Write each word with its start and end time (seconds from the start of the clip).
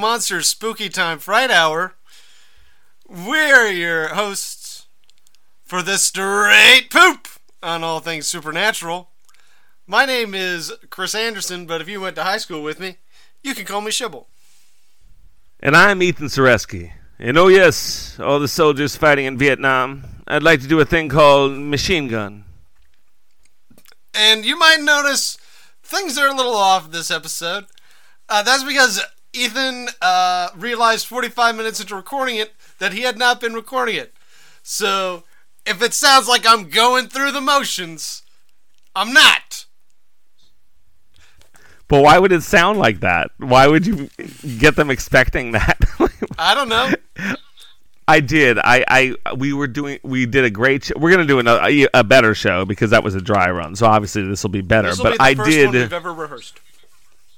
Monster's 0.00 0.48
Spooky 0.48 0.88
Time 0.88 1.18
Fright 1.18 1.50
Hour. 1.50 1.94
We're 3.06 3.68
your 3.68 4.08
hosts 4.08 4.86
for 5.62 5.82
the 5.82 5.98
straight 5.98 6.88
poop 6.90 7.28
on 7.62 7.84
all 7.84 8.00
things 8.00 8.26
supernatural. 8.26 9.10
My 9.86 10.06
name 10.06 10.34
is 10.34 10.72
Chris 10.88 11.14
Anderson, 11.14 11.66
but 11.66 11.82
if 11.82 11.88
you 11.88 12.00
went 12.00 12.16
to 12.16 12.24
high 12.24 12.38
school 12.38 12.62
with 12.62 12.80
me, 12.80 12.96
you 13.42 13.54
can 13.54 13.66
call 13.66 13.82
me 13.82 13.90
Shibble. 13.90 14.24
And 15.60 15.76
I'm 15.76 16.02
Ethan 16.02 16.28
Sareski. 16.28 16.92
And 17.18 17.36
oh, 17.36 17.48
yes, 17.48 18.18
all 18.18 18.40
the 18.40 18.48
soldiers 18.48 18.96
fighting 18.96 19.26
in 19.26 19.36
Vietnam, 19.36 20.04
I'd 20.26 20.42
like 20.42 20.62
to 20.62 20.66
do 20.66 20.80
a 20.80 20.86
thing 20.86 21.10
called 21.10 21.52
machine 21.52 22.08
gun. 22.08 22.44
And 24.14 24.46
you 24.46 24.58
might 24.58 24.80
notice 24.80 25.36
things 25.82 26.16
are 26.16 26.28
a 26.28 26.34
little 26.34 26.56
off 26.56 26.90
this 26.90 27.10
episode. 27.10 27.66
Uh, 28.30 28.42
that's 28.42 28.64
because 28.64 29.02
Ethan 29.32 29.88
uh, 30.02 30.48
realized 30.56 31.06
45 31.06 31.56
minutes 31.56 31.80
into 31.80 31.94
recording 31.94 32.36
it 32.36 32.52
that 32.78 32.92
he 32.92 33.02
had 33.02 33.18
not 33.18 33.40
been 33.40 33.54
recording 33.54 33.96
it. 33.96 34.14
So 34.62 35.24
if 35.66 35.82
it 35.82 35.94
sounds 35.94 36.28
like 36.28 36.46
I'm 36.46 36.68
going 36.68 37.08
through 37.08 37.32
the 37.32 37.40
motions, 37.40 38.22
I'm 38.94 39.12
not. 39.12 39.66
But 41.88 42.02
why 42.02 42.18
would 42.18 42.32
it 42.32 42.42
sound 42.42 42.78
like 42.78 43.00
that? 43.00 43.32
Why 43.38 43.66
would 43.66 43.86
you 43.86 44.08
get 44.58 44.76
them 44.76 44.90
expecting 44.90 45.52
that? 45.52 45.78
I 46.38 46.54
don't 46.54 46.68
know. 46.68 46.92
I 48.06 48.20
did. 48.20 48.58
I, 48.58 48.84
I, 48.88 49.34
we 49.36 49.52
were 49.52 49.66
doing. 49.66 49.98
We 50.02 50.26
did 50.26 50.44
a 50.44 50.50
great. 50.50 50.84
Sh- 50.84 50.92
we're 50.96 51.10
gonna 51.10 51.26
do 51.26 51.38
another, 51.38 51.88
a, 51.94 52.04
better 52.04 52.34
show 52.34 52.64
because 52.64 52.90
that 52.90 53.04
was 53.04 53.14
a 53.14 53.20
dry 53.20 53.50
run. 53.50 53.76
So 53.76 53.86
obviously 53.86 54.22
this 54.22 54.42
will 54.42 54.50
be 54.50 54.62
better. 54.62 54.88
This 54.88 54.98
will 54.98 55.04
but 55.04 55.12
be 55.12 55.16
the 55.18 55.22
I 55.22 55.34
did. 55.34 55.66
one 55.66 55.74
we've 55.74 55.92
ever 55.92 56.12
rehearsed. 56.12 56.60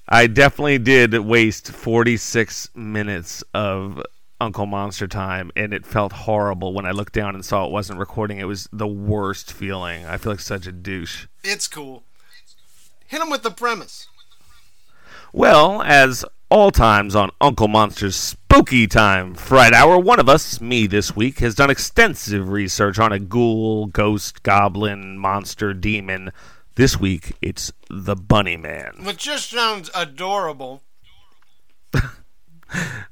I 0.08 0.27
definitely 0.27 0.78
did 0.78 1.14
waste 1.19 1.70
46 1.70 2.70
minutes 2.75 3.45
of 3.55 4.03
Uncle 4.41 4.67
Monster 4.67 5.06
time, 5.06 5.53
and 5.55 5.72
it 5.72 5.86
felt 5.86 6.12
horrible 6.12 6.75
when 6.75 6.84
I 6.84 6.91
looked 6.91 7.12
down 7.12 7.34
and 7.34 7.45
saw 7.45 7.64
it 7.64 7.70
wasn't 7.70 8.00
recording. 8.00 8.39
It 8.39 8.45
was 8.45 8.69
the 8.73 8.89
worst 8.89 9.53
feeling. 9.53 10.05
I 10.05 10.17
feel 10.17 10.33
like 10.33 10.41
such 10.41 10.67
a 10.67 10.73
douche. 10.73 11.27
It's 11.45 11.69
cool. 11.69 12.03
Hit 13.06 13.23
him 13.23 13.30
with 13.30 13.42
the 13.42 13.50
premise. 13.50 14.08
Well, 15.33 15.80
as 15.83 16.25
all 16.50 16.70
times 16.70 17.14
on 17.14 17.30
Uncle 17.41 17.69
Monster's 17.69 18.17
Spooky 18.17 18.86
Time 18.86 19.34
Fright 19.34 19.73
Hour, 19.73 19.98
one 19.98 20.19
of 20.19 20.28
us, 20.28 20.61
me 20.61 20.86
this 20.86 21.14
week, 21.14 21.39
has 21.39 21.55
done 21.55 21.70
extensive 21.70 22.48
research 22.48 22.98
on 22.98 23.12
a 23.12 23.19
ghoul, 23.19 23.86
ghost, 23.86 24.42
goblin, 24.42 25.17
monster, 25.17 25.73
demon. 25.73 26.33
This 26.75 26.98
week, 26.98 27.33
it's 27.42 27.73
the 27.91 28.17
Bunny 28.17 28.56
Man. 28.56 28.95
Which 29.05 29.19
just 29.19 29.51
sounds 29.51 29.91
adorable. 29.95 30.83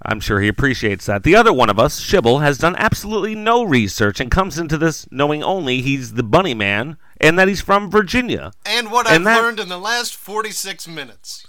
I'm 0.02 0.20
sure 0.20 0.40
he 0.40 0.48
appreciates 0.48 1.04
that. 1.06 1.22
The 1.22 1.34
other 1.36 1.52
one 1.52 1.68
of 1.68 1.78
us, 1.78 2.00
Shibble, 2.00 2.40
has 2.40 2.56
done 2.56 2.74
absolutely 2.76 3.34
no 3.34 3.62
research 3.62 4.18
and 4.18 4.30
comes 4.30 4.58
into 4.58 4.78
this 4.78 5.06
knowing 5.10 5.42
only 5.42 5.82
he's 5.82 6.14
the 6.14 6.22
Bunny 6.22 6.54
Man 6.54 6.96
and 7.20 7.38
that 7.38 7.48
he's 7.48 7.60
from 7.60 7.90
Virginia. 7.90 8.52
And 8.64 8.90
what 8.90 9.06
And 9.06 9.16
I've 9.16 9.24
that- 9.36 9.42
learned 9.42 9.60
in 9.60 9.68
the 9.68 9.78
last 9.78 10.16
46 10.16 10.88
minutes. 10.88 11.46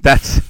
That's 0.00 0.40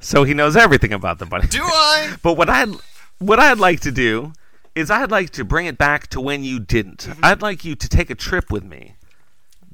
so 0.00 0.22
he 0.22 0.34
knows 0.34 0.56
everything 0.56 0.92
about 0.92 1.18
the 1.18 1.26
bunny. 1.26 1.48
Do 1.48 1.62
I? 1.62 2.16
But 2.22 2.34
what 2.34 2.48
I'd 2.48 2.70
what 3.18 3.40
I'd 3.40 3.58
like 3.58 3.80
to 3.80 3.90
do 3.92 4.32
is 4.76 4.90
I'd 4.92 5.10
like 5.10 5.30
to 5.30 5.44
bring 5.44 5.66
it 5.66 5.76
back 5.78 6.06
to 6.08 6.20
when 6.20 6.44
you 6.44 6.60
didn't. 6.60 6.98
Mm-hmm. 7.08 7.24
I'd 7.24 7.42
like 7.42 7.64
you 7.64 7.74
to 7.74 7.88
take 7.88 8.10
a 8.10 8.14
trip 8.14 8.50
with 8.52 8.62
me 8.64 8.94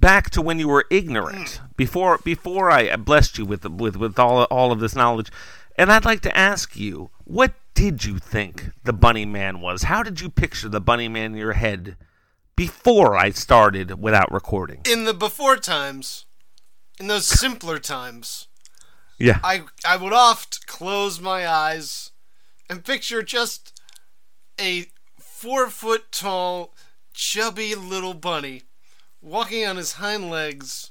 back 0.04 0.28
to 0.28 0.42
when 0.42 0.59
you 0.59 0.69
were 0.69 0.84
ignorant 0.91 1.48
Mm. 1.62 1.76
before 1.76 2.19
before 2.19 2.70
I 2.70 2.94
blessed 2.97 3.38
you 3.38 3.47
with 3.47 3.65
with 3.65 3.97
with 3.97 4.19
all 4.19 4.44
all 4.44 4.70
of 4.70 4.78
this 4.81 4.94
knowledge. 4.94 5.31
And 5.78 5.91
I'd 5.91 6.04
like 6.04 6.20
to 6.20 6.37
ask 6.37 6.76
you, 6.76 7.10
what 7.25 7.54
did 7.75 8.04
you 8.04 8.19
think 8.19 8.70
the 8.84 8.92
bunny 8.92 9.25
man 9.25 9.60
was? 9.60 9.84
How 9.84 10.03
did 10.03 10.20
you 10.20 10.28
picture 10.28 10.69
the 10.69 10.81
bunny 10.81 11.09
man 11.09 11.32
in 11.32 11.38
your 11.38 11.54
head 11.54 11.97
before 12.54 13.16
I 13.16 13.31
started 13.31 13.98
without 13.98 14.31
recording? 14.31 14.82
In 14.84 15.04
the 15.04 15.15
before 15.15 15.56
times, 15.56 16.26
in 17.00 17.06
those 17.06 17.26
simpler 17.26 17.78
times, 17.78 18.47
Yeah. 19.19 19.41
I 19.42 19.65
I 19.86 19.97
would 19.97 20.12
oft 20.12 20.66
close 20.66 21.19
my 21.19 21.48
eyes 21.48 22.10
and 22.69 22.84
picture 22.84 23.22
just 23.22 23.81
a 24.60 24.86
four 25.19 25.71
foot 25.71 26.12
tall, 26.12 26.75
chubby 27.15 27.75
little 27.75 28.15
bunny 28.15 28.62
walking 29.24 29.66
on 29.66 29.76
his 29.76 29.94
hind 29.94 30.30
legs, 30.30 30.90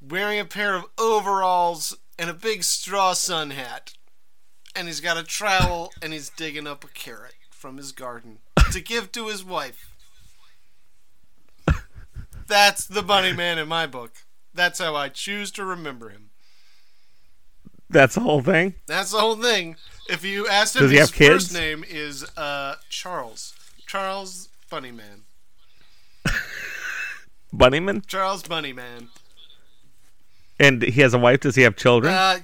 wearing 0.00 0.38
a 0.38 0.44
pair 0.44 0.74
of 0.74 0.84
overalls 0.98 1.96
and 2.18 2.28
a 2.28 2.34
big 2.34 2.62
straw 2.62 3.14
sun 3.14 3.50
hat. 3.50 3.94
And 4.76 4.86
he's 4.86 5.00
got 5.00 5.18
a 5.18 5.22
trowel 5.22 5.92
and 6.00 6.12
he's 6.12 6.30
digging 6.30 6.66
up 6.66 6.84
a 6.84 6.88
carrot 6.88 7.34
from 7.50 7.76
his 7.76 7.92
garden 7.92 8.38
to 8.70 8.80
give 8.80 9.12
to 9.12 9.26
his 9.26 9.44
wife. 9.44 9.90
That's 12.46 12.86
the 12.86 13.02
bunny 13.02 13.32
man 13.32 13.58
in 13.58 13.68
my 13.68 13.86
book. 13.86 14.12
That's 14.54 14.78
how 14.78 14.94
I 14.94 15.08
choose 15.08 15.50
to 15.52 15.64
remember 15.64 16.10
him. 16.10 16.30
That's 17.88 18.14
the 18.14 18.22
whole 18.22 18.40
thing. 18.40 18.74
That's 18.86 19.12
the 19.12 19.20
whole 19.20 19.36
thing. 19.36 19.76
If 20.08 20.24
you 20.24 20.48
asked 20.48 20.76
him, 20.76 20.88
his 20.88 21.10
first 21.10 21.52
name 21.52 21.84
is 21.88 22.24
uh, 22.36 22.76
Charles. 22.88 23.54
Charles 23.86 24.48
Bunnyman. 24.70 25.22
Bunnyman? 27.54 28.06
Charles 28.06 28.42
Bunnyman. 28.42 29.08
And 30.58 30.82
he 30.82 31.00
has 31.00 31.14
a 31.14 31.18
wife. 31.18 31.40
Does 31.40 31.56
he 31.56 31.62
have 31.62 31.76
children? 31.76 32.12
Uh, 32.12 32.38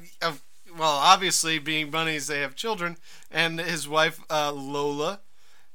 well, 0.78 0.96
obviously, 0.96 1.58
being 1.58 1.90
bunnies, 1.90 2.26
they 2.28 2.40
have 2.40 2.54
children, 2.54 2.96
and 3.30 3.58
his 3.58 3.88
wife 3.88 4.20
uh, 4.30 4.52
Lola 4.52 5.20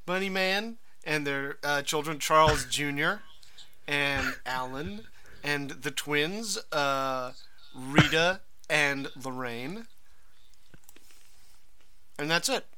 Bunnyman, 0.08 0.76
and 1.04 1.28
their 1.28 1.58
uh, 1.64 1.82
children 1.82 2.20
Charles 2.20 2.66
Jr. 2.70 3.16
and 3.88 4.36
Alan, 4.46 5.02
and 5.44 5.72
the 5.72 5.92
twins 5.92 6.58
uh, 6.72 7.32
Rita 7.76 8.40
and 8.70 9.10
Lorraine. 9.22 9.86
And 12.18 12.30
that's 12.30 12.48
it. 12.48 12.66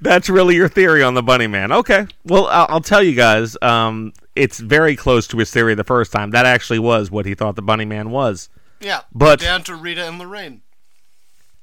That's 0.00 0.28
really 0.30 0.54
your 0.54 0.68
theory 0.68 1.02
on 1.02 1.14
the 1.14 1.24
Bunny 1.24 1.48
Man. 1.48 1.72
Okay. 1.72 2.06
Well, 2.24 2.46
I'll, 2.46 2.66
I'll 2.68 2.80
tell 2.80 3.02
you 3.02 3.16
guys. 3.16 3.56
Um, 3.60 4.12
it's 4.36 4.60
very 4.60 4.94
close 4.94 5.26
to 5.28 5.38
his 5.38 5.50
theory 5.50 5.74
the 5.74 5.84
first 5.84 6.12
time. 6.12 6.30
That 6.30 6.46
actually 6.46 6.78
was 6.78 7.10
what 7.10 7.26
he 7.26 7.34
thought 7.34 7.56
the 7.56 7.62
Bunny 7.62 7.84
Man 7.84 8.10
was. 8.10 8.48
Yeah, 8.80 9.00
But- 9.12 9.40
down 9.40 9.62
to 9.64 9.74
Rita 9.74 10.06
and 10.06 10.18
Lorraine. 10.18 10.62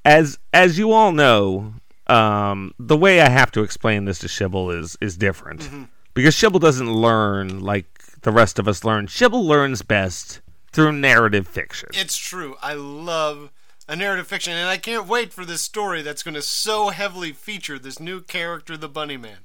As 0.04 0.38
as 0.52 0.78
you 0.78 0.92
all 0.92 1.12
know, 1.12 1.74
um, 2.08 2.74
the 2.78 2.96
way 2.96 3.20
I 3.22 3.30
have 3.30 3.50
to 3.52 3.62
explain 3.62 4.04
this 4.04 4.18
to 4.18 4.26
Shibble 4.28 4.70
is 4.78 4.98
is 5.00 5.16
different 5.16 5.60
Mm-hmm. 5.62 5.84
because 6.12 6.34
Shibble 6.34 6.60
doesn't 6.60 6.92
learn 6.92 7.60
like 7.60 7.86
the 8.20 8.32
rest 8.32 8.58
of 8.58 8.68
us 8.68 8.84
learn. 8.84 9.06
Shibble 9.06 9.42
learns 9.44 9.82
best 9.82 10.40
through 10.72 10.92
narrative 10.92 11.46
fiction. 11.48 11.88
It's 11.94 12.16
true. 12.16 12.56
I 12.60 12.74
love 12.74 13.50
a 13.88 13.96
narrative 13.96 14.26
fiction, 14.26 14.52
and 14.54 14.68
I 14.68 14.76
can't 14.76 15.06
wait 15.06 15.32
for 15.32 15.44
this 15.44 15.62
story 15.62 16.02
that's 16.02 16.22
going 16.22 16.34
to 16.34 16.42
so 16.42 16.88
heavily 16.88 17.32
feature 17.32 17.78
this 17.78 18.00
new 18.00 18.20
character, 18.20 18.76
the 18.76 18.88
Bunny 18.88 19.16
Man. 19.16 19.38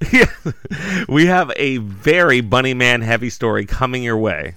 Yeah. 0.12 0.30
we 1.08 1.26
have 1.26 1.50
a 1.56 1.78
very 1.78 2.40
Bunny 2.40 2.74
Man 2.74 3.02
heavy 3.02 3.30
story 3.30 3.66
coming 3.66 4.02
your 4.02 4.16
way. 4.16 4.54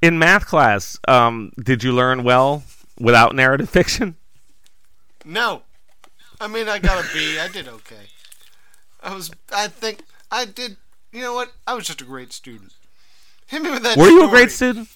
In 0.00 0.18
math 0.18 0.46
class, 0.46 0.98
um, 1.08 1.52
did 1.62 1.82
you 1.82 1.92
learn 1.92 2.24
well 2.24 2.62
without 2.98 3.34
narrative 3.34 3.68
fiction? 3.70 4.16
No, 5.24 5.62
I 6.40 6.48
mean 6.48 6.68
I 6.68 6.78
got 6.78 7.04
a 7.04 7.08
B. 7.14 7.38
I 7.38 7.48
did 7.48 7.68
okay. 7.68 8.08
I 9.02 9.14
was. 9.14 9.30
I 9.54 9.68
think 9.68 10.02
I 10.30 10.44
did. 10.44 10.76
You 11.12 11.20
know 11.20 11.34
what? 11.34 11.52
I 11.66 11.74
was 11.74 11.86
just 11.86 12.00
a 12.00 12.04
great 12.04 12.32
student. 12.32 12.72
Hit 13.46 13.62
me 13.62 13.70
with 13.70 13.82
that. 13.82 13.96
Were 13.96 14.08
you 14.08 14.26
a 14.26 14.30
great 14.30 14.50
student? 14.50 14.88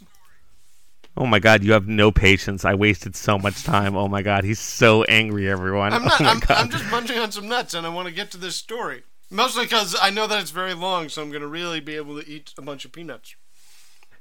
Oh 1.19 1.27
my 1.27 1.41
god, 1.41 1.65
you 1.65 1.73
have 1.73 1.89
no 1.89 2.13
patience. 2.13 2.65
I 2.65 2.75
wasted 2.75 3.17
so 3.17 3.39
much 3.39 3.65
time. 3.65 3.97
Oh 3.97 4.07
my 4.07 4.23
god, 4.23 4.45
he's 4.45 4.61
so 4.61 5.03
angry, 5.05 5.51
everyone. 5.51 5.93
I'm 5.93 6.03
oh 6.05 6.07
not. 6.07 6.21
oh 6.21 6.25
I'm. 6.25 6.43
I'm 6.49 6.71
just 6.71 6.89
munching 6.93 7.19
on 7.19 7.33
some 7.33 7.49
nuts, 7.49 7.75
and 7.75 7.85
I 7.85 7.89
want 7.89 8.07
to 8.07 8.15
get 8.15 8.31
to 8.31 8.39
this 8.39 8.55
story. 8.55 9.03
Mostly 9.29 9.65
because 9.65 9.97
I 10.01 10.11
know 10.11 10.29
that 10.29 10.41
it's 10.41 10.53
very 10.53 10.75
long, 10.75 11.09
so 11.09 11.21
I'm 11.21 11.31
going 11.31 11.43
to 11.43 11.49
really 11.49 11.81
be 11.81 11.97
able 11.97 12.19
to 12.21 12.27
eat 12.27 12.55
a 12.57 12.63
bunch 12.63 12.85
of 12.85 12.93
peanuts. 12.93 13.35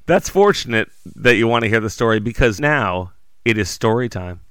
That's 0.07 0.27
fortunate 0.27 0.89
that 1.15 1.35
you 1.35 1.47
want 1.47 1.63
to 1.65 1.69
hear 1.69 1.79
the 1.79 1.89
story 1.91 2.19
because 2.19 2.59
now 2.59 3.13
it 3.45 3.59
is 3.59 3.69
story 3.69 4.09
time. 4.09 4.41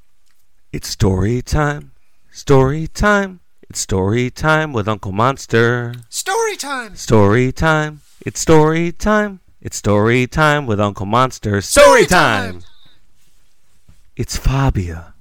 It's 0.73 0.89
story 0.89 1.43
time. 1.43 1.93
Story 2.31 2.87
time. 2.87 3.41
It's 3.69 3.81
story 3.81 4.31
time 4.31 4.73
with 4.73 4.87
Uncle 4.87 5.13
Monster. 5.13 5.95
Story 6.09 6.57
time. 6.57 6.95
Story 6.95 7.51
time. 7.51 8.03
It's 8.25 8.39
story 8.39 8.93
time. 8.93 9.41
It's 9.67 9.79
story 9.79 10.29
time 10.29 10.67
with 10.67 10.79
Uncle 10.79 11.07
Monster. 11.07 11.61
Story 11.61 12.05
Story 12.05 12.07
time. 12.07 12.61
time. 12.61 12.71
It's 14.15 14.37
Fabia. 14.37 15.13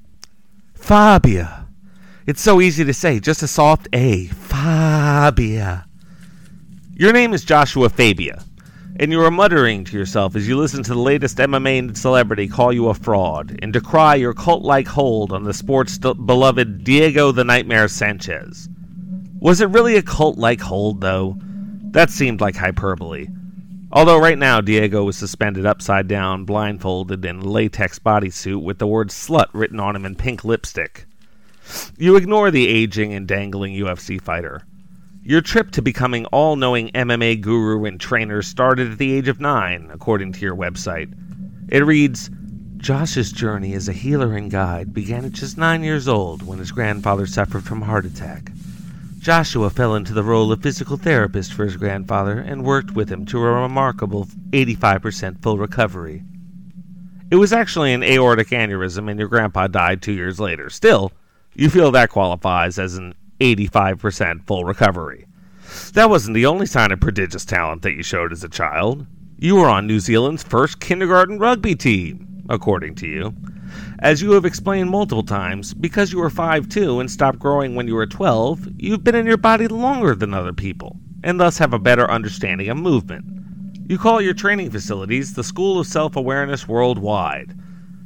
Fabia. 0.76 1.66
It's 2.28 2.44
so 2.44 2.62
easy 2.62 2.86
to 2.86 2.94
say, 2.94 3.20
just 3.20 3.42
a 3.42 3.48
soft 3.48 3.88
A. 3.92 4.28
Fabia. 4.28 5.88
Your 6.94 7.12
name 7.12 7.34
is 7.34 7.44
Joshua 7.44 7.90
Fabia. 7.90 8.46
And 9.00 9.12
you 9.12 9.20
are 9.24 9.32
muttering 9.32 9.84
to 9.86 9.98
yourself 9.98 10.36
as 10.36 10.48
you 10.48 10.60
listen 10.60 10.84
to 10.84 10.94
the 10.94 11.00
latest 11.00 11.40
MMA 11.40 11.98
celebrity 11.98 12.48
call 12.48 12.72
you 12.72 12.90
a 12.90 12.94
fraud 12.94 13.58
and 13.64 13.74
decry 13.74 14.14
your 14.14 14.36
cult 14.36 14.62
like 14.62 14.86
hold 14.86 15.32
on 15.32 15.44
the 15.44 15.56
sport's 15.56 15.98
beloved 15.98 16.84
Diego 16.84 17.32
the 17.32 17.44
Nightmare 17.44 17.88
Sanchez. 17.88 18.70
Was 19.40 19.60
it 19.62 19.72
really 19.72 19.96
a 19.96 20.04
cult 20.04 20.38
like 20.38 20.62
hold, 20.62 21.02
though? 21.02 21.36
That 21.94 22.12
seemed 22.12 22.42
like 22.42 22.56
hyperbole. 22.56 23.26
Although 23.96 24.20
right 24.20 24.38
now 24.38 24.60
Diego 24.60 25.06
was 25.06 25.16
suspended 25.16 25.66
upside 25.66 26.10
down, 26.10 26.44
blindfolded, 26.44 27.24
in 27.24 27.38
a 27.38 27.46
latex 27.46 27.98
bodysuit 27.98 28.62
with 28.62 28.78
the 28.78 28.86
word 28.86 29.08
slut 29.08 29.46
written 29.54 29.80
on 29.80 29.96
him 29.96 30.06
in 30.06 30.16
pink 30.16 30.44
lipstick. 30.44 31.06
You 31.98 32.18
ignore 32.18 32.52
the 32.52 32.68
aging 32.68 33.14
and 33.14 33.26
dangling 33.26 33.74
UFC 33.74 34.22
fighter. 34.22 34.64
Your 35.24 35.40
trip 35.40 35.72
to 35.72 35.82
becoming 35.82 36.26
all 36.26 36.58
knowing 36.58 36.90
MMA 36.90 37.40
guru 37.40 37.86
and 37.86 37.98
trainer 37.98 38.42
started 38.42 38.92
at 38.92 38.98
the 38.98 39.14
age 39.14 39.30
of 39.30 39.40
nine, 39.40 39.90
according 39.94 40.34
to 40.34 40.42
your 40.42 40.58
website. 40.58 41.14
It 41.70 41.86
reads 41.86 42.30
Josh's 42.76 43.32
journey 43.32 43.76
as 43.76 43.88
a 43.88 43.94
healer 43.94 44.36
and 44.36 44.52
guide 44.52 44.94
began 44.94 45.24
at 45.24 45.32
just 45.32 45.58
nine 45.58 45.84
years 45.84 46.10
old 46.10 46.46
when 46.46 46.60
his 46.60 46.74
grandfather 46.74 47.26
suffered 47.26 47.64
from 47.64 47.82
heart 47.82 48.06
attack. 48.06 48.52
Joshua 49.26 49.72
fell 49.72 49.96
into 49.96 50.14
the 50.14 50.22
role 50.22 50.52
of 50.52 50.62
physical 50.62 50.98
therapist 50.98 51.52
for 51.52 51.66
his 51.66 51.78
grandfather 51.78 52.38
and 52.38 52.64
worked 52.64 52.92
with 52.92 53.10
him 53.10 53.26
to 53.26 53.40
a 53.40 53.54
remarkable 53.64 54.28
85% 54.52 55.42
full 55.42 55.58
recovery. 55.58 56.24
It 57.32 57.38
was 57.38 57.52
actually 57.52 57.92
an 57.94 58.04
aortic 58.04 58.50
aneurysm, 58.50 59.10
and 59.10 59.20
your 59.20 59.28
grandpa 59.28 59.66
died 59.66 60.04
two 60.04 60.12
years 60.12 60.40
later. 60.40 60.70
Still, 60.70 61.12
you 61.56 61.72
feel 61.72 61.90
that 61.90 62.12
qualifies 62.12 62.78
as 62.78 62.98
an 62.98 63.16
85% 63.40 64.46
full 64.46 64.64
recovery. 64.64 65.26
That 65.94 66.12
wasn't 66.12 66.36
the 66.36 66.46
only 66.46 66.68
sign 66.68 66.92
of 66.92 67.00
prodigious 67.00 67.46
talent 67.46 67.82
that 67.82 67.96
you 67.96 68.04
showed 68.04 68.32
as 68.32 68.44
a 68.44 68.48
child. 68.48 69.08
You 69.40 69.56
were 69.56 69.70
on 69.70 69.88
New 69.88 70.00
Zealand's 70.00 70.44
first 70.44 70.80
kindergarten 70.80 71.40
rugby 71.40 71.74
team, 71.74 72.44
according 72.48 72.94
to 72.98 73.08
you. 73.08 73.34
As 74.00 74.22
you 74.22 74.32
have 74.32 74.46
explained 74.46 74.90
multiple 74.90 75.24
times, 75.24 75.74
because 75.74 76.12
you 76.12 76.20
were 76.20 76.30
5'2 76.30 77.00
and 77.00 77.10
stopped 77.10 77.40
growing 77.40 77.76
when 77.76 77.88
you 77.88 77.96
were 77.96 78.06
12, 78.06 78.68
you've 78.78 79.04
been 79.04 79.16
in 79.16 79.26
your 79.26 79.38
body 79.38 79.68
longer 79.68 80.16
than 80.16 80.34
other 80.34 80.54
people, 80.54 80.98
and 81.24 81.40
thus 81.40 81.58
have 81.58 81.74
a 81.74 81.80
better 81.80 82.10
understanding 82.10 82.70
of 82.70 82.78
movement. 82.78 83.26
You 83.88 83.98
call 83.98 84.22
your 84.22 84.34
training 84.34 84.72
facilities 84.72 85.34
the 85.34 85.44
School 85.44 85.80
of 85.80 85.88
Self 85.88 86.16
Awareness 86.16 86.68
Worldwide. 86.68 87.56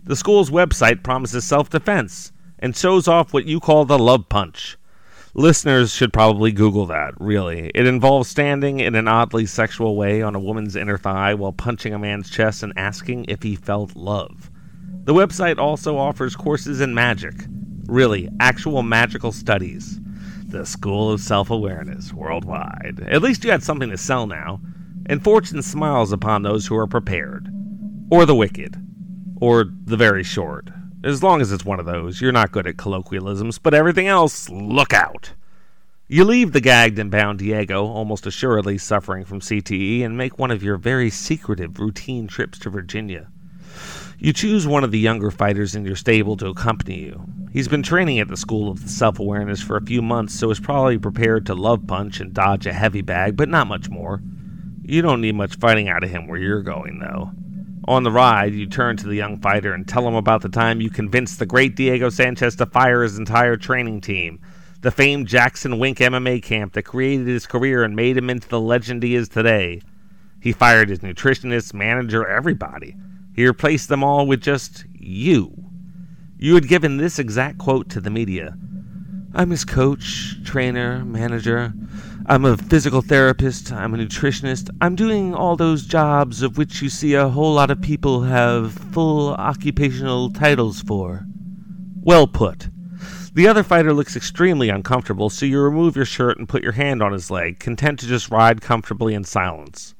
The 0.04 0.16
school's 0.16 0.50
website 0.50 1.04
promises 1.04 1.46
self 1.46 1.70
defense 1.70 2.32
and 2.60 2.76
shows 2.76 3.08
off 3.08 3.34
what 3.34 3.46
you 3.46 3.60
call 3.60 3.86
the 3.86 3.98
love 3.98 4.28
punch. 4.28 4.78
Listeners 5.36 5.94
should 5.94 6.12
probably 6.12 6.52
Google 6.52 6.88
that, 6.88 7.14
really. 7.20 7.72
It 7.76 7.86
involves 7.86 8.28
standing 8.28 8.80
in 8.80 8.96
an 8.96 9.08
oddly 9.08 9.46
sexual 9.46 9.96
way 9.96 10.22
on 10.22 10.36
a 10.36 10.40
woman's 10.40 10.76
inner 10.76 10.98
thigh 10.98 11.36
while 11.36 11.54
punching 11.54 11.94
a 11.94 12.00
man's 12.00 12.30
chest 12.30 12.64
and 12.64 12.74
asking 12.76 13.26
if 13.28 13.44
he 13.44 13.56
felt 13.56 13.96
love. 13.96 14.50
The 15.10 15.16
website 15.16 15.58
also 15.58 15.98
offers 15.98 16.36
courses 16.36 16.82
in 16.82 16.94
magic. 16.94 17.34
Really, 17.88 18.30
actual 18.40 18.84
magical 18.84 19.32
studies. 19.32 20.00
The 20.46 20.68
School 20.68 21.12
of 21.12 21.20
Self 21.20 21.50
Awareness 21.50 22.14
worldwide. 22.14 23.04
At 23.10 23.24
least 23.24 23.44
you 23.44 23.50
had 23.50 23.64
something 23.64 23.90
to 23.90 23.98
sell 23.98 24.28
now. 24.28 24.62
And 25.08 25.24
fortune 25.24 25.64
smiles 25.64 26.12
upon 26.12 26.44
those 26.44 26.68
who 26.68 26.76
are 26.76 26.86
prepared. 26.86 27.50
Or 28.12 28.28
the 28.28 28.36
wicked. 28.36 28.78
Or 29.42 29.66
the 29.86 29.98
very 29.98 30.22
short. 30.22 30.70
As 31.04 31.24
long 31.24 31.42
as 31.42 31.52
it's 31.52 31.66
one 31.66 31.80
of 31.80 31.88
those, 31.88 32.22
you're 32.22 32.32
not 32.32 32.52
good 32.52 32.68
at 32.68 32.78
colloquialisms, 32.78 33.58
but 33.58 33.74
everything 33.74 34.06
else, 34.06 34.48
look 34.48 34.94
out. 34.94 35.34
You 36.08 36.24
leave 36.24 36.52
the 36.52 36.62
gagged 36.62 37.00
and 37.00 37.10
bound 37.10 37.40
Diego, 37.40 37.84
almost 37.84 38.28
assuredly 38.28 38.78
suffering 38.78 39.26
from 39.26 39.40
CTE, 39.40 40.06
and 40.06 40.16
make 40.16 40.38
one 40.38 40.52
of 40.52 40.62
your 40.62 40.78
very 40.78 41.10
secretive 41.10 41.80
routine 41.80 42.28
trips 42.28 42.60
to 42.60 42.70
Virginia. 42.70 43.32
You 44.22 44.34
choose 44.34 44.68
one 44.68 44.84
of 44.84 44.92
the 44.92 45.00
younger 45.00 45.32
fighters 45.32 45.76
in 45.76 45.86
your 45.86 45.96
stable 45.96 46.36
to 46.38 46.48
accompany 46.48 47.00
you. 47.00 47.24
He's 47.54 47.70
been 47.70 47.82
training 47.82 48.20
at 48.20 48.28
the 48.28 48.36
School 48.36 48.70
of 48.70 48.80
Self 48.80 49.18
Awareness 49.18 49.62
for 49.62 49.78
a 49.78 49.86
few 49.86 50.02
months, 50.02 50.34
so 50.34 50.52
is 50.52 50.60
probably 50.60 50.98
prepared 50.98 51.46
to 51.46 51.56
love 51.56 51.88
punch 51.88 52.20
and 52.20 52.34
dodge 52.34 52.68
a 52.68 52.74
heavy 52.74 53.02
bag, 53.02 53.38
but 53.38 53.48
not 53.48 53.68
much 53.68 53.90
more. 53.90 54.22
You 54.84 55.02
don't 55.02 55.22
need 55.22 55.36
much 55.36 55.56
fighting 55.56 55.88
out 55.88 56.04
of 56.04 56.10
him 56.10 56.28
where 56.28 56.38
you're 56.38 56.62
going, 56.62 57.00
though. 57.00 57.32
On 57.86 58.04
the 58.04 58.12
ride, 58.12 58.54
you 58.54 58.68
turn 58.68 58.98
to 58.98 59.08
the 59.08 59.16
young 59.16 59.40
fighter 59.40 59.74
and 59.74 59.88
tell 59.88 60.06
him 60.06 60.16
about 60.16 60.42
the 60.42 60.50
time 60.50 60.82
you 60.82 60.90
convinced 60.90 61.40
the 61.40 61.46
great 61.46 61.78
Diego 61.78 62.10
Sanchez 62.10 62.58
to 62.58 62.66
fire 62.66 63.04
his 63.04 63.18
entire 63.18 63.56
training 63.56 64.02
team, 64.02 64.42
the 64.82 64.92
famed 64.92 65.28
Jackson 65.28 65.80
Wink 65.80 66.00
MMA 66.00 66.44
camp 66.44 66.74
that 66.74 66.84
created 66.84 67.26
his 67.26 67.48
career 67.48 67.86
and 67.86 67.96
made 67.96 68.18
him 68.18 68.30
into 68.30 68.50
the 68.50 68.60
legend 68.60 69.02
he 69.02 69.16
is 69.16 69.30
today. 69.30 69.82
He 70.42 70.52
fired 70.52 70.90
his 70.90 71.00
nutritionist, 71.00 71.74
manager, 71.74 72.28
everybody. 72.28 72.98
He 73.40 73.48
replaced 73.48 73.88
them 73.88 74.04
all 74.04 74.28
with 74.28 74.42
just 74.42 74.84
you. 74.92 75.56
You 76.38 76.56
had 76.56 76.68
given 76.68 76.98
this 76.98 77.20
exact 77.20 77.58
quote 77.58 77.88
to 77.92 78.02
the 78.02 78.10
media 78.10 78.58
I'm 79.34 79.52
his 79.52 79.64
coach, 79.64 80.36
trainer, 80.44 81.06
manager. 81.06 81.72
I'm 82.26 82.44
a 82.44 82.58
physical 82.58 83.02
therapist, 83.02 83.72
I'm 83.72 83.94
a 83.94 83.98
nutritionist. 83.98 84.70
I'm 84.82 84.94
doing 84.98 85.34
all 85.34 85.56
those 85.56 85.86
jobs 85.86 86.42
of 86.42 86.58
which 86.58 86.82
you 86.82 86.90
see 86.90 87.14
a 87.14 87.30
whole 87.30 87.54
lot 87.54 87.72
of 87.72 87.80
people 87.80 88.24
have 88.24 88.74
full 88.74 89.30
occupational 89.36 90.32
titles 90.32 90.82
for. 90.82 91.26
Well 92.02 92.28
put. 92.28 92.68
The 93.36 93.48
other 93.48 93.64
fighter 93.64 93.94
looks 93.94 94.18
extremely 94.18 94.68
uncomfortable, 94.68 95.30
so 95.30 95.46
you 95.46 95.62
remove 95.62 95.96
your 95.96 96.04
shirt 96.04 96.38
and 96.40 96.50
put 96.50 96.62
your 96.62 96.74
hand 96.74 97.02
on 97.02 97.14
his 97.14 97.32
leg, 97.32 97.60
content 97.60 98.00
to 98.00 98.06
just 98.06 98.32
ride 98.32 98.60
comfortably 98.60 99.14
in 99.14 99.24
silence. 99.24 99.96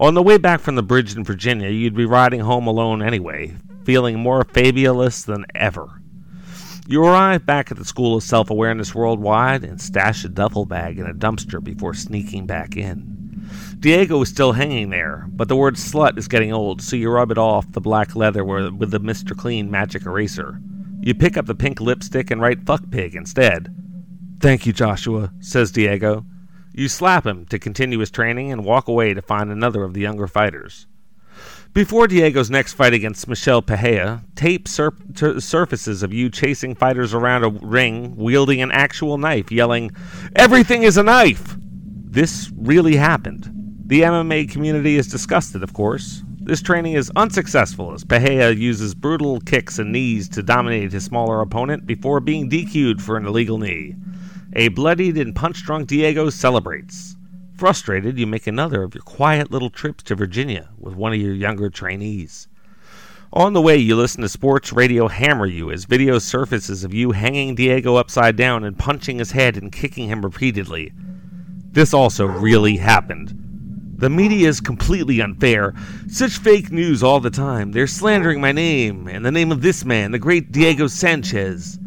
On 0.00 0.14
the 0.14 0.22
way 0.22 0.38
back 0.38 0.60
from 0.60 0.76
the 0.76 0.82
bridge 0.82 1.14
in 1.14 1.24
Virginia, 1.24 1.68
you'd 1.68 1.94
be 1.94 2.06
riding 2.06 2.40
home 2.40 2.66
alone 2.66 3.02
anyway, 3.02 3.54
feeling 3.84 4.18
more 4.18 4.42
fabulous 4.44 5.24
than 5.24 5.44
ever. 5.54 6.00
You 6.88 7.04
arrive 7.04 7.44
back 7.44 7.70
at 7.70 7.76
the 7.76 7.84
School 7.84 8.16
of 8.16 8.22
Self 8.22 8.48
Awareness 8.48 8.94
Worldwide 8.94 9.62
and 9.62 9.78
stash 9.78 10.24
a 10.24 10.30
duffel 10.30 10.64
bag 10.64 10.98
in 10.98 11.04
a 11.04 11.12
dumpster 11.12 11.62
before 11.62 11.92
sneaking 11.92 12.46
back 12.46 12.78
in. 12.78 13.46
Diego 13.78 14.22
is 14.22 14.30
still 14.30 14.52
hanging 14.52 14.88
there, 14.88 15.26
but 15.32 15.48
the 15.48 15.56
word 15.56 15.74
slut 15.74 16.16
is 16.16 16.28
getting 16.28 16.50
old, 16.50 16.80
so 16.80 16.96
you 16.96 17.10
rub 17.10 17.30
it 17.30 17.36
off 17.36 17.70
the 17.72 17.80
black 17.82 18.16
leather 18.16 18.42
with 18.42 18.90
the 18.90 19.00
Mr. 19.00 19.36
Clean 19.36 19.70
magic 19.70 20.06
eraser. 20.06 20.62
You 21.00 21.14
pick 21.14 21.36
up 21.36 21.44
the 21.44 21.54
pink 21.54 21.78
lipstick 21.78 22.30
and 22.30 22.40
write 22.40 22.64
fuck 22.64 22.90
pig 22.90 23.14
instead. 23.14 23.68
Thank 24.40 24.64
you, 24.64 24.72
Joshua, 24.72 25.30
says 25.40 25.70
Diego. 25.70 26.24
You 26.72 26.88
slap 26.88 27.26
him 27.26 27.46
to 27.46 27.58
continue 27.58 27.98
his 27.98 28.10
training 28.10 28.52
and 28.52 28.64
walk 28.64 28.86
away 28.86 29.12
to 29.14 29.22
find 29.22 29.50
another 29.50 29.82
of 29.82 29.92
the 29.92 30.00
younger 30.00 30.28
fighters. 30.28 30.86
Before 31.72 32.06
Diego's 32.06 32.50
next 32.50 32.72
fight 32.72 32.92
against 32.94 33.28
Michel 33.28 33.62
Pereira, 33.62 34.24
tape 34.34 34.66
surfaces 34.66 36.02
of 36.02 36.12
you 36.12 36.28
chasing 36.28 36.74
fighters 36.74 37.14
around 37.14 37.44
a 37.44 37.48
ring, 37.48 38.16
wielding 38.16 38.60
an 38.60 38.72
actual 38.72 39.18
knife, 39.18 39.52
yelling, 39.52 39.90
Everything 40.34 40.82
is 40.82 40.96
a 40.96 41.02
knife! 41.02 41.56
This 41.58 42.50
really 42.56 42.96
happened. 42.96 43.48
The 43.86 44.02
MMA 44.02 44.50
community 44.50 44.96
is 44.96 45.06
disgusted, 45.06 45.62
of 45.62 45.72
course. 45.72 46.22
This 46.40 46.62
training 46.62 46.94
is 46.94 47.12
unsuccessful 47.14 47.92
as 47.92 48.04
Pereira 48.04 48.52
uses 48.52 48.94
brutal 48.94 49.40
kicks 49.40 49.78
and 49.78 49.92
knees 49.92 50.28
to 50.30 50.42
dominate 50.42 50.90
his 50.90 51.04
smaller 51.04 51.40
opponent 51.40 51.86
before 51.86 52.18
being 52.18 52.50
DQ'd 52.50 53.00
for 53.00 53.16
an 53.16 53.26
illegal 53.26 53.58
knee. 53.58 53.94
A 54.54 54.66
bloodied 54.66 55.16
and 55.16 55.32
punch 55.32 55.62
drunk 55.62 55.86
Diego 55.86 56.28
celebrates. 56.28 57.16
Frustrated, 57.54 58.18
you 58.18 58.26
make 58.26 58.48
another 58.48 58.82
of 58.82 58.96
your 58.96 59.02
quiet 59.02 59.52
little 59.52 59.70
trips 59.70 60.02
to 60.04 60.16
Virginia 60.16 60.70
with 60.76 60.96
one 60.96 61.12
of 61.12 61.20
your 61.20 61.34
younger 61.34 61.70
trainees. 61.70 62.48
On 63.32 63.52
the 63.52 63.60
way, 63.60 63.76
you 63.76 63.94
listen 63.94 64.22
to 64.22 64.28
sports 64.28 64.72
radio 64.72 65.06
hammer 65.06 65.46
you 65.46 65.70
as 65.70 65.84
video 65.84 66.18
surfaces 66.18 66.82
of 66.82 66.92
you 66.92 67.12
hanging 67.12 67.54
Diego 67.54 67.94
upside 67.94 68.34
down 68.34 68.64
and 68.64 68.76
punching 68.76 69.18
his 69.18 69.30
head 69.30 69.56
and 69.56 69.70
kicking 69.70 70.08
him 70.08 70.22
repeatedly. 70.22 70.92
This 71.70 71.94
also 71.94 72.26
really 72.26 72.76
happened. 72.76 73.32
The 73.98 74.10
media 74.10 74.48
is 74.48 74.60
completely 74.60 75.20
unfair. 75.20 75.74
Such 76.08 76.38
fake 76.38 76.72
news 76.72 77.04
all 77.04 77.20
the 77.20 77.30
time. 77.30 77.70
They're 77.70 77.86
slandering 77.86 78.40
my 78.40 78.50
name 78.50 79.06
and 79.06 79.24
the 79.24 79.30
name 79.30 79.52
of 79.52 79.62
this 79.62 79.84
man, 79.84 80.10
the 80.10 80.18
great 80.18 80.50
Diego 80.50 80.88
Sanchez. 80.88 81.78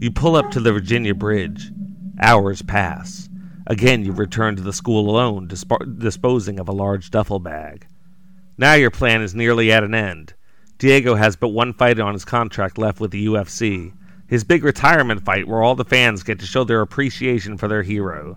You 0.00 0.12
pull 0.12 0.36
up 0.36 0.52
to 0.52 0.60
the 0.60 0.72
Virginia 0.72 1.12
Bridge. 1.12 1.72
Hours 2.20 2.62
pass. 2.62 3.28
Again, 3.66 4.04
you 4.04 4.12
return 4.12 4.56
to 4.56 4.62
the 4.62 4.72
school 4.72 5.10
alone, 5.10 5.46
disp- 5.46 5.98
disposing 5.98 6.58
of 6.58 6.68
a 6.68 6.72
large 6.72 7.10
duffel 7.10 7.38
bag. 7.38 7.86
Now 8.56 8.74
your 8.74 8.90
plan 8.90 9.22
is 9.22 9.34
nearly 9.34 9.70
at 9.70 9.84
an 9.84 9.94
end. 9.94 10.34
Diego 10.78 11.14
has 11.14 11.36
but 11.36 11.48
one 11.48 11.72
fight 11.72 12.00
on 12.00 12.14
his 12.14 12.24
contract 12.24 12.78
left 12.78 12.98
with 12.98 13.10
the 13.10 13.26
UFC. 13.26 13.92
His 14.26 14.44
big 14.44 14.64
retirement 14.64 15.24
fight 15.24 15.46
where 15.46 15.62
all 15.62 15.74
the 15.74 15.84
fans 15.84 16.22
get 16.22 16.38
to 16.40 16.46
show 16.46 16.64
their 16.64 16.80
appreciation 16.80 17.56
for 17.56 17.68
their 17.68 17.82
hero. 17.82 18.36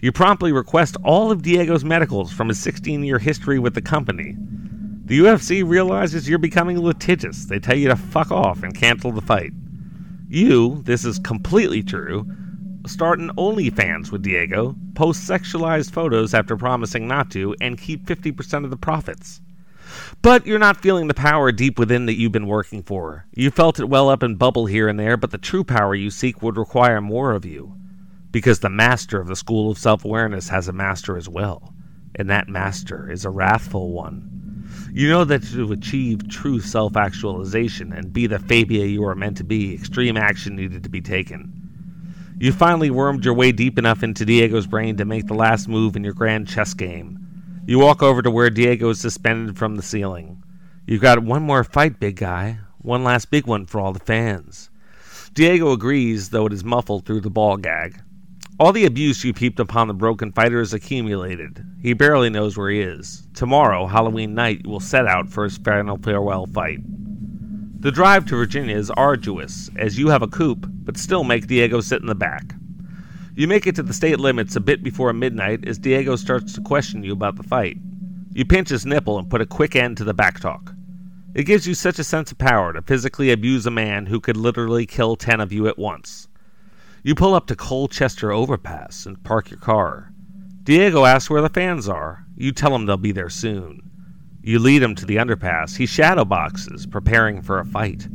You 0.00 0.12
promptly 0.12 0.52
request 0.52 0.96
all 1.02 1.30
of 1.30 1.42
Diego's 1.42 1.84
medicals 1.84 2.32
from 2.32 2.48
his 2.48 2.58
16 2.60 3.02
year 3.02 3.18
history 3.18 3.58
with 3.58 3.74
the 3.74 3.82
company. 3.82 4.36
The 5.06 5.20
UFC 5.20 5.66
realizes 5.66 6.28
you're 6.28 6.38
becoming 6.38 6.80
litigious. 6.80 7.46
They 7.46 7.58
tell 7.58 7.76
you 7.76 7.88
to 7.88 7.96
fuck 7.96 8.30
off 8.30 8.62
and 8.62 8.74
cancel 8.74 9.12
the 9.12 9.20
fight. 9.20 9.52
You, 10.28 10.82
this 10.82 11.04
is 11.04 11.18
completely 11.18 11.82
true, 11.82 12.26
start 12.88 13.18
an 13.18 13.30
OnlyFans 13.36 14.10
with 14.10 14.22
Diego, 14.22 14.76
post 14.94 15.28
sexualized 15.28 15.90
photos 15.90 16.34
after 16.34 16.56
promising 16.56 17.06
not 17.08 17.30
to, 17.30 17.54
and 17.60 17.78
keep 17.78 18.06
50% 18.06 18.64
of 18.64 18.70
the 18.70 18.76
profits. 18.76 19.40
But 20.20 20.46
you're 20.46 20.58
not 20.58 20.80
feeling 20.80 21.06
the 21.06 21.14
power 21.14 21.52
deep 21.52 21.78
within 21.78 22.06
that 22.06 22.18
you've 22.18 22.32
been 22.32 22.46
working 22.46 22.82
for. 22.82 23.26
You 23.32 23.50
felt 23.50 23.78
it 23.80 23.88
well 23.88 24.08
up 24.08 24.22
and 24.22 24.38
bubble 24.38 24.66
here 24.66 24.88
and 24.88 24.98
there, 24.98 25.16
but 25.16 25.30
the 25.30 25.38
true 25.38 25.64
power 25.64 25.94
you 25.94 26.10
seek 26.10 26.42
would 26.42 26.56
require 26.56 27.00
more 27.00 27.32
of 27.32 27.44
you. 27.44 27.74
Because 28.32 28.60
the 28.60 28.68
master 28.68 29.20
of 29.20 29.28
the 29.28 29.36
school 29.36 29.70
of 29.70 29.78
self 29.78 30.04
awareness 30.04 30.48
has 30.48 30.68
a 30.68 30.72
master 30.72 31.16
as 31.16 31.28
well, 31.28 31.72
and 32.14 32.28
that 32.28 32.48
master 32.48 33.10
is 33.10 33.24
a 33.24 33.30
wrathful 33.30 33.92
one. 33.92 34.36
You 34.92 35.08
know 35.08 35.24
that 35.24 35.44
to 35.52 35.72
achieve 35.72 36.28
true 36.28 36.60
self 36.60 36.96
actualization 36.96 37.92
and 37.92 38.12
be 38.12 38.26
the 38.26 38.38
Fabia 38.38 38.86
you 38.86 39.04
are 39.04 39.14
meant 39.14 39.36
to 39.36 39.44
be, 39.44 39.74
extreme 39.74 40.16
action 40.16 40.56
needed 40.56 40.82
to 40.82 40.88
be 40.88 41.00
taken. 41.00 41.55
You 42.38 42.52
finally 42.52 42.90
wormed 42.90 43.24
your 43.24 43.32
way 43.32 43.50
deep 43.50 43.78
enough 43.78 44.02
into 44.02 44.26
Diego's 44.26 44.66
brain 44.66 44.98
to 44.98 45.06
make 45.06 45.26
the 45.26 45.32
last 45.32 45.68
move 45.68 45.96
in 45.96 46.04
your 46.04 46.12
grand 46.12 46.46
chess 46.46 46.74
game. 46.74 47.18
You 47.66 47.78
walk 47.78 48.02
over 48.02 48.20
to 48.20 48.30
where 48.30 48.50
Diego 48.50 48.90
is 48.90 49.00
suspended 49.00 49.56
from 49.56 49.76
the 49.76 49.82
ceiling. 49.82 50.42
You've 50.86 51.00
got 51.00 51.24
one 51.24 51.42
more 51.42 51.64
fight, 51.64 51.98
big 51.98 52.16
guy. 52.16 52.58
One 52.76 53.04
last 53.04 53.30
big 53.30 53.46
one 53.46 53.64
for 53.64 53.80
all 53.80 53.94
the 53.94 54.00
fans. 54.00 54.68
Diego 55.32 55.72
agrees, 55.72 56.28
though 56.28 56.44
it 56.44 56.52
is 56.52 56.62
muffled 56.62 57.06
through 57.06 57.22
the 57.22 57.30
ball 57.30 57.56
gag. 57.56 58.02
All 58.60 58.70
the 58.70 58.84
abuse 58.84 59.24
you've 59.24 59.38
heaped 59.38 59.58
upon 59.58 59.88
the 59.88 59.94
broken 59.94 60.30
fighter 60.30 60.60
is 60.60 60.74
accumulated. 60.74 61.64
He 61.80 61.94
barely 61.94 62.28
knows 62.28 62.56
where 62.56 62.70
he 62.70 62.80
is. 62.80 63.26
Tomorrow, 63.32 63.86
Halloween 63.86 64.34
night, 64.34 64.60
you 64.64 64.70
will 64.70 64.80
set 64.80 65.06
out 65.06 65.30
for 65.30 65.44
his 65.44 65.56
final 65.56 65.96
farewell 65.96 66.46
fight. 66.46 66.80
The 67.78 67.92
drive 67.92 68.24
to 68.26 68.36
Virginia 68.36 68.74
is 68.74 68.90
arduous, 68.90 69.70
as 69.76 69.98
you 69.98 70.08
have 70.08 70.22
a 70.22 70.28
coupe, 70.28 70.66
but 70.68 70.96
still 70.96 71.24
make 71.24 71.46
Diego 71.46 71.80
sit 71.80 72.00
in 72.00 72.06
the 72.06 72.14
back. 72.14 72.54
You 73.34 73.46
make 73.46 73.66
it 73.66 73.74
to 73.76 73.82
the 73.82 73.92
state 73.92 74.18
limits 74.18 74.56
a 74.56 74.60
bit 74.60 74.82
before 74.82 75.12
midnight 75.12 75.68
as 75.68 75.78
Diego 75.78 76.16
starts 76.16 76.54
to 76.54 76.62
question 76.62 77.04
you 77.04 77.12
about 77.12 77.36
the 77.36 77.42
fight. 77.42 77.76
You 78.32 78.46
pinch 78.46 78.70
his 78.70 78.86
nipple 78.86 79.18
and 79.18 79.28
put 79.28 79.42
a 79.42 79.46
quick 79.46 79.76
end 79.76 79.98
to 79.98 80.04
the 80.04 80.14
back 80.14 80.40
talk. 80.40 80.72
It 81.34 81.44
gives 81.44 81.66
you 81.68 81.74
such 81.74 81.98
a 81.98 82.04
sense 82.04 82.32
of 82.32 82.38
power 82.38 82.72
to 82.72 82.80
physically 82.80 83.30
abuse 83.30 83.66
a 83.66 83.70
man 83.70 84.06
who 84.06 84.20
could 84.20 84.38
literally 84.38 84.86
kill 84.86 85.14
ten 85.14 85.38
of 85.38 85.52
you 85.52 85.68
at 85.68 85.78
once. 85.78 86.28
You 87.02 87.14
pull 87.14 87.34
up 87.34 87.46
to 87.48 87.56
Colchester 87.56 88.32
Overpass 88.32 89.04
and 89.04 89.22
park 89.22 89.50
your 89.50 89.60
car. 89.60 90.12
Diego 90.62 91.04
asks 91.04 91.28
where 91.28 91.42
the 91.42 91.50
fans 91.50 91.90
are. 91.90 92.24
You 92.36 92.52
tell 92.52 92.74
him 92.74 92.86
they'll 92.86 92.96
be 92.96 93.12
there 93.12 93.28
soon. 93.28 93.90
You 94.46 94.60
lead 94.60 94.80
him 94.80 94.94
to 94.94 95.04
the 95.04 95.16
underpass. 95.16 95.76
He 95.76 95.86
shadow 95.86 96.24
boxes, 96.24 96.86
preparing 96.86 97.42
for 97.42 97.58
a 97.58 97.64
fight. 97.64 98.06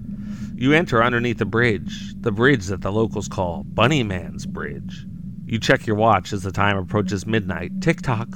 You 0.55 0.71
enter 0.71 1.03
underneath 1.03 1.39
the 1.39 1.45
bridge, 1.45 2.13
the 2.21 2.31
bridge 2.31 2.67
that 2.67 2.79
the 2.79 2.89
locals 2.89 3.27
call 3.27 3.65
Bunny 3.65 4.01
Man's 4.01 4.45
Bridge. 4.45 5.05
You 5.45 5.59
check 5.59 5.85
your 5.85 5.97
watch 5.97 6.31
as 6.31 6.43
the 6.43 6.53
time 6.53 6.77
approaches 6.77 7.27
midnight. 7.27 7.81
Tick 7.81 8.01
tock. 8.01 8.29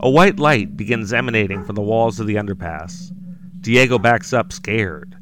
A 0.00 0.10
white 0.10 0.40
light 0.40 0.76
begins 0.76 1.12
emanating 1.12 1.62
from 1.62 1.76
the 1.76 1.82
walls 1.82 2.18
of 2.18 2.26
the 2.26 2.34
underpass. 2.34 3.12
Diego 3.60 3.96
backs 3.96 4.32
up, 4.32 4.52
scared. 4.52 5.16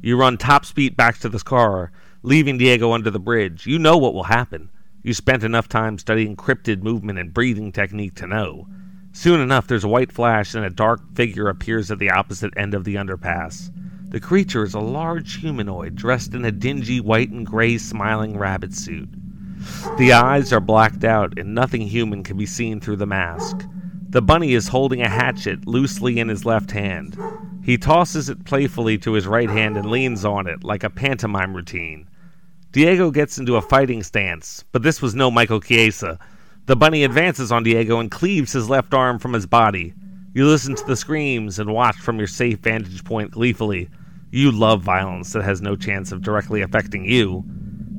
You 0.00 0.16
run 0.16 0.38
top 0.38 0.64
speed 0.64 0.96
back 0.96 1.18
to 1.18 1.28
the 1.28 1.40
car 1.40 1.92
leaving 2.22 2.56
Diego 2.56 2.92
under 2.92 3.10
the 3.10 3.20
bridge. 3.20 3.66
You 3.66 3.78
know 3.78 3.98
what 3.98 4.14
will 4.14 4.24
happen. 4.24 4.70
You 5.02 5.12
spent 5.12 5.44
enough 5.44 5.68
time 5.68 5.98
studying 5.98 6.36
cryptid 6.36 6.82
movement 6.82 7.18
and 7.18 7.34
breathing 7.34 7.70
technique 7.70 8.14
to 8.14 8.26
know. 8.26 8.66
Soon 9.16 9.40
enough, 9.40 9.68
there's 9.68 9.84
a 9.84 9.88
white 9.88 10.10
flash 10.10 10.56
and 10.56 10.64
a 10.64 10.70
dark 10.70 11.00
figure 11.14 11.48
appears 11.48 11.88
at 11.88 12.00
the 12.00 12.10
opposite 12.10 12.52
end 12.56 12.74
of 12.74 12.82
the 12.82 12.96
underpass. 12.96 13.70
The 14.08 14.18
creature 14.18 14.64
is 14.64 14.74
a 14.74 14.80
large 14.80 15.36
humanoid 15.36 15.94
dressed 15.94 16.34
in 16.34 16.44
a 16.44 16.50
dingy 16.50 17.00
white 17.00 17.30
and 17.30 17.46
gray 17.46 17.78
smiling 17.78 18.36
rabbit 18.36 18.74
suit. 18.74 19.08
The 19.98 20.12
eyes 20.12 20.52
are 20.52 20.60
blacked 20.60 21.04
out 21.04 21.38
and 21.38 21.54
nothing 21.54 21.82
human 21.82 22.24
can 22.24 22.36
be 22.36 22.44
seen 22.44 22.80
through 22.80 22.96
the 22.96 23.06
mask. 23.06 23.64
The 24.10 24.20
bunny 24.20 24.52
is 24.52 24.66
holding 24.66 25.00
a 25.00 25.08
hatchet 25.08 25.64
loosely 25.64 26.18
in 26.18 26.28
his 26.28 26.44
left 26.44 26.72
hand. 26.72 27.16
He 27.62 27.78
tosses 27.78 28.28
it 28.28 28.44
playfully 28.44 28.98
to 28.98 29.12
his 29.12 29.28
right 29.28 29.48
hand 29.48 29.76
and 29.76 29.92
leans 29.92 30.24
on 30.24 30.48
it 30.48 30.64
like 30.64 30.82
a 30.82 30.90
pantomime 30.90 31.54
routine. 31.54 32.08
Diego 32.72 33.12
gets 33.12 33.38
into 33.38 33.54
a 33.54 33.62
fighting 33.62 34.02
stance, 34.02 34.64
but 34.72 34.82
this 34.82 35.00
was 35.00 35.14
no 35.14 35.30
Michael 35.30 35.60
Chiesa. 35.60 36.18
The 36.66 36.76
bunny 36.76 37.04
advances 37.04 37.52
on 37.52 37.62
Diego 37.62 38.00
and 38.00 38.10
cleaves 38.10 38.52
his 38.52 38.70
left 38.70 38.94
arm 38.94 39.18
from 39.18 39.34
his 39.34 39.46
body. 39.46 39.92
You 40.32 40.46
listen 40.46 40.74
to 40.74 40.84
the 40.86 40.96
screams 40.96 41.58
and 41.58 41.74
watch 41.74 41.96
from 41.96 42.16
your 42.16 42.26
safe 42.26 42.60
vantage 42.60 43.04
point 43.04 43.32
gleefully. 43.32 43.90
You 44.30 44.50
love 44.50 44.80
violence 44.80 45.34
that 45.34 45.44
has 45.44 45.60
no 45.60 45.76
chance 45.76 46.10
of 46.10 46.22
directly 46.22 46.62
affecting 46.62 47.04
you. 47.04 47.44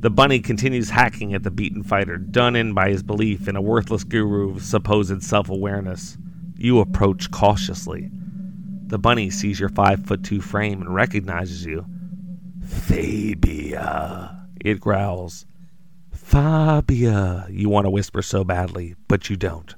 The 0.00 0.10
bunny 0.10 0.40
continues 0.40 0.90
hacking 0.90 1.32
at 1.32 1.44
the 1.44 1.50
beaten 1.50 1.84
fighter, 1.84 2.16
done 2.16 2.56
in 2.56 2.74
by 2.74 2.90
his 2.90 3.04
belief 3.04 3.46
in 3.46 3.54
a 3.54 3.62
worthless 3.62 4.02
guru 4.02 4.56
of 4.56 4.62
supposed 4.62 5.22
self 5.22 5.48
awareness. 5.48 6.18
You 6.56 6.80
approach 6.80 7.30
cautiously. 7.30 8.10
The 8.88 8.98
bunny 8.98 9.30
sees 9.30 9.60
your 9.60 9.68
five 9.68 10.04
foot 10.04 10.24
two 10.24 10.40
frame 10.40 10.82
and 10.82 10.92
recognizes 10.92 11.64
you. 11.64 11.86
Fabia. 12.66 14.46
It 14.60 14.80
growls. 14.80 15.46
Fabia, 16.26 17.46
you 17.48 17.68
want 17.68 17.84
to 17.84 17.90
whisper 17.90 18.20
so 18.20 18.42
badly, 18.42 18.96
but 19.06 19.30
you 19.30 19.36
don't. 19.36 19.76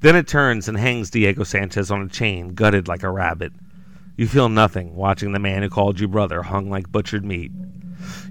Then 0.00 0.16
it 0.16 0.26
turns 0.26 0.66
and 0.68 0.76
hangs 0.76 1.08
Diego 1.08 1.44
Sanchez 1.44 1.88
on 1.92 2.02
a 2.02 2.08
chain, 2.08 2.54
gutted 2.54 2.88
like 2.88 3.04
a 3.04 3.10
rabbit. 3.10 3.52
You 4.16 4.26
feel 4.26 4.48
nothing, 4.48 4.96
watching 4.96 5.30
the 5.30 5.38
man 5.38 5.62
who 5.62 5.68
called 5.68 6.00
you 6.00 6.08
brother 6.08 6.42
hung 6.42 6.68
like 6.68 6.90
butchered 6.90 7.24
meat. 7.24 7.52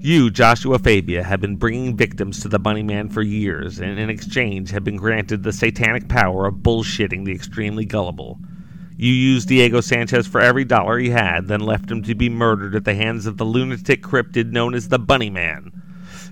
You, 0.01 0.29
Joshua 0.29 0.77
Fabia, 0.77 1.23
have 1.23 1.39
been 1.39 1.55
bringing 1.55 1.95
victims 1.95 2.41
to 2.41 2.49
the 2.49 2.59
Bunny 2.59 2.83
Man 2.83 3.07
for 3.07 3.21
years, 3.21 3.79
and 3.79 3.97
in 3.97 4.09
exchange 4.09 4.71
have 4.71 4.83
been 4.83 4.97
granted 4.97 5.43
the 5.43 5.53
satanic 5.53 6.09
power 6.09 6.47
of 6.47 6.55
bullshitting 6.55 7.23
the 7.23 7.33
extremely 7.33 7.85
gullible. 7.85 8.39
You 8.97 9.13
used 9.13 9.47
Diego 9.47 9.79
Sanchez 9.79 10.27
for 10.27 10.41
every 10.41 10.65
dollar 10.65 10.99
he 10.99 11.11
had, 11.11 11.47
then 11.47 11.61
left 11.61 11.89
him 11.89 12.03
to 12.03 12.13
be 12.13 12.27
murdered 12.27 12.75
at 12.75 12.83
the 12.83 12.95
hands 12.95 13.25
of 13.25 13.37
the 13.37 13.45
lunatic 13.45 14.03
cryptid 14.03 14.51
known 14.51 14.73
as 14.73 14.89
the 14.89 14.99
Bunny 14.99 15.29
Man. 15.29 15.71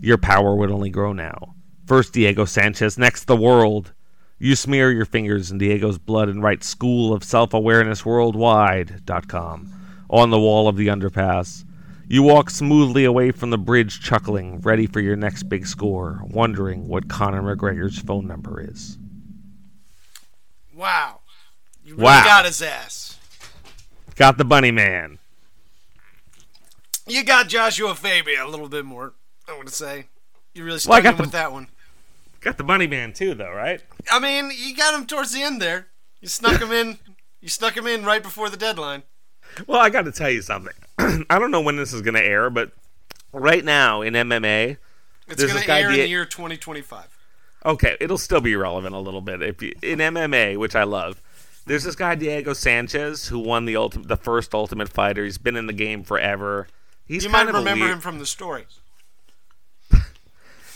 Your 0.06 0.20
power 0.20 0.56
would 0.56 0.70
only 0.70 0.92
grow 0.92 1.14
now. 1.14 1.56
First 1.88 2.14
Diego 2.14 2.46
Sanchez, 2.46 2.96
next 2.96 3.24
the 3.26 3.36
world. 3.36 3.92
You 4.38 4.56
smear 4.56 4.92
your 4.92 5.06
fingers 5.06 5.50
in 5.50 5.58
Diego's 5.58 5.98
blood 5.98 6.30
and 6.30 6.44
write 6.44 6.64
School 6.64 7.12
of 7.12 7.24
Self 7.24 7.56
Awareness 7.56 8.06
Worldwide.com 8.06 9.74
on 10.08 10.30
the 10.30 10.40
wall 10.40 10.68
of 10.68 10.78
the 10.78 10.88
underpass. 10.90 11.66
You 12.08 12.22
walk 12.22 12.52
smoothly 12.52 13.04
away 13.04 13.32
from 13.32 13.50
the 13.50 13.58
bridge, 13.58 14.00
chuckling, 14.00 14.62
ready 14.62 14.86
for 14.86 15.00
your 15.00 15.16
next 15.16 15.50
big 15.50 15.66
score, 15.66 16.22
wondering 16.24 16.88
what 16.88 17.10
Conor 17.10 17.42
McGregor's 17.42 17.98
phone 17.98 18.28
number 18.28 18.62
is. 18.62 19.00
Wow. 20.72 21.22
You 21.84 21.94
really 21.94 22.04
Wow. 22.04 22.24
got 22.26 22.46
his 22.46 22.62
ass. 22.62 23.18
Got 24.16 24.38
the 24.38 24.46
Bunny 24.46 24.70
Man. 24.70 25.18
You 27.08 27.24
got 27.24 27.48
Joshua 27.48 27.96
Fabia 27.96 28.46
a 28.46 28.50
little 28.50 28.70
bit 28.70 28.86
more, 28.86 29.14
I 29.48 29.54
want 29.56 29.68
to 29.68 29.74
say. 29.74 30.06
You 30.54 30.64
really 30.64 30.76
Well, 30.76 30.80
stuck 31.00 31.04
got 31.04 31.10
him 31.14 31.18
the- 31.18 31.24
with 31.24 31.32
that 31.34 31.52
one. 31.52 31.68
Got 32.42 32.58
the 32.58 32.64
Bunny 32.64 32.86
Man 32.88 33.12
too, 33.12 33.34
though, 33.34 33.52
right? 33.52 33.82
I 34.12 34.20
mean, 34.20 34.52
you 34.56 34.76
got 34.76 34.94
him 34.94 35.08
towards 35.08 35.34
the 35.34 35.42
end 35.42 35.62
there. 35.62 35.88
You 36.22 36.28
snuck 36.28 36.62
him 36.62 36.72
in. 36.72 37.00
You 37.42 37.50
snuck 37.50 37.76
him 37.76 37.88
in 37.88 38.06
right 38.06 38.22
before 38.22 38.50
the 38.50 38.58
deadline. 38.58 39.04
Well, 39.68 39.80
I 39.80 39.90
got 39.90 40.06
to 40.06 40.12
tell 40.12 40.30
you 40.30 40.42
something. 40.44 40.74
I 41.00 41.40
don't 41.40 41.52
know 41.52 41.62
when 41.62 41.76
this 41.76 41.92
is 41.94 42.02
going 42.02 42.14
to 42.16 42.24
air, 42.24 42.50
but 42.52 42.72
right 43.34 43.64
now 43.66 44.02
in 44.02 44.14
MMA, 44.14 44.78
It's 45.28 45.44
going 45.44 45.62
to 45.64 45.72
air 45.72 45.90
in 45.92 45.98
the 46.00 46.08
year 46.08 46.26
2025. 46.26 47.06
okay, 47.66 47.98
it'll 48.00 48.18
still 48.18 48.42
be 48.42 48.56
relevant 48.56 48.94
a 48.96 49.00
little 49.00 49.22
bit. 49.22 49.42
If 49.42 49.62
you, 49.64 49.74
in 49.82 49.98
MMA, 50.00 50.58
which 50.58 50.76
I 50.76 50.84
love, 50.84 51.22
there's 51.66 51.84
this 51.84 51.96
guy 51.96 52.14
Diego 52.16 52.54
Sanchez 52.54 53.28
who 53.28 53.40
won 53.40 53.66
the 53.66 53.90
the 54.04 54.18
first 54.18 54.54
Ultimate 54.54 54.90
Fighter. 54.90 55.24
He's 55.24 55.40
been 55.40 55.56
in 55.56 55.66
the 55.66 55.74
game 55.74 56.04
forever. 56.04 56.68
He's 57.08 57.24
You 57.24 57.30
might 57.32 57.48
remember 57.48 57.74
weird, 57.74 57.92
him 57.94 58.00
from 58.02 58.20
the 58.20 58.26
story. 58.28 58.66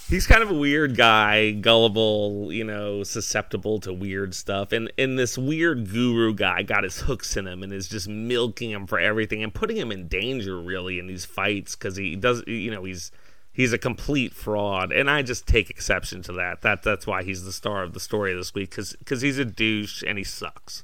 He's 0.10 0.26
kind 0.28 0.42
of 0.42 0.50
a 0.50 0.56
weird 0.56 0.98
guy, 0.98 1.52
gullible, 1.52 2.52
you 2.52 2.64
know, 2.64 3.04
susceptible 3.04 3.80
to 3.82 3.94
weird 3.94 4.34
stuff. 4.34 4.72
And 4.72 4.92
and 4.98 5.18
this 5.18 5.38
weird 5.38 5.90
guru 5.90 6.34
guy 6.34 6.64
got 6.64 6.84
his 6.84 7.02
hooks 7.02 7.38
in 7.38 7.48
him 7.48 7.64
and 7.64 7.72
is 7.72 7.88
just 7.88 8.08
milking 8.08 8.72
him 8.72 8.88
for 8.88 9.00
everything 9.00 9.44
and 9.44 9.54
putting 9.54 9.78
him 9.78 9.92
in 9.92 10.08
danger 10.08 10.60
really 10.60 11.00
in 11.00 11.08
these 11.08 11.26
fights 11.26 11.76
because 11.76 11.96
he 11.96 12.16
does, 12.16 12.44
you 12.48 12.72
know, 12.72 12.84
he's 12.84 13.12
he's 13.54 13.72
a 13.72 13.78
complete 13.78 14.34
fraud. 14.34 14.92
And 14.92 15.10
I 15.10 15.22
just 15.22 15.48
take 15.48 15.70
exception 15.70 16.22
to 16.24 16.34
that. 16.34 16.62
That 16.62 16.84
that's 16.84 17.08
why 17.08 17.24
he's 17.24 17.44
the 17.44 17.54
star 17.54 17.84
of 17.84 17.94
the 17.94 18.00
story 18.00 18.34
this 18.34 18.54
week 18.54 18.72
because 18.72 18.94
because 18.94 19.22
he's 19.22 19.38
a 19.38 19.46
douche 19.46 20.04
and 20.06 20.18
he 20.18 20.24
sucks. 20.24 20.84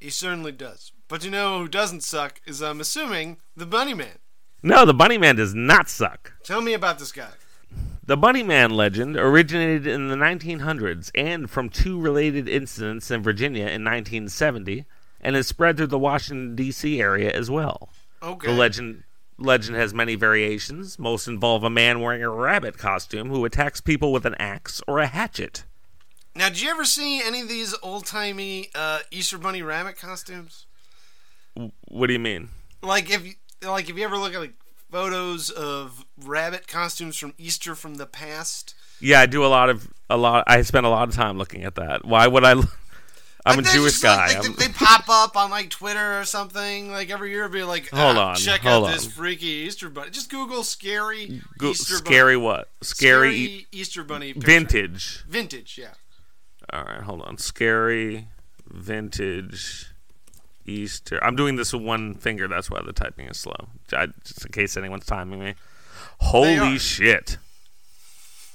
He 0.00 0.10
certainly 0.10 0.52
does. 0.52 0.90
But 1.06 1.24
you 1.24 1.30
know 1.30 1.58
who 1.58 1.68
doesn't 1.68 2.02
suck 2.02 2.40
is, 2.46 2.62
I'm 2.62 2.80
assuming, 2.80 3.36
the 3.54 3.66
Bunny 3.66 3.94
Man. 3.94 4.18
No, 4.62 4.84
the 4.84 4.94
Bunny 4.94 5.18
Man 5.18 5.36
does 5.36 5.54
not 5.54 5.88
suck. 5.88 6.32
Tell 6.42 6.60
me 6.60 6.72
about 6.72 6.98
this 6.98 7.12
guy. 7.12 7.28
The 8.04 8.16
Bunny 8.16 8.42
Man 8.42 8.70
legend 8.72 9.16
originated 9.16 9.86
in 9.86 10.08
the 10.08 10.16
1900s 10.16 11.10
and 11.14 11.48
from 11.48 11.68
two 11.68 12.00
related 12.00 12.48
incidents 12.48 13.10
in 13.10 13.22
Virginia 13.22 13.62
in 13.62 13.84
1970 13.84 14.84
and 15.20 15.36
has 15.36 15.46
spread 15.46 15.76
through 15.76 15.86
the 15.86 15.98
Washington, 15.98 16.56
D.C. 16.56 17.00
area 17.00 17.30
as 17.30 17.48
well. 17.50 17.90
Okay. 18.22 18.48
The 18.48 18.52
legend 18.52 19.04
legend 19.38 19.76
has 19.76 19.94
many 19.94 20.14
variations. 20.16 20.98
Most 20.98 21.26
involve 21.28 21.62
a 21.64 21.70
man 21.70 22.00
wearing 22.00 22.22
a 22.22 22.28
rabbit 22.28 22.76
costume 22.78 23.28
who 23.30 23.44
attacks 23.44 23.80
people 23.80 24.12
with 24.12 24.26
an 24.26 24.34
axe 24.36 24.82
or 24.86 24.98
a 24.98 25.06
hatchet. 25.06 25.64
Now, 26.34 26.48
did 26.48 26.60
you 26.60 26.70
ever 26.70 26.84
see 26.84 27.22
any 27.22 27.40
of 27.40 27.48
these 27.48 27.74
old 27.82 28.06
timey 28.06 28.70
uh, 28.74 29.00
Easter 29.10 29.38
Bunny 29.38 29.62
rabbit 29.62 29.96
costumes? 29.98 30.66
W- 31.54 31.72
What 31.88 32.06
do 32.08 32.12
you 32.14 32.18
mean? 32.18 32.48
Like 32.82 33.10
if 33.10 33.24
you, 33.26 33.34
like 33.62 33.88
if 33.90 33.96
you 33.96 34.04
ever 34.04 34.16
look 34.16 34.34
at 34.34 34.40
like 34.40 34.54
photos 34.92 35.50
of 35.50 36.04
rabbit 36.22 36.68
costumes 36.68 37.16
from 37.16 37.32
Easter 37.38 37.74
from 37.74 37.96
the 37.96 38.06
past. 38.06 38.74
Yeah, 39.00 39.20
I 39.20 39.26
do 39.26 39.44
a 39.44 39.48
lot 39.48 39.70
of 39.70 39.88
a 40.08 40.16
lot. 40.16 40.44
I 40.46 40.62
spend 40.62 40.86
a 40.86 40.90
lot 40.90 41.08
of 41.08 41.14
time 41.14 41.38
looking 41.38 41.64
at 41.64 41.74
that. 41.76 42.04
Why 42.04 42.26
would 42.28 42.44
I? 42.44 42.52
I'm 43.44 43.54
a 43.58 43.62
Like, 43.62 43.64
they 43.64 43.72
Jewish 43.72 43.92
just, 44.00 44.04
like- 44.04 44.30
guy. 44.34 44.38
like, 44.40 44.56
they, 44.56 44.68
pop 44.68 45.08
up 45.08 45.36
on 45.36 45.50
like 45.50 45.68
Twitter 45.70 46.20
or 46.20 46.24
something. 46.24 46.92
Like 46.92 47.10
every 47.10 47.30
year, 47.32 47.48
be 47.48 47.64
like, 47.64 47.88
Hold 47.90 48.16
"Ah, 48.16 48.30
on, 48.30 48.36
check 48.36 48.60
hold 48.60 48.86
out 48.86 48.92
this 48.92 49.04
freaky 49.06 49.46
Easter 49.46 49.88
bunny. 49.88 50.10
Just 50.10 50.30
Google 50.30 50.62
scary 50.62 51.40
Go- 51.58 51.70
Easter 51.70 51.96
scary 51.96 52.36
bunny. 52.36 52.44
what? 52.46 52.70
Scary, 52.82 53.30
Scary 53.32 53.66
Easter 53.72 54.04
bunny. 54.04 54.32
picture. 54.34 54.46
vintage. 54.46 55.24
Vintage, 55.26 55.76
yeah. 55.76 55.94
All 56.72 56.84
right, 56.84 57.00
hold 57.02 57.22
on. 57.22 57.36
Scary 57.38 58.28
vintage 58.68 59.86
Easter. 60.66 61.22
I'm 61.24 61.36
doing 61.36 61.56
this 61.56 61.72
with 61.72 61.82
one 61.82 62.14
finger. 62.14 62.48
That's 62.48 62.70
why 62.70 62.80
the 62.84 62.92
typing 62.92 63.26
is 63.26 63.38
slow. 63.38 63.68
I, 63.92 64.08
just 64.24 64.46
in 64.46 64.52
case 64.52 64.76
anyone's 64.76 65.06
timing 65.06 65.40
me. 65.40 65.54
Holy 66.18 66.78
shit! 66.78 67.38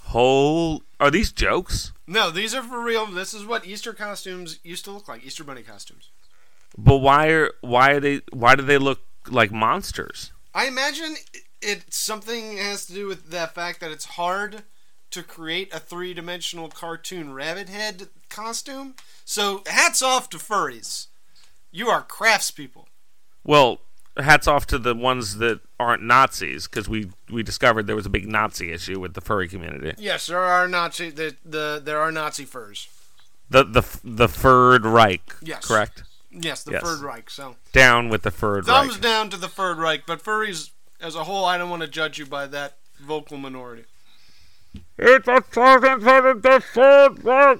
Whole 0.05 0.83
are 0.99 1.11
these 1.11 1.31
jokes? 1.31 1.91
No, 2.07 2.31
these 2.31 2.55
are 2.55 2.63
for 2.63 2.81
real. 2.81 3.05
This 3.05 3.33
is 3.33 3.45
what 3.45 3.65
Easter 3.65 3.93
costumes 3.93 4.59
used 4.63 4.85
to 4.85 4.91
look 4.91 5.07
like. 5.07 5.25
Easter 5.25 5.43
bunny 5.43 5.63
costumes. 5.63 6.09
But 6.77 6.97
why 6.97 7.27
are 7.27 7.51
why 7.61 7.91
are 7.93 7.99
they 7.99 8.21
why 8.31 8.55
do 8.55 8.63
they 8.63 8.77
look 8.77 9.01
like 9.29 9.51
monsters? 9.51 10.31
I 10.53 10.67
imagine 10.67 11.15
it 11.61 11.93
something 11.93 12.57
has 12.57 12.85
to 12.85 12.93
do 12.93 13.07
with 13.07 13.31
the 13.31 13.47
fact 13.47 13.79
that 13.81 13.91
it's 13.91 14.05
hard 14.05 14.63
to 15.11 15.23
create 15.23 15.73
a 15.73 15.79
three-dimensional 15.79 16.69
cartoon 16.69 17.33
rabbit 17.33 17.69
head 17.69 18.09
costume. 18.29 18.95
So 19.25 19.63
hats 19.67 20.01
off 20.01 20.29
to 20.31 20.37
furries. 20.37 21.07
You 21.77 21.89
are 21.89 22.01
craftspeople. 22.01 22.85
Well, 23.43 23.81
hats 24.17 24.47
off 24.47 24.65
to 24.65 24.79
the 24.79 24.95
ones 24.95 25.37
that 25.37 25.59
aren't 25.79 26.01
Nazis 26.01 26.67
because 26.67 26.89
we 26.89 27.11
we 27.29 27.43
discovered 27.43 27.85
there 27.85 27.95
was 27.95 28.07
a 28.07 28.09
big 28.09 28.27
Nazi 28.27 28.71
issue 28.71 28.99
with 28.99 29.13
the 29.13 29.21
furry 29.21 29.47
community. 29.47 29.93
Yes, 29.99 30.25
there 30.25 30.39
are 30.39 30.67
Nazi 30.67 31.11
the, 31.11 31.35
the 31.45 31.79
there 31.83 31.99
are 31.99 32.11
Nazi 32.11 32.45
furs. 32.45 32.87
The 33.51 33.63
the 33.63 33.83
the 34.03 34.27
Third 34.27 34.87
Reich. 34.87 35.35
Yes. 35.39 35.67
Correct. 35.67 36.01
Yes, 36.31 36.63
the 36.63 36.71
Yes. 36.71 36.81
Third 36.81 37.01
Reich. 37.01 37.29
So 37.29 37.57
Down 37.73 38.09
with 38.09 38.23
the 38.23 38.31
Third 38.31 38.65
thumbs 38.65 38.93
Reich. 38.93 39.01
down 39.01 39.29
to 39.29 39.37
the 39.37 39.47
Third 39.47 39.77
Reich, 39.77 40.07
but 40.07 40.23
furries 40.23 40.71
as 40.99 41.13
a 41.15 41.25
whole, 41.25 41.45
I 41.45 41.59
don't 41.59 41.69
want 41.69 41.83
to 41.83 41.87
judge 41.87 42.17
you 42.17 42.25
by 42.25 42.47
that 42.47 42.77
vocal 42.99 43.37
minority. 43.37 43.85
It's 44.97 45.27
a 45.27 45.43
sergeant 45.51 46.01
for 46.01 46.33
the 46.33 46.59
Third 46.73 47.23
Reich. 47.23 47.59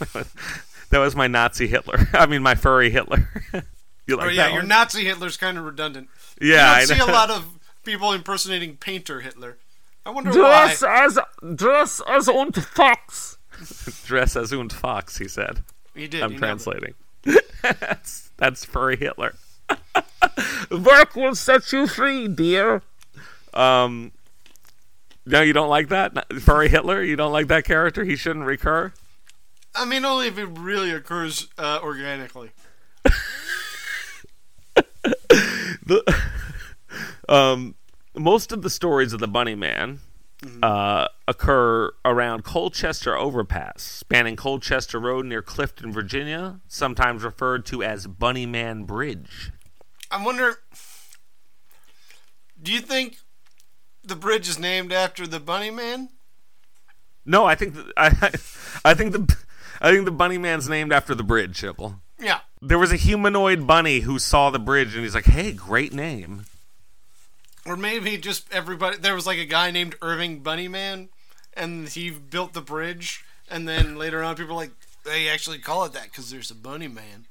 that 0.90 0.98
was 0.98 1.16
my 1.16 1.26
Nazi 1.26 1.66
Hitler. 1.66 2.08
I 2.12 2.26
mean, 2.26 2.42
my 2.42 2.54
furry 2.54 2.90
Hitler. 2.90 3.28
you 4.06 4.16
like 4.16 4.26
oh 4.26 4.30
yeah, 4.30 4.44
that 4.44 4.52
your 4.52 4.62
one? 4.62 4.68
Nazi 4.68 5.04
Hitler's 5.04 5.36
kind 5.36 5.58
of 5.58 5.64
redundant. 5.64 6.08
yeah, 6.40 6.72
I 6.72 6.80
you 6.82 6.86
don't 6.86 6.98
see 6.98 7.06
know. 7.06 7.12
a 7.12 7.14
lot 7.14 7.30
of 7.30 7.58
people 7.84 8.12
impersonating 8.12 8.76
Painter 8.76 9.20
Hitler. 9.20 9.58
I 10.04 10.10
wonder 10.10 10.30
why. 10.30 10.74
Dress 10.74 10.82
as 10.82 11.18
dress 11.54 12.02
as 12.08 12.28
und 12.28 12.54
Fox. 12.54 13.38
dress 14.06 14.36
as 14.36 14.52
und 14.52 14.72
Fox, 14.72 15.18
he 15.18 15.28
said. 15.28 15.62
He 15.94 16.06
did. 16.06 16.22
I'm 16.22 16.32
he 16.32 16.38
translating. 16.38 16.94
that's 17.62 18.30
that's 18.36 18.64
furry 18.64 18.96
Hitler. 18.96 19.34
Work 20.70 21.16
will 21.16 21.34
set 21.34 21.72
you 21.72 21.86
free, 21.86 22.28
dear. 22.28 22.82
Um, 23.54 24.12
no, 25.24 25.40
you 25.40 25.52
don't 25.52 25.68
like 25.68 25.88
that 25.88 26.32
furry 26.40 26.68
Hitler. 26.68 27.02
You 27.02 27.16
don't 27.16 27.32
like 27.32 27.48
that 27.48 27.64
character. 27.64 28.04
He 28.04 28.14
shouldn't 28.14 28.44
recur. 28.44 28.92
I 29.76 29.84
mean, 29.84 30.04
only 30.04 30.28
if 30.28 30.38
it 30.38 30.46
really 30.46 30.90
occurs 30.90 31.48
uh, 31.58 31.80
organically. 31.82 32.50
the 35.84 36.02
um 37.28 37.74
most 38.16 38.52
of 38.52 38.62
the 38.62 38.70
stories 38.70 39.12
of 39.12 39.20
the 39.20 39.28
bunny 39.28 39.54
man 39.54 40.00
uh, 40.62 41.06
occur 41.28 41.92
around 42.04 42.42
colchester 42.44 43.16
overpass 43.16 43.82
spanning 43.82 44.34
colchester 44.36 44.98
road 44.98 45.24
near 45.26 45.40
clifton 45.42 45.92
virginia 45.92 46.60
sometimes 46.66 47.22
referred 47.22 47.64
to 47.64 47.82
as 47.82 48.06
bunny 48.06 48.46
man 48.46 48.82
bridge 48.84 49.52
I 50.10 50.24
wonder. 50.24 50.58
Do 52.62 52.72
you 52.72 52.80
think 52.80 53.18
the 54.04 54.16
bridge 54.16 54.48
is 54.48 54.58
named 54.58 54.92
after 54.92 55.26
the 55.26 55.40
Bunny 55.40 55.70
Man? 55.70 56.10
no 57.24 57.44
i 57.44 57.54
think 57.56 57.74
th- 57.74 57.86
I, 57.96 58.08
I 58.84 58.94
think 58.94 59.12
the 59.12 59.36
i 59.80 59.90
think 59.92 60.04
the 60.04 60.10
bunny 60.10 60.38
man's 60.38 60.68
named 60.68 60.92
after 60.92 61.14
the 61.14 61.22
bridge 61.22 61.60
Shibble. 61.60 62.00
Yeah. 62.18 62.40
there 62.62 62.78
was 62.78 62.92
a 62.92 62.96
humanoid 62.96 63.66
bunny 63.66 64.00
who 64.00 64.18
saw 64.18 64.50
the 64.50 64.58
bridge 64.58 64.94
and 64.94 65.02
he's 65.04 65.14
like 65.14 65.26
hey 65.26 65.52
great 65.52 65.92
name 65.92 66.44
Or 67.66 67.76
maybe 67.76 68.16
just 68.16 68.46
everybody. 68.52 68.96
There 68.98 69.14
was 69.14 69.26
like 69.26 69.38
a 69.38 69.44
guy 69.44 69.70
named 69.72 69.96
Irving 70.00 70.38
Bunny 70.38 70.68
Man, 70.68 71.08
and 71.54 71.88
he 71.88 72.10
built 72.10 72.52
the 72.52 72.60
bridge. 72.60 73.24
And 73.50 73.66
then 73.66 73.96
later 73.98 74.22
on, 74.22 74.36
people 74.36 74.54
were 74.54 74.62
like 74.62 74.70
they 75.04 75.28
actually 75.28 75.58
call 75.58 75.84
it 75.84 75.92
that 75.94 76.04
because 76.04 76.30
there's 76.30 76.50
a 76.50 76.54
Bunny 76.54 76.86
Man. 76.86 77.26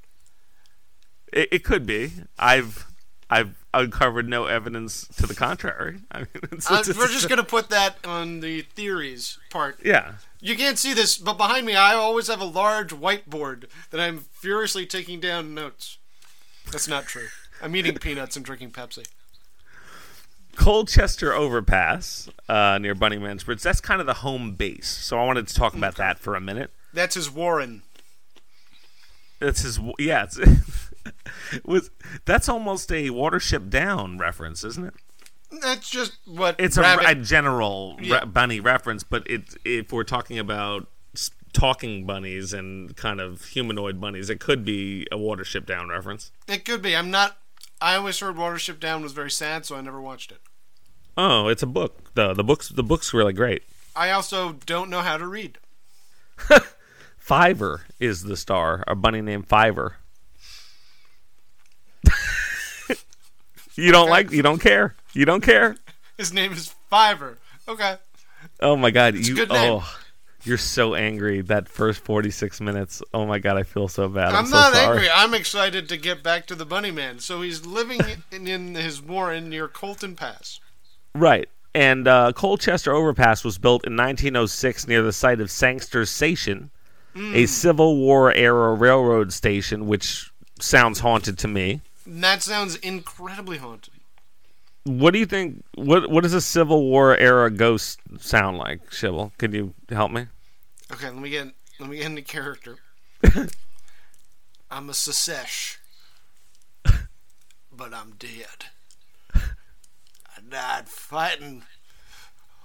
it, 1.31 1.47
it 1.51 1.63
could 1.63 1.86
be 1.86 2.12
i've 2.38 2.86
i've 3.29 3.63
uncovered 3.73 4.27
no 4.29 4.45
evidence 4.45 5.08
to 5.08 5.25
the 5.27 5.36
contrary 5.36 5.99
I 6.12 6.19
mean, 6.19 6.27
it's, 6.51 6.69
Uh, 6.69 6.75
it's- 6.81 6.97
we're 6.97 7.08
just 7.08 7.27
gonna 7.29 7.43
put 7.43 7.69
that 7.69 7.97
on 8.05 8.39
the 8.41 8.62
theories 8.62 9.39
part. 9.49 9.79
yeah 9.84 10.13
You 10.45 10.55
can't 10.55 10.77
see 10.77 10.93
this, 10.93 11.17
but 11.17 11.39
behind 11.39 11.65
me, 11.65 11.75
I 11.75 11.95
always 11.95 12.27
have 12.27 12.39
a 12.39 12.45
large 12.45 12.91
whiteboard 12.91 13.65
that 13.89 13.99
I'm 13.99 14.19
furiously 14.19 14.86
taking 14.86 15.19
down 15.19 15.55
notes. 15.55 15.97
That's 16.71 16.88
not 16.88 17.05
true. 17.05 17.29
I'm 17.63 17.75
eating 17.75 17.95
peanuts 17.95 18.36
and 18.36 18.45
drinking 18.45 18.69
Pepsi. 18.69 19.08
Colchester 20.55 21.34
Overpass 21.34 22.29
uh, 22.47 22.77
near 22.77 22.93
Bunnyman's 22.93 23.43
Bridge. 23.43 23.63
That's 23.63 23.81
kind 23.81 23.99
of 23.99 24.05
the 24.05 24.13
home 24.13 24.53
base. 24.53 24.88
So 24.88 25.17
I 25.17 25.25
wanted 25.25 25.47
to 25.47 25.55
talk 25.55 25.73
about 25.73 25.95
that 25.95 26.19
for 26.19 26.36
a 26.36 26.41
minute. 26.41 26.69
That's 26.93 27.15
his 27.15 27.31
Warren. 27.31 27.81
That's 29.39 29.62
his 29.62 29.79
yeah. 29.97 30.25
It's, 30.25 30.39
was 31.65 31.89
that's 32.25 32.47
almost 32.47 32.91
a 32.91 33.10
Watership 33.10 33.71
Down 33.71 34.19
reference, 34.19 34.63
isn't 34.63 34.86
it? 34.86 34.93
That's 35.62 35.89
just 35.89 36.13
what 36.25 36.55
It's 36.60 36.77
rabbit. 36.77 37.05
a, 37.05 37.10
a 37.12 37.15
general 37.15 37.97
Yeah. 38.01 38.25
bunny 38.25 38.60
reference, 38.60 39.03
but 39.03 39.29
it 39.29 39.55
if 39.63 39.91
we're 39.93 40.03
talking 40.03 40.38
about 40.39 40.88
talking 41.53 42.05
bunnies 42.05 42.51
and 42.51 42.95
kind 42.97 43.21
of 43.21 43.45
humanoid 43.45 44.01
bunnies, 44.01 44.29
it 44.29 44.39
could 44.41 44.65
be 44.65 45.08
a 45.12 45.15
Watership 45.17 45.65
Down 45.65 45.88
reference. 45.89 46.31
It 46.47 46.65
could 46.65 46.81
be. 46.81 46.95
I'm 46.95 47.10
not. 47.12 47.38
I 47.81 47.95
always 47.95 48.19
heard 48.19 48.36
Watership 48.36 48.79
Down 48.79 49.01
was 49.01 49.13
very 49.13 49.31
sad, 49.31 49.65
so 49.65 49.75
I 49.75 49.81
never 49.81 50.01
watched 50.01 50.31
it. 50.31 50.39
Oh, 51.17 51.47
it's 51.47 51.63
a 51.63 51.67
book. 51.67 52.13
the 52.15 52.34
the 52.34 52.43
books 52.43 52.67
The 52.69 52.84
book's 52.84 53.13
really 53.13 53.34
great. 53.34 53.63
I 53.95 54.12
also 54.12 54.53
don't 54.65 54.89
know 54.89 55.01
how 55.01 55.17
to 55.17 55.25
read. 55.25 55.58
Fiver 57.17 57.84
is 57.99 58.23
the 58.23 58.36
star. 58.36 58.84
A 58.88 58.95
bunny 58.95 59.21
named 59.21 59.47
Fiver. 59.47 59.97
you 63.75 63.91
don't 63.91 64.10
like? 64.10 64.31
You 64.31 64.41
don't 64.41 64.60
care? 64.60 64.95
You 65.15 65.25
don't 65.25 65.41
care? 65.41 65.78
His 66.17 66.34
name 66.34 66.51
is 66.54 66.73
Fiver. 66.89 67.38
Okay. 67.67 67.95
Oh 68.60 68.75
my 68.75 68.91
god! 68.91 69.15
a 69.15 69.17
you 69.19 69.45
oh, 69.49 69.97
you're 70.43 70.58
so 70.58 70.93
angry. 70.93 71.41
That 71.41 71.67
first 71.67 72.01
46 72.01 72.62
minutes. 72.62 73.01
Oh 73.13 73.25
my 73.25 73.39
god! 73.39 73.58
I 73.58 73.63
feel 73.63 73.88
so 73.88 74.08
bad. 74.08 74.30
I'm, 74.30 74.36
I'm, 74.36 74.45
so 74.45 74.56
not 74.56 74.73
sorry. 74.73 74.97
angry. 74.97 75.10
I'm 75.10 75.34
excited 75.34 75.89
to 75.89 75.97
get 75.97 76.21
back 76.21 76.45
to 76.47 76.56
the 76.56 76.65
Bunny 76.65 76.91
Man. 76.91 77.19
So 77.19 77.41
he's 77.41 77.65
living 77.65 78.01
in, 78.32 78.47
in 78.47 78.75
his 78.75 79.01
warren 79.01 79.49
near 79.49 79.67
Colton 79.67 80.15
Pass. 80.15 80.60
Right. 81.13 81.49
And 81.73 82.08
uh, 82.08 82.32
Colchester 82.34 82.93
Overpass 82.93 83.43
was 83.43 83.58
built 83.58 83.86
in 83.86 83.97
1906 83.97 84.88
near 84.88 85.01
the 85.01 85.12
site 85.12 85.41
of 85.41 85.49
Sangster 85.51 86.06
Station, 86.06 86.69
Mm. 87.15 87.34
a 87.34 87.45
Civil 87.47 87.95
War 87.95 88.34
era 88.34 88.73
railroad 88.73 89.32
station, 89.32 89.88
which 89.88 90.32
sounds 90.60 90.99
haunted 90.99 91.38
to 91.39 91.47
me. 91.47 91.80
That 92.06 92.43
sounds 92.43 92.75
incredibly 92.75 93.58
haunted. 93.58 93.93
What 94.86 95.13
do 95.13 95.19
you 95.19 95.26
think? 95.26 95.63
What 95.74 96.12
What 96.12 96.21
does 96.21 96.34
a 96.34 96.41
Civil 96.41 96.84
War 96.84 97.17
era 97.17 97.50
ghost 97.50 98.00
sound 98.19 98.60
like, 98.60 98.91
Shibble? 98.91 99.32
Can 99.39 99.52
you 99.52 99.74
help 99.89 100.12
me? 100.12 100.28
Okay, 100.93 101.08
let 101.08 101.17
me 101.17 101.32
get 101.32 101.48
let 101.80 101.89
me 101.89 101.98
get 101.98 102.06
into 102.06 102.21
character. 102.21 102.78
I'm 104.69 104.89
a 104.89 104.93
Secesh, 104.93 105.78
but 106.84 107.93
I'm 107.93 108.12
dead. 108.19 108.65
I 109.34 110.41
died 110.48 110.88
fighting. 110.88 111.63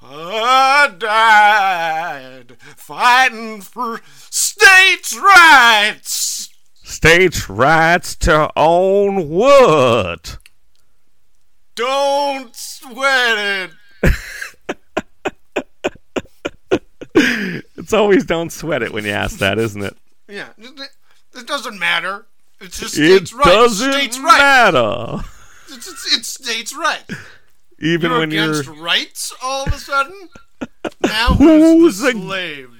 I 0.02 0.94
died 0.98 2.56
fighting 2.60 3.62
for 3.62 4.02
states' 4.28 5.16
rights. 5.16 6.50
States' 6.82 7.48
rights 7.48 8.14
to 8.16 8.50
own 8.56 9.30
what? 9.30 10.38
Don't 11.80 12.54
sweat 12.54 13.70
it. 14.04 14.14
It's 17.76 17.92
always 17.94 18.24
don't 18.24 18.52
sweat 18.52 18.82
it 18.82 18.92
when 18.92 19.04
you 19.04 19.10
ask 19.10 19.38
that, 19.38 19.58
isn't 19.58 19.82
it? 19.82 19.96
Yeah, 20.28 20.48
it, 20.58 21.46
doesn't 21.46 21.78
matter. 21.78 22.26
It's 22.60 22.78
just 22.78 22.98
It 22.98 23.32
right. 23.32 23.44
doesn't 23.44 23.92
states 23.92 24.18
right. 24.18 24.38
matter. 24.38 25.24
It's, 25.70 25.88
it's, 25.88 26.16
it's 26.16 26.28
states 26.28 26.74
right. 26.76 27.02
Even 27.80 28.10
You're 28.10 28.20
when 28.20 28.28
against 28.30 28.66
you're 28.66 28.74
rights 28.74 29.32
all 29.42 29.66
of 29.66 29.72
a 29.72 29.78
sudden. 29.78 30.28
Now 31.02 31.28
who's 31.34 31.62
Who's 31.62 31.98
the 32.00 32.12
slave? 32.12 32.70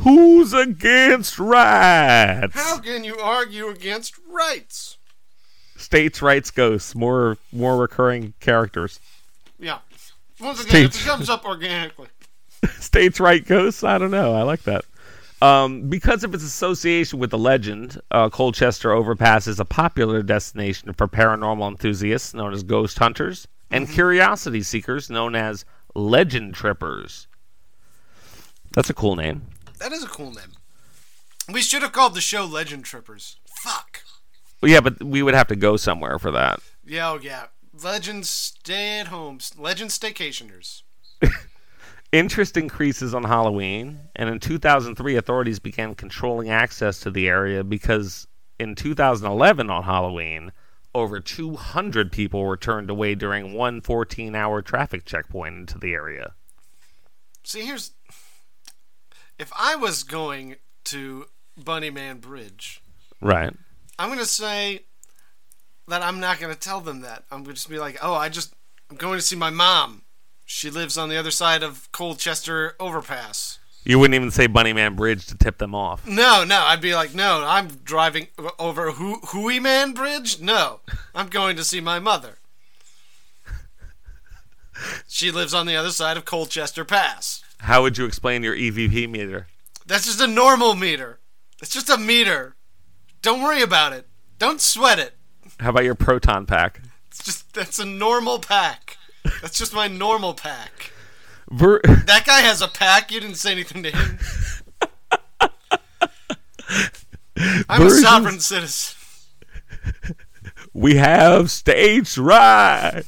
who's 0.00 0.52
against 0.54 1.38
rights? 1.38 2.54
How 2.54 2.78
can 2.78 3.04
you 3.04 3.18
argue 3.18 3.68
against 3.68 4.14
rights? 4.28 4.95
States' 5.86 6.20
rights 6.20 6.50
ghosts, 6.50 6.96
more 6.96 7.38
more 7.52 7.76
recurring 7.76 8.34
characters. 8.40 8.98
Yeah. 9.56 9.78
Once 10.40 10.58
again, 10.60 10.70
States- 10.90 11.00
it 11.00 11.08
comes 11.08 11.30
up 11.30 11.44
organically. 11.44 12.08
States' 12.80 13.20
right 13.20 13.46
ghosts. 13.46 13.84
I 13.84 13.96
don't 13.96 14.10
know. 14.10 14.34
I 14.34 14.42
like 14.42 14.64
that. 14.64 14.84
Um, 15.40 15.88
because 15.88 16.24
of 16.24 16.34
its 16.34 16.42
association 16.42 17.20
with 17.20 17.30
the 17.30 17.38
legend, 17.38 18.00
uh, 18.10 18.28
Colchester 18.30 18.90
Overpass 18.90 19.46
is 19.46 19.60
a 19.60 19.64
popular 19.64 20.24
destination 20.24 20.92
for 20.94 21.06
paranormal 21.06 21.68
enthusiasts 21.70 22.34
known 22.34 22.52
as 22.52 22.64
ghost 22.64 22.98
hunters 22.98 23.46
and 23.70 23.88
curiosity 23.88 24.62
seekers 24.64 25.08
known 25.08 25.36
as 25.36 25.64
legend 25.94 26.54
trippers. 26.54 27.28
That's 28.72 28.90
a 28.90 28.94
cool 28.94 29.14
name. 29.14 29.42
That 29.78 29.92
is 29.92 30.02
a 30.02 30.08
cool 30.08 30.32
name. 30.32 30.52
We 31.52 31.62
should 31.62 31.82
have 31.82 31.92
called 31.92 32.14
the 32.14 32.20
show 32.20 32.44
Legend 32.44 32.84
Trippers. 32.84 33.36
Fuck. 33.46 33.95
Well, 34.60 34.70
yeah, 34.70 34.80
but 34.80 35.02
we 35.02 35.22
would 35.22 35.34
have 35.34 35.48
to 35.48 35.56
go 35.56 35.76
somewhere 35.76 36.18
for 36.18 36.30
that. 36.32 36.60
Yeah, 36.84 37.10
oh 37.10 37.18
yeah. 37.20 37.46
Legends 37.82 38.30
stay 38.30 39.00
at 39.00 39.08
home. 39.08 39.38
Legends 39.58 39.98
staycationers. 39.98 40.82
Interest 42.12 42.56
increases 42.56 43.14
on 43.14 43.24
Halloween, 43.24 44.00
and 44.14 44.30
in 44.30 44.40
2003, 44.40 45.16
authorities 45.16 45.58
began 45.58 45.94
controlling 45.94 46.48
access 46.48 47.00
to 47.00 47.10
the 47.10 47.28
area 47.28 47.62
because 47.62 48.26
in 48.58 48.74
2011 48.74 49.68
on 49.68 49.82
Halloween, 49.82 50.52
over 50.94 51.20
200 51.20 52.10
people 52.10 52.42
were 52.42 52.56
turned 52.56 52.88
away 52.88 53.14
during 53.14 53.52
one 53.52 53.82
14 53.82 54.34
hour 54.34 54.62
traffic 54.62 55.04
checkpoint 55.04 55.56
into 55.56 55.78
the 55.78 55.92
area. 55.92 56.32
See, 57.44 57.66
here's. 57.66 57.92
If 59.38 59.52
I 59.58 59.76
was 59.76 60.02
going 60.02 60.56
to 60.84 61.26
Bunnyman 61.60 62.22
Bridge, 62.22 62.82
Right. 63.20 63.52
I'm 63.98 64.08
going 64.08 64.18
to 64.20 64.26
say 64.26 64.82
that 65.88 66.02
I'm 66.02 66.20
not 66.20 66.38
going 66.38 66.52
to 66.52 66.58
tell 66.58 66.80
them 66.80 67.00
that. 67.02 67.24
I'm 67.30 67.44
to 67.44 67.52
just 67.52 67.68
be 67.70 67.78
like, 67.78 67.98
oh, 68.02 68.14
I 68.14 68.28
just. 68.28 68.54
I'm 68.90 68.96
going 68.96 69.18
to 69.18 69.24
see 69.24 69.36
my 69.36 69.50
mom. 69.50 70.02
She 70.44 70.70
lives 70.70 70.96
on 70.96 71.08
the 71.08 71.16
other 71.16 71.32
side 71.32 71.64
of 71.64 71.90
Colchester 71.90 72.76
Overpass. 72.78 73.58
You 73.84 73.98
wouldn't 73.98 74.16
even 74.16 74.32
say 74.32 74.48
Bunnyman 74.48 74.96
Bridge 74.96 75.26
to 75.26 75.38
tip 75.38 75.58
them 75.58 75.74
off. 75.74 76.06
No, 76.06 76.42
no, 76.44 76.60
I'd 76.60 76.80
be 76.80 76.94
like, 76.94 77.14
no, 77.14 77.44
I'm 77.46 77.68
driving 77.84 78.26
over 78.58 78.90
Hu- 78.92 79.20
Hui 79.28 79.60
Man 79.60 79.92
Bridge. 79.92 80.40
No, 80.40 80.80
I'm 81.14 81.28
going 81.28 81.54
to 81.56 81.62
see 81.62 81.80
my 81.80 82.00
mother. 82.00 82.38
She 85.06 85.30
lives 85.30 85.54
on 85.54 85.66
the 85.66 85.76
other 85.76 85.90
side 85.90 86.16
of 86.16 86.24
Colchester 86.24 86.84
Pass. 86.84 87.42
How 87.58 87.82
would 87.82 87.96
you 87.96 88.04
explain 88.04 88.42
your 88.42 88.56
EVP 88.56 89.08
meter? 89.08 89.46
That's 89.86 90.06
just 90.06 90.20
a 90.20 90.26
normal 90.26 90.74
meter. 90.74 91.20
It's 91.62 91.72
just 91.72 91.88
a 91.88 91.96
meter. 91.96 92.55
Don't 93.26 93.42
worry 93.42 93.60
about 93.60 93.92
it. 93.92 94.06
Don't 94.38 94.60
sweat 94.60 95.00
it. 95.00 95.14
How 95.58 95.70
about 95.70 95.82
your 95.82 95.96
proton 95.96 96.46
pack? 96.46 96.80
It's 97.08 97.24
just 97.24 97.52
that's 97.52 97.80
a 97.80 97.84
normal 97.84 98.38
pack. 98.38 98.98
That's 99.42 99.58
just 99.58 99.74
my 99.74 99.88
normal 99.88 100.32
pack. 100.32 100.92
Ver- 101.50 101.80
That 101.82 102.22
guy 102.24 102.42
has 102.42 102.62
a 102.62 102.68
pack. 102.68 103.10
You 103.10 103.18
didn't 103.18 103.34
say 103.34 103.50
anything 103.50 103.82
to 103.82 103.90
him. 103.90 104.18
I'm 107.68 107.82
a 107.88 107.90
sovereign 107.90 108.38
citizen. 108.38 108.94
we 110.72 110.94
have 110.94 111.50
stage 111.50 112.16
right. 112.16 113.02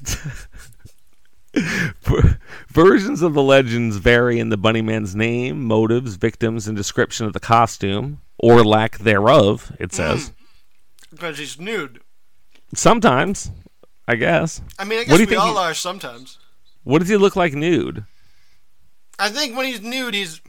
Ver- 1.54 2.40
Versions 2.70 3.22
of 3.22 3.34
the 3.34 3.42
legends 3.42 3.98
vary 3.98 4.40
in 4.40 4.48
the 4.48 4.58
Bunnyman's 4.58 5.14
name, 5.14 5.62
motives, 5.62 6.16
victims, 6.16 6.66
and 6.66 6.76
description 6.76 7.24
of 7.24 7.34
the 7.34 7.40
costume, 7.40 8.20
or 8.38 8.64
lack 8.64 8.98
thereof, 8.98 9.72
it 9.78 9.92
says. 9.92 10.28
Hmm. 10.28 10.34
Because 11.10 11.38
he's 11.38 11.58
nude. 11.58 12.00
Sometimes, 12.74 13.50
I 14.06 14.16
guess. 14.16 14.60
I 14.78 14.84
mean, 14.84 14.98
I 14.98 15.02
What 15.02 15.08
guess 15.08 15.16
do 15.18 15.22
you 15.24 15.28
we 15.30 15.36
all 15.36 15.52
he- 15.54 15.58
are 15.58 15.74
sometimes. 15.74 16.38
What 16.84 17.00
does 17.00 17.08
he 17.08 17.16
look 17.16 17.36
like 17.36 17.52
nude? 17.54 18.04
I 19.18 19.30
think 19.30 19.56
when 19.56 19.66
he's 19.66 19.80
nude, 19.82 20.14
he's. 20.14 20.40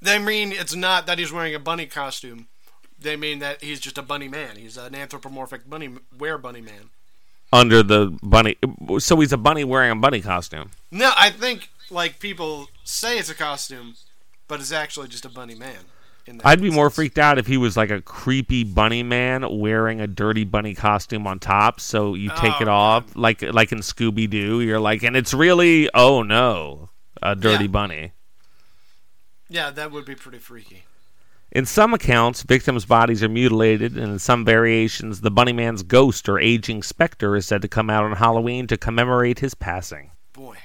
They 0.00 0.18
mean 0.18 0.52
it's 0.52 0.74
not 0.74 1.06
that 1.06 1.18
he's 1.18 1.32
wearing 1.32 1.54
a 1.54 1.58
bunny 1.60 1.86
costume. 1.86 2.48
They 2.98 3.16
mean 3.16 3.38
that 3.38 3.62
he's 3.62 3.80
just 3.80 3.98
a 3.98 4.02
bunny 4.02 4.28
man. 4.28 4.56
He's 4.56 4.76
an 4.76 4.94
anthropomorphic 4.94 5.68
bunny 5.68 5.90
wear 6.18 6.38
bunny 6.38 6.60
man. 6.60 6.90
Under 7.52 7.82
the 7.82 8.16
bunny. 8.22 8.56
So 8.98 9.18
he's 9.20 9.32
a 9.32 9.36
bunny 9.36 9.64
wearing 9.64 9.90
a 9.90 9.96
bunny 9.96 10.20
costume. 10.20 10.70
No, 10.90 11.12
I 11.16 11.30
think 11.30 11.68
like 11.90 12.18
people 12.18 12.68
say 12.84 13.18
it's 13.18 13.28
a 13.30 13.34
costume, 13.34 13.94
but 14.48 14.60
it's 14.60 14.72
actually 14.72 15.08
just 15.08 15.24
a 15.24 15.28
bunny 15.28 15.54
man. 15.54 15.78
I'd 16.44 16.60
be 16.62 16.70
more 16.70 16.88
freaked 16.90 17.18
out 17.18 17.38
if 17.38 17.46
he 17.46 17.56
was 17.56 17.76
like 17.76 17.90
a 17.90 18.00
creepy 18.00 18.64
bunny 18.64 19.02
man 19.02 19.44
wearing 19.58 20.00
a 20.00 20.06
dirty 20.06 20.44
bunny 20.44 20.74
costume 20.74 21.26
on 21.26 21.38
top. 21.38 21.80
So 21.80 22.14
you 22.14 22.30
take 22.36 22.54
Oh, 22.60 22.62
it 22.62 22.68
off, 22.68 23.16
like 23.16 23.42
like 23.42 23.72
in 23.72 23.78
Scooby 23.78 24.28
Doo. 24.30 24.60
You're 24.60 24.80
like, 24.80 25.02
and 25.02 25.16
it's 25.16 25.34
really, 25.34 25.88
oh 25.94 26.22
no, 26.22 26.90
a 27.22 27.34
dirty 27.34 27.64
Yeah. 27.64 27.70
bunny. 27.70 28.12
Yeah, 29.48 29.70
that 29.70 29.90
would 29.90 30.04
be 30.04 30.14
pretty 30.14 30.38
freaky. 30.38 30.84
In 31.50 31.66
some 31.66 31.92
accounts, 31.92 32.42
victims' 32.42 32.86
bodies 32.86 33.22
are 33.22 33.28
mutilated, 33.28 33.94
and 33.98 34.12
in 34.12 34.18
some 34.18 34.42
variations, 34.44 35.20
the 35.20 35.30
bunny 35.30 35.52
man's 35.52 35.82
ghost 35.82 36.26
or 36.28 36.38
aging 36.38 36.82
specter 36.82 37.36
is 37.36 37.44
said 37.46 37.60
to 37.60 37.68
come 37.68 37.90
out 37.90 38.04
on 38.04 38.16
Halloween 38.16 38.66
to 38.68 38.78
commemorate 38.78 39.40
his 39.40 39.54
passing. 39.54 40.12
Boy. 40.32 40.56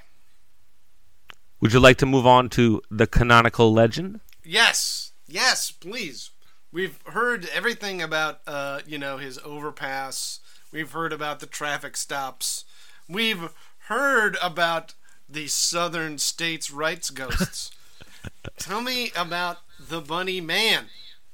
Would 1.60 1.74
you 1.74 1.82
like 1.82 1.98
to 1.98 2.06
move 2.06 2.26
on 2.26 2.48
to 2.52 2.82
the 2.90 3.06
canonical 3.08 3.74
legend? 3.74 4.22
Yes, 4.46 5.07
yes, 5.28 5.72
please. 5.72 6.32
We've 6.72 7.00
heard 7.08 7.46
everything 7.54 8.02
about, 8.02 8.42
uh, 8.46 8.82
you 8.86 8.98
know, 8.98 9.18
his 9.18 9.40
overpass. 9.44 10.40
We've 10.72 10.92
heard 10.92 11.14
about 11.14 11.40
the 11.40 11.46
traffic 11.46 11.96
stops. 11.96 12.66
We've 13.08 13.50
heard 13.88 14.38
about 14.42 14.94
the 15.30 15.48
Southern 15.48 16.18
States 16.18 16.70
rights 16.72 17.10
ghosts. 17.10 17.72
Tell 18.58 18.82
me 18.82 19.12
about 19.16 19.60
the 19.80 20.02
Bunny 20.02 20.42
Man. 20.42 20.86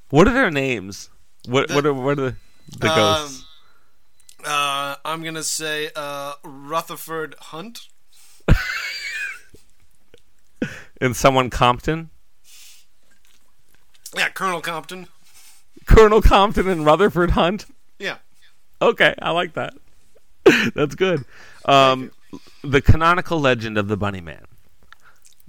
What 0.10 0.28
are 0.28 0.34
their 0.34 0.52
names? 0.52 1.10
What 1.48 1.68
The- 1.70 1.74
what 1.76 1.86
are 1.88 1.94
what 1.94 2.12
are 2.20 2.32
the, 2.32 2.36
the 2.78 2.92
Um, 2.92 2.96
ghosts? 2.96 3.46
Uh, 4.46 4.96
I'm 5.06 5.24
gonna 5.24 5.42
say 5.44 5.90
uh, 5.96 6.34
Rutherford 6.44 7.36
Hunt. 7.40 7.88
And 11.02 11.16
someone 11.18 11.50
Compton, 11.50 12.12
Yeah, 14.16 14.30
Colonel 14.30 14.62
Compton. 14.62 15.08
Colonel 15.86 16.22
Compton, 16.22 16.68
and 16.68 16.86
Rutherford 16.86 17.32
Hunt. 17.32 17.66
Yeah. 18.00 18.18
Okay, 18.82 19.16
I 19.22 19.32
like 19.32 19.54
that. 19.54 19.74
That's 20.76 20.96
good. 20.96 21.26
Um, 21.66 22.12
the 22.64 22.82
canonical 22.82 23.40
legend 23.40 23.78
of 23.78 23.88
the 23.88 23.98
Bunny 23.98 24.22
Man. 24.22 24.46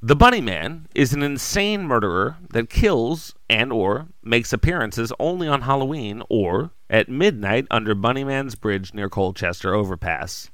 The 0.00 0.16
Bunny 0.16 0.40
Man 0.40 0.86
is 0.94 1.14
an 1.14 1.22
insane 1.22 1.84
murderer 1.84 2.36
that 2.50 2.68
kills 2.68 3.34
and 3.48 3.72
or 3.72 4.08
makes 4.22 4.52
appearances 4.52 5.12
only 5.18 5.48
on 5.48 5.62
Halloween 5.62 6.22
or 6.28 6.72
at 6.90 7.08
midnight 7.08 7.66
under 7.70 7.94
Bunnyman's 7.94 8.54
Bridge 8.54 8.92
near 8.92 9.08
Colchester 9.08 9.74
Overpass. 9.74 10.50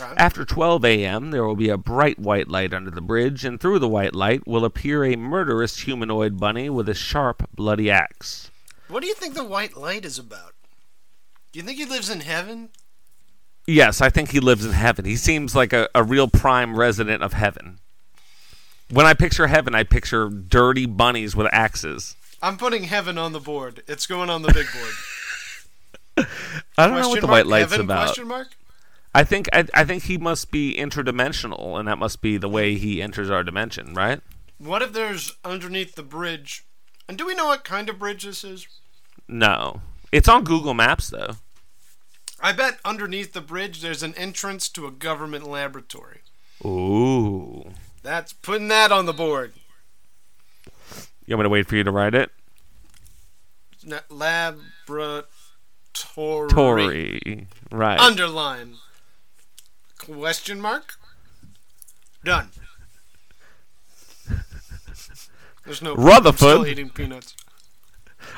Okay. 0.00 0.14
After 0.16 0.44
12 0.44 0.84
a.m., 0.84 1.30
there 1.30 1.44
will 1.44 1.56
be 1.56 1.68
a 1.68 1.76
bright 1.76 2.18
white 2.18 2.48
light 2.48 2.74
under 2.74 2.90
the 2.90 3.00
bridge, 3.00 3.44
and 3.44 3.60
through 3.60 3.78
the 3.78 3.88
white 3.88 4.14
light 4.14 4.46
will 4.46 4.64
appear 4.64 5.04
a 5.04 5.16
murderous 5.16 5.80
humanoid 5.80 6.38
bunny 6.38 6.68
with 6.68 6.88
a 6.88 6.94
sharp, 6.94 7.48
bloody 7.54 7.90
axe. 7.90 8.50
What 8.88 9.02
do 9.02 9.06
you 9.06 9.14
think 9.14 9.34
the 9.34 9.44
white 9.44 9.76
light 9.76 10.04
is 10.04 10.18
about? 10.18 10.54
Do 11.52 11.58
you 11.58 11.64
think 11.64 11.78
he 11.78 11.84
lives 11.84 12.10
in 12.10 12.20
heaven? 12.20 12.70
Yes, 13.66 14.00
I 14.00 14.08
think 14.08 14.30
he 14.30 14.40
lives 14.40 14.64
in 14.64 14.72
heaven. 14.72 15.04
He 15.04 15.16
seems 15.16 15.54
like 15.54 15.72
a, 15.72 15.88
a 15.94 16.02
real 16.02 16.26
prime 16.26 16.76
resident 16.76 17.22
of 17.22 17.34
heaven. 17.34 17.78
When 18.90 19.04
I 19.04 19.12
picture 19.12 19.46
heaven, 19.46 19.74
I 19.74 19.84
picture 19.84 20.28
dirty 20.28 20.86
bunnies 20.86 21.36
with 21.36 21.46
axes. 21.52 22.16
I'm 22.42 22.56
putting 22.56 22.84
heaven 22.84 23.18
on 23.18 23.32
the 23.32 23.40
board. 23.40 23.82
It's 23.86 24.06
going 24.06 24.30
on 24.30 24.42
the 24.42 24.52
big 24.52 24.66
board. 24.72 26.26
I 26.78 26.86
don't 26.86 27.00
know 27.00 27.08
what 27.10 27.20
the 27.20 27.26
mark, 27.26 27.36
white 27.36 27.46
light's 27.46 27.72
heaven, 27.72 27.84
about. 27.84 28.06
Question 28.06 28.28
mark? 28.28 28.48
I 29.18 29.24
think 29.24 29.48
I, 29.52 29.64
I 29.74 29.84
think 29.84 30.04
he 30.04 30.16
must 30.16 30.52
be 30.52 30.76
interdimensional, 30.76 31.76
and 31.76 31.88
that 31.88 31.98
must 31.98 32.22
be 32.22 32.36
the 32.36 32.48
way 32.48 32.76
he 32.76 33.02
enters 33.02 33.28
our 33.30 33.42
dimension, 33.42 33.92
right? 33.92 34.20
What 34.58 34.80
if 34.80 34.92
there's 34.92 35.36
underneath 35.44 35.96
the 35.96 36.04
bridge? 36.04 36.64
And 37.08 37.18
do 37.18 37.26
we 37.26 37.34
know 37.34 37.46
what 37.46 37.64
kind 37.64 37.88
of 37.88 37.98
bridge 37.98 38.22
this 38.22 38.44
is? 38.44 38.68
No, 39.26 39.80
it's 40.12 40.28
on 40.28 40.44
Google 40.44 40.72
Maps 40.72 41.10
though. 41.10 41.34
I 42.40 42.52
bet 42.52 42.78
underneath 42.84 43.32
the 43.32 43.40
bridge 43.40 43.80
there's 43.80 44.04
an 44.04 44.14
entrance 44.14 44.68
to 44.68 44.86
a 44.86 44.92
government 44.92 45.48
laboratory. 45.48 46.20
Ooh. 46.64 47.72
That's 48.04 48.32
putting 48.32 48.68
that 48.68 48.92
on 48.92 49.06
the 49.06 49.12
board. 49.12 49.52
You 51.26 51.36
want 51.36 51.40
me 51.40 51.46
to 51.46 51.48
wait 51.48 51.66
for 51.66 51.74
you 51.74 51.82
to 51.82 51.90
write 51.90 52.14
it? 52.14 52.30
Laboratory. 54.10 55.24
Tory. 56.04 57.48
Right. 57.72 57.98
Underline. 57.98 58.76
Question 60.10 60.60
mark? 60.62 60.94
Done. 62.24 62.48
There's 65.66 65.82
no 65.82 65.94
Rutherford. 65.96 66.38
Still 66.38 66.66
eating 66.66 66.88
peanuts. 66.88 67.36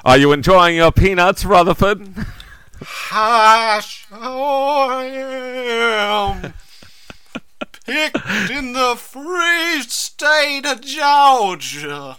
Are 0.05 0.19
you 0.19 0.33
enjoying 0.33 0.77
your 0.77 0.91
peanuts, 0.91 1.45
Rutherford? 1.45 2.09
Hush, 2.83 4.07
I 4.11 5.05
am 6.43 6.55
picked 7.87 8.51
in 8.51 8.73
the 8.73 8.97
free 8.97 9.83
state 9.83 10.67
of 10.67 10.81
Georgia. 10.81 12.17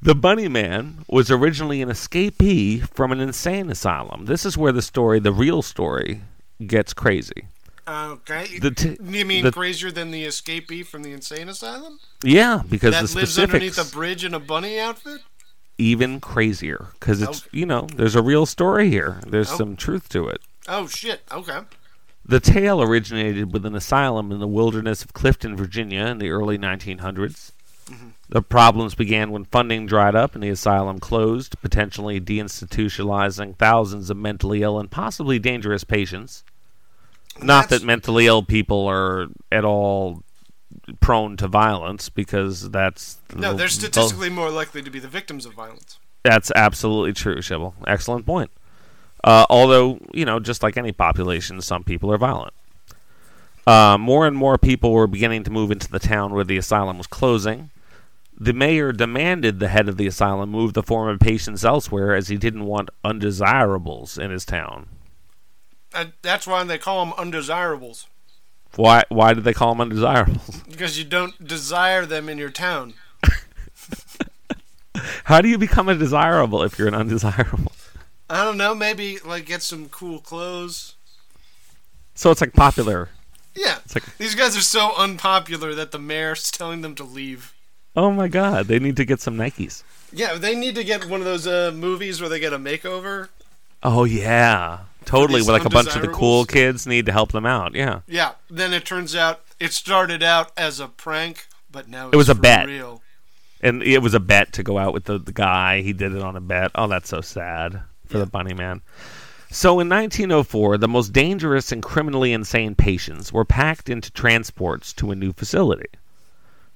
The 0.00 0.14
Bunny 0.14 0.48
Man 0.48 1.04
was 1.06 1.30
originally 1.30 1.82
an 1.82 1.90
escapee 1.90 2.88
from 2.94 3.12
an 3.12 3.20
insane 3.20 3.70
asylum. 3.70 4.24
This 4.24 4.46
is 4.46 4.56
where 4.56 4.72
the 4.72 4.80
story, 4.80 5.18
the 5.18 5.32
real 5.32 5.60
story, 5.60 6.22
gets 6.64 6.92
crazy. 6.94 7.48
Okay. 7.88 8.58
The 8.58 8.70
t- 8.72 8.96
you 9.02 9.24
mean 9.24 9.44
the- 9.44 9.52
crazier 9.52 9.90
than 9.92 10.10
the 10.10 10.24
escapee 10.26 10.84
from 10.84 11.02
the 11.02 11.12
insane 11.12 11.48
asylum? 11.48 12.00
Yeah, 12.24 12.62
because 12.68 12.92
That 12.94 13.06
the 13.06 13.14
lives 13.18 13.38
underneath 13.38 13.78
a 13.78 13.84
bridge 13.84 14.24
in 14.24 14.34
a 14.34 14.40
bunny 14.40 14.78
outfit? 14.78 15.20
even 15.78 16.20
crazier 16.20 16.86
because 16.98 17.20
it's 17.20 17.40
Okay. 17.42 17.48
you 17.52 17.66
know 17.66 17.86
there's 17.94 18.14
a 18.14 18.22
real 18.22 18.46
story 18.46 18.88
here. 18.88 19.20
There's 19.26 19.52
Oh. 19.52 19.56
some 19.58 19.76
truth 19.76 20.08
to 20.08 20.26
it. 20.28 20.40
Oh, 20.66 20.86
shit. 20.88 21.22
Okay. 21.30 21.60
The 22.24 22.40
tale 22.40 22.82
originated 22.82 23.52
with 23.52 23.64
an 23.66 23.76
asylum 23.76 24.32
in 24.32 24.40
the 24.40 24.48
wilderness 24.48 25.04
of 25.04 25.12
Clifton, 25.12 25.54
Virginia, 25.56 26.06
in 26.06 26.18
the 26.18 26.30
early 26.30 26.56
1900s. 26.58 27.52
The 28.28 28.42
problems 28.42 28.94
began 28.96 29.30
when 29.30 29.44
funding 29.44 29.86
dried 29.86 30.16
up 30.16 30.34
and 30.34 30.42
the 30.42 30.48
asylum 30.48 30.98
closed, 30.98 31.60
potentially 31.62 32.20
deinstitutionalizing 32.20 33.56
thousands 33.56 34.10
of 34.10 34.16
mentally 34.16 34.62
ill 34.62 34.78
and 34.80 34.90
possibly 34.90 35.38
dangerous 35.38 35.84
patients. 35.84 36.42
Not 37.40 37.68
that 37.68 37.84
mentally 37.84 38.26
ill 38.26 38.42
people 38.42 38.86
are 38.86 39.28
at 39.52 39.64
all 39.64 40.22
prone 41.00 41.36
to 41.36 41.46
violence, 41.48 42.08
because 42.08 42.70
that's 42.70 43.18
No, 43.34 43.50
the- 43.52 43.58
they're 43.58 43.66
the- 43.66 43.72
statistically 43.72 44.30
more 44.30 44.50
likely 44.50 44.82
to 44.82 44.90
be 44.90 44.98
the 44.98 45.08
victims 45.08 45.46
of 45.46 45.52
violence. 45.54 45.98
that's 46.24 46.50
absolutely 46.56 47.12
true, 47.12 47.36
Shibble. 47.36 47.74
Excellent 47.86 48.26
point. 48.26 48.50
Uh, 49.22 49.46
although, 49.48 50.00
you 50.12 50.24
know, 50.24 50.40
just 50.40 50.62
like 50.62 50.76
any 50.76 50.90
population, 50.92 51.60
some 51.60 51.84
people 51.84 52.12
are 52.12 52.18
violent. 52.18 52.52
Uh, 53.66 53.96
more 53.98 54.26
and 54.26 54.36
more 54.36 54.58
people 54.58 54.92
were 54.92 55.06
beginning 55.06 55.42
to 55.44 55.50
move 55.50 55.70
into 55.70 55.88
the 55.90 55.98
town 55.98 56.32
where 56.32 56.44
the 56.44 56.56
asylum 56.56 56.98
was 56.98 57.06
closing. 57.06 57.70
The 58.38 58.52
mayor 58.52 58.92
demanded 58.92 59.60
the 59.60 59.68
head 59.68 59.88
of 59.88 59.96
the 59.96 60.06
asylum 60.06 60.50
move 60.50 60.74
the 60.74 60.82
former 60.82 61.16
patients 61.16 61.64
elsewhere 61.64 62.14
as 62.14 62.28
he 62.28 62.36
didn't 62.36 62.66
want 62.66 62.90
undesirables 63.02 64.18
in 64.18 64.30
his 64.30 64.44
town. 64.44 64.88
Uh, 65.94 66.06
that's 66.20 66.46
why 66.46 66.62
they 66.64 66.76
call 66.76 67.04
them 67.04 67.14
undesirables. 67.16 68.06
Why? 68.74 69.04
Why 69.08 69.32
did 69.32 69.44
they 69.44 69.54
call 69.54 69.74
them 69.74 69.80
undesirables? 69.80 70.62
Because 70.70 70.98
you 70.98 71.04
don't 71.04 71.46
desire 71.46 72.04
them 72.04 72.28
in 72.28 72.36
your 72.36 72.50
town. 72.50 72.94
How 75.24 75.40
do 75.40 75.48
you 75.48 75.56
become 75.56 75.88
a 75.88 75.94
desirable 75.94 76.62
if 76.62 76.78
you're 76.78 76.88
an 76.88 76.94
undesirable? 76.94 77.72
I 78.28 78.44
don't 78.44 78.58
know, 78.58 78.74
maybe 78.74 79.18
like 79.24 79.46
get 79.46 79.62
some 79.62 79.88
cool 79.88 80.18
clothes. 80.18 80.96
So 82.14 82.30
it's 82.30 82.42
like 82.42 82.52
popular. 82.52 83.08
Yeah. 83.54 83.78
It's 83.84 83.94
like, 83.94 84.16
These 84.18 84.34
guys 84.34 84.56
are 84.56 84.62
so 84.62 84.92
unpopular 84.96 85.74
that 85.74 85.92
the 85.92 85.98
mayor's 85.98 86.50
telling 86.50 86.82
them 86.82 86.94
to 86.96 87.04
leave. 87.04 87.54
Oh 87.96 88.10
my 88.10 88.28
god, 88.28 88.66
they 88.66 88.78
need 88.78 88.96
to 88.96 89.04
get 89.04 89.20
some 89.20 89.36
Nikes. 89.36 89.82
Yeah, 90.12 90.34
they 90.34 90.54
need 90.54 90.74
to 90.76 90.84
get 90.84 91.08
one 91.08 91.20
of 91.20 91.26
those 91.26 91.46
uh, 91.46 91.72
movies 91.74 92.20
where 92.20 92.30
they 92.30 92.38
get 92.38 92.52
a 92.52 92.58
makeover. 92.58 93.28
Oh 93.82 94.04
yeah, 94.04 94.80
totally. 95.04 95.42
Where 95.42 95.52
like 95.58 95.64
a 95.66 95.70
bunch 95.70 95.94
of 95.96 96.02
the 96.02 96.08
cool 96.08 96.44
kids 96.44 96.86
need 96.86 97.06
to 97.06 97.12
help 97.12 97.32
them 97.32 97.46
out. 97.46 97.74
Yeah, 97.74 98.00
Yeah, 98.06 98.32
then 98.48 98.72
it 98.72 98.84
turns 98.84 99.14
out 99.14 99.40
it 99.60 99.72
started 99.72 100.22
out 100.22 100.52
as 100.56 100.80
a 100.80 100.88
prank, 100.88 101.46
but 101.70 101.88
now 101.88 102.10
It 102.10 102.16
was 102.16 102.28
a 102.28 102.34
bet. 102.34 102.66
Real. 102.66 103.02
and 103.60 103.82
it 103.82 103.98
was 104.02 104.14
a 104.14 104.20
bet 104.20 104.52
to 104.54 104.62
go 104.62 104.78
out 104.78 104.92
with 104.92 105.04
the, 105.04 105.18
the 105.18 105.32
guy. 105.32 105.82
He 105.82 105.92
did 105.92 106.14
it 106.14 106.22
on 106.22 106.36
a 106.36 106.40
bet. 106.40 106.70
Oh, 106.74 106.86
that's 106.86 107.08
so 107.08 107.20
sad 107.20 107.80
for 108.06 108.18
the 108.18 108.26
bunny 108.26 108.54
man. 108.54 108.82
So 109.50 109.80
in 109.80 109.88
1904, 109.88 110.78
the 110.78 110.88
most 110.88 111.12
dangerous 111.12 111.70
and 111.72 111.82
criminally 111.82 112.32
insane 112.32 112.74
patients 112.74 113.32
were 113.32 113.44
packed 113.44 113.88
into 113.88 114.10
transports 114.10 114.92
to 114.94 115.10
a 115.10 115.14
new 115.14 115.32
facility. 115.32 115.86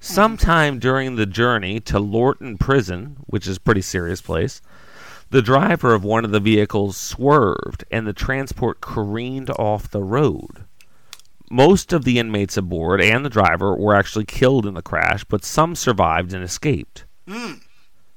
Mm-hmm. 0.01 0.13
Sometime 0.13 0.79
during 0.79 1.15
the 1.15 1.27
journey 1.27 1.79
to 1.81 1.99
Lorton 1.99 2.57
Prison, 2.57 3.17
which 3.27 3.47
is 3.47 3.57
a 3.57 3.61
pretty 3.61 3.81
serious 3.81 4.19
place, 4.19 4.59
the 5.29 5.43
driver 5.43 5.93
of 5.93 6.03
one 6.03 6.25
of 6.25 6.31
the 6.31 6.39
vehicles 6.39 6.97
swerved 6.97 7.85
and 7.91 8.07
the 8.07 8.13
transport 8.13 8.81
careened 8.81 9.51
off 9.51 9.91
the 9.91 10.01
road. 10.01 10.65
Most 11.51 11.93
of 11.93 12.03
the 12.03 12.17
inmates 12.17 12.57
aboard 12.57 12.99
and 12.99 13.23
the 13.23 13.29
driver 13.29 13.75
were 13.75 13.93
actually 13.93 14.25
killed 14.25 14.65
in 14.65 14.73
the 14.73 14.81
crash, 14.81 15.23
but 15.23 15.45
some 15.45 15.75
survived 15.75 16.33
and 16.33 16.43
escaped. 16.43 17.05
Mm. 17.27 17.61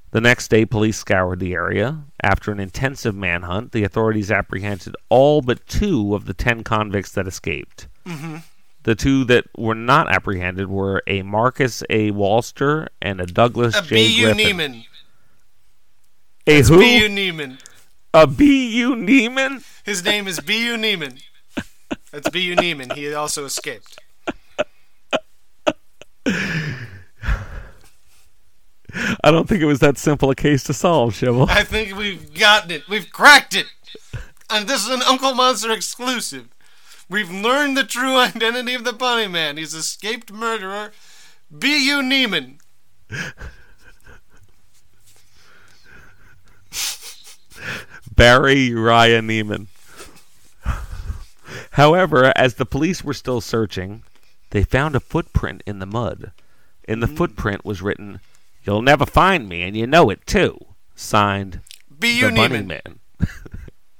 The 0.09 0.21
next 0.21 0.47
day, 0.47 0.65
police 0.65 0.97
scoured 0.97 1.39
the 1.39 1.53
area. 1.53 2.03
After 2.23 2.51
an 2.51 2.59
intensive 2.59 3.13
manhunt, 3.13 3.73
the 3.73 3.83
authorities 3.83 4.31
apprehended 4.31 4.95
all 5.09 5.41
but 5.41 5.67
two 5.67 6.15
of 6.15 6.25
the 6.25 6.33
ten 6.33 6.63
convicts 6.63 7.11
that 7.11 7.27
escaped. 7.27 7.87
Mm-hmm. 8.05 8.37
The 8.85 8.93
two 8.93 9.25
that 9.25 9.45
were 9.57 9.73
not 9.73 10.13
apprehended 10.13 10.69
were 10.69 11.01
a 11.07 11.23
Marcus 11.23 11.81
A. 11.89 12.11
Walster 12.11 12.87
and 13.01 13.19
a 13.19 13.25
Douglas 13.25 13.75
A 13.75 13.81
J. 13.81 13.95
B.U. 13.95 14.33
Griffin. 14.33 14.57
Neiman. 14.57 14.85
A 16.45 16.61
who? 16.61 16.77
B.U. 16.77 17.09
Neiman. 17.09 17.59
A 18.13 18.27
B.U. 18.27 18.95
Neiman? 18.95 19.65
His 19.83 20.05
name 20.05 20.27
is 20.27 20.39
B.U. 20.39 20.75
Neiman. 20.77 21.19
That's 22.11 22.29
B.U. 22.29 22.55
Neiman. 22.55 22.93
He 22.93 23.11
also 23.15 23.45
escaped. 23.45 23.97
I 29.23 29.31
don't 29.31 29.49
think 29.49 29.63
it 29.63 29.65
was 29.65 29.79
that 29.79 29.97
simple 29.97 30.29
a 30.29 30.35
case 30.35 30.63
to 30.65 30.73
solve, 30.73 31.15
Shibble. 31.15 31.49
I 31.49 31.63
think 31.63 31.97
we've 31.97 32.35
gotten 32.35 32.69
it. 32.69 32.87
We've 32.87 33.11
cracked 33.11 33.55
it. 33.55 33.65
And 34.47 34.67
this 34.67 34.85
is 34.85 34.93
an 34.93 35.01
Uncle 35.01 35.33
Monster 35.33 35.71
exclusive. 35.71 36.49
We've 37.09 37.31
learned 37.31 37.77
the 37.77 37.83
true 37.83 38.15
identity 38.17 38.73
of 38.73 38.83
the 38.83 38.93
Bunny 38.93 39.27
Man. 39.27 39.57
He's 39.57 39.73
escaped 39.73 40.31
murderer 40.31 40.91
B.U. 41.57 42.01
Neiman. 42.01 42.59
Barry 48.15 48.59
Uriah 48.61 49.21
Neiman. 49.21 49.67
However, 51.71 52.31
as 52.35 52.55
the 52.55 52.65
police 52.65 53.03
were 53.03 53.13
still 53.13 53.41
searching, 53.41 54.03
they 54.51 54.63
found 54.63 54.95
a 54.95 55.01
footprint 55.01 55.61
in 55.65 55.79
the 55.79 55.85
mud. 55.85 56.31
In 56.87 57.01
the 57.01 57.07
hmm. 57.07 57.15
footprint 57.15 57.65
was 57.65 57.81
written, 57.81 58.21
You'll 58.63 58.81
never 58.81 59.05
find 59.05 59.49
me, 59.49 59.61
and 59.61 59.75
you 59.75 59.85
know 59.85 60.09
it 60.09 60.25
too. 60.25 60.57
Signed, 60.95 61.59
B.U. 61.99 62.29
Neiman. 62.29 62.65
Man. 62.65 62.99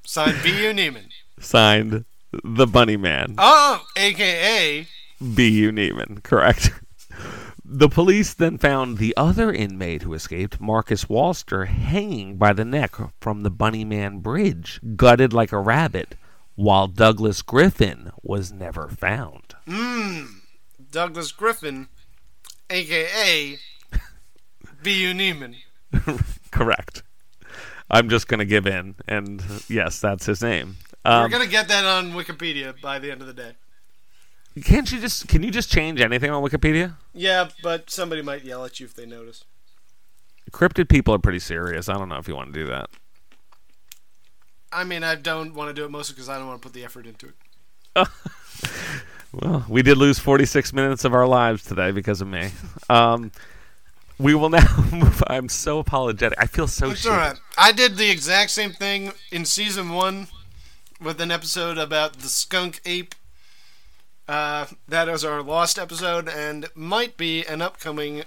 Signed 0.05 0.41
B.U. 0.41 0.71
Neiman. 0.71 1.09
Signed, 1.39 2.05
The 2.43 2.67
Bunny 2.67 2.97
Man. 2.97 3.35
Oh, 3.37 3.83
a.k.a. 3.95 4.87
B.U. 5.33 5.71
Neiman, 5.71 6.21
correct. 6.23 6.71
The 7.63 7.89
police 7.89 8.33
then 8.33 8.57
found 8.57 8.97
the 8.97 9.15
other 9.17 9.51
inmate 9.51 10.03
who 10.03 10.13
escaped, 10.13 10.61
Marcus 10.61 11.05
Walster, 11.05 11.67
hanging 11.67 12.37
by 12.37 12.53
the 12.53 12.65
neck 12.65 12.95
from 13.19 13.41
the 13.41 13.49
Bunny 13.49 13.83
Man 13.83 14.19
Bridge, 14.19 14.79
gutted 14.95 15.33
like 15.33 15.51
a 15.51 15.59
rabbit, 15.59 16.15
while 16.53 16.87
Douglas 16.87 17.41
Griffin 17.41 18.11
was 18.21 18.51
never 18.51 18.87
found. 18.89 19.55
Mmm. 19.67 20.27
Douglas 20.91 21.31
Griffin, 21.31 21.87
a.k.a. 22.69 23.57
B.U. 24.83 25.13
Neiman. 25.13 25.55
Correct. 26.51 27.01
I'm 27.89 28.09
just 28.09 28.27
going 28.27 28.39
to 28.39 28.45
give 28.45 28.67
in, 28.67 28.95
and 29.07 29.43
yes, 29.67 29.99
that's 29.99 30.25
his 30.25 30.41
name. 30.41 30.77
We're 31.05 31.11
Um, 31.25 31.29
going 31.31 31.43
to 31.43 31.49
get 31.49 31.67
that 31.67 31.85
on 31.85 32.11
Wikipedia 32.13 32.79
by 32.81 32.97
the 32.99 33.11
end 33.11 33.21
of 33.21 33.27
the 33.27 33.33
day. 33.33 33.53
can't 34.63 34.91
you 34.91 34.99
just 34.99 35.27
can 35.27 35.43
you 35.43 35.51
just 35.51 35.71
change 35.71 36.01
anything 36.01 36.31
on 36.31 36.41
Wikipedia? 36.43 36.95
Yeah, 37.13 37.49
but 37.61 37.89
somebody 37.89 38.21
might 38.21 38.43
yell 38.43 38.65
at 38.65 38.79
you 38.79 38.85
if 38.87 38.95
they 38.95 39.05
notice. 39.05 39.43
Cryptid 40.51 40.89
people 40.89 41.13
are 41.13 41.19
pretty 41.19 41.39
serious. 41.39 41.89
I 41.89 41.93
don't 41.93 42.09
know 42.09 42.17
if 42.17 42.27
you 42.27 42.35
want 42.35 42.53
to 42.53 42.59
do 42.59 42.67
that. 42.67 42.89
I 44.71 44.83
mean, 44.83 45.03
I 45.03 45.15
don't 45.15 45.53
want 45.53 45.69
to 45.69 45.73
do 45.73 45.85
it 45.85 45.91
mostly 45.91 46.15
because 46.15 46.27
I 46.29 46.37
don't 46.37 46.47
want 46.47 46.61
to 46.61 46.65
put 46.65 46.73
the 46.73 46.83
effort 46.83 47.05
into 47.05 47.27
it. 47.27 48.07
Well, 49.33 49.65
we 49.67 49.81
did 49.81 49.97
lose 49.97 50.17
46 50.17 50.71
minutes 50.71 51.03
of 51.03 51.13
our 51.13 51.27
lives 51.27 51.61
today 51.63 51.91
because 51.91 52.21
of 52.21 52.27
me. 52.29 52.51
Um, 52.89 53.33
we 54.17 54.33
will 54.33 54.47
now 54.49 54.65
move. 54.93 55.21
I'm 55.27 55.49
so 55.49 55.79
apologetic. 55.79 56.37
I 56.41 56.45
feel 56.47 56.67
so 56.69 56.91
It's 56.91 57.01
shit. 57.01 57.11
alright. 57.11 57.37
I 57.57 57.73
did 57.73 57.97
the 57.97 58.09
exact 58.09 58.51
same 58.51 58.71
thing 58.71 59.11
in 59.31 59.43
season 59.43 59.89
one 59.89 60.29
with 61.05 61.21
an 61.21 61.31
episode 61.31 61.77
about 61.77 62.13
the 62.13 62.27
skunk 62.27 62.81
ape. 62.85 63.13
Uh, 64.27 64.65
that 64.87 65.07
is 65.07 65.23
our 65.23 65.43
lost 65.43 65.77
episode 65.77 66.27
and 66.27 66.67
might 66.73 67.15
be 67.15 67.45
an 67.45 67.61
upcoming 67.61 68.23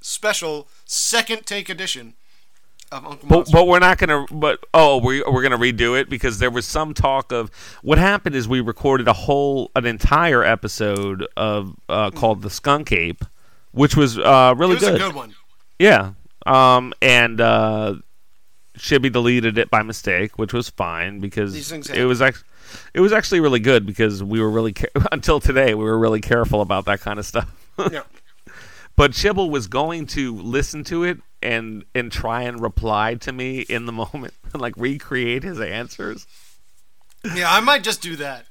special 0.00 0.68
second 0.84 1.44
take 1.44 1.68
edition 1.68 2.14
of 2.92 3.04
Uncle 3.04 3.28
But, 3.28 3.34
Monster. 3.36 3.52
but 3.56 3.66
we're 3.66 3.78
not 3.80 3.98
gonna. 3.98 4.26
But 4.30 4.60
oh, 4.72 4.98
we 4.98 5.22
we're 5.24 5.42
gonna 5.42 5.58
redo 5.58 5.98
it 6.00 6.08
because 6.08 6.38
there 6.38 6.50
was 6.52 6.66
some 6.66 6.94
talk 6.94 7.32
of 7.32 7.50
what 7.82 7.98
happened 7.98 8.36
is 8.36 8.46
we 8.46 8.60
recorded 8.60 9.08
a 9.08 9.12
whole 9.12 9.72
an 9.74 9.86
entire 9.86 10.44
episode 10.44 11.26
of 11.36 11.74
uh, 11.88 12.10
called 12.12 12.42
the 12.42 12.50
Skunk 12.50 12.92
Ape, 12.92 13.24
which 13.72 13.96
was 13.96 14.18
uh, 14.18 14.54
it 14.56 14.58
really 14.60 14.74
was 14.74 14.84
a 14.84 14.96
good 14.98 15.14
one. 15.14 15.34
Yeah. 15.80 16.12
Um, 16.46 16.92
and 17.02 17.40
uh, 17.40 17.94
Shibble 18.82 19.12
deleted 19.12 19.58
it 19.58 19.70
by 19.70 19.82
mistake, 19.82 20.40
which 20.40 20.52
was 20.52 20.68
fine 20.68 21.20
because 21.20 21.70
it 21.72 22.04
was 22.04 22.20
actually 22.20 22.48
it 22.92 23.00
was 23.00 23.12
actually 23.12 23.38
really 23.38 23.60
good 23.60 23.86
because 23.86 24.24
we 24.24 24.40
were 24.40 24.50
really 24.50 24.72
ca- 24.72 24.88
until 25.12 25.38
today 25.38 25.72
we 25.74 25.84
were 25.84 25.98
really 25.98 26.20
careful 26.20 26.60
about 26.60 26.84
that 26.86 27.00
kind 27.00 27.20
of 27.20 27.24
stuff. 27.24 27.48
yeah. 27.92 28.02
but 28.96 29.12
Shibble 29.12 29.50
was 29.50 29.68
going 29.68 30.06
to 30.06 30.34
listen 30.34 30.82
to 30.84 31.04
it 31.04 31.18
and 31.40 31.84
and 31.94 32.10
try 32.10 32.42
and 32.42 32.60
reply 32.60 33.14
to 33.14 33.32
me 33.32 33.60
in 33.60 33.86
the 33.86 33.92
moment 34.12 34.34
and 34.52 34.60
like 34.60 34.74
recreate 34.76 35.44
his 35.44 35.60
answers. 35.60 36.26
yeah, 37.36 37.54
I 37.54 37.60
might 37.60 37.84
just 37.84 38.02
do 38.02 38.16
that. 38.16 38.46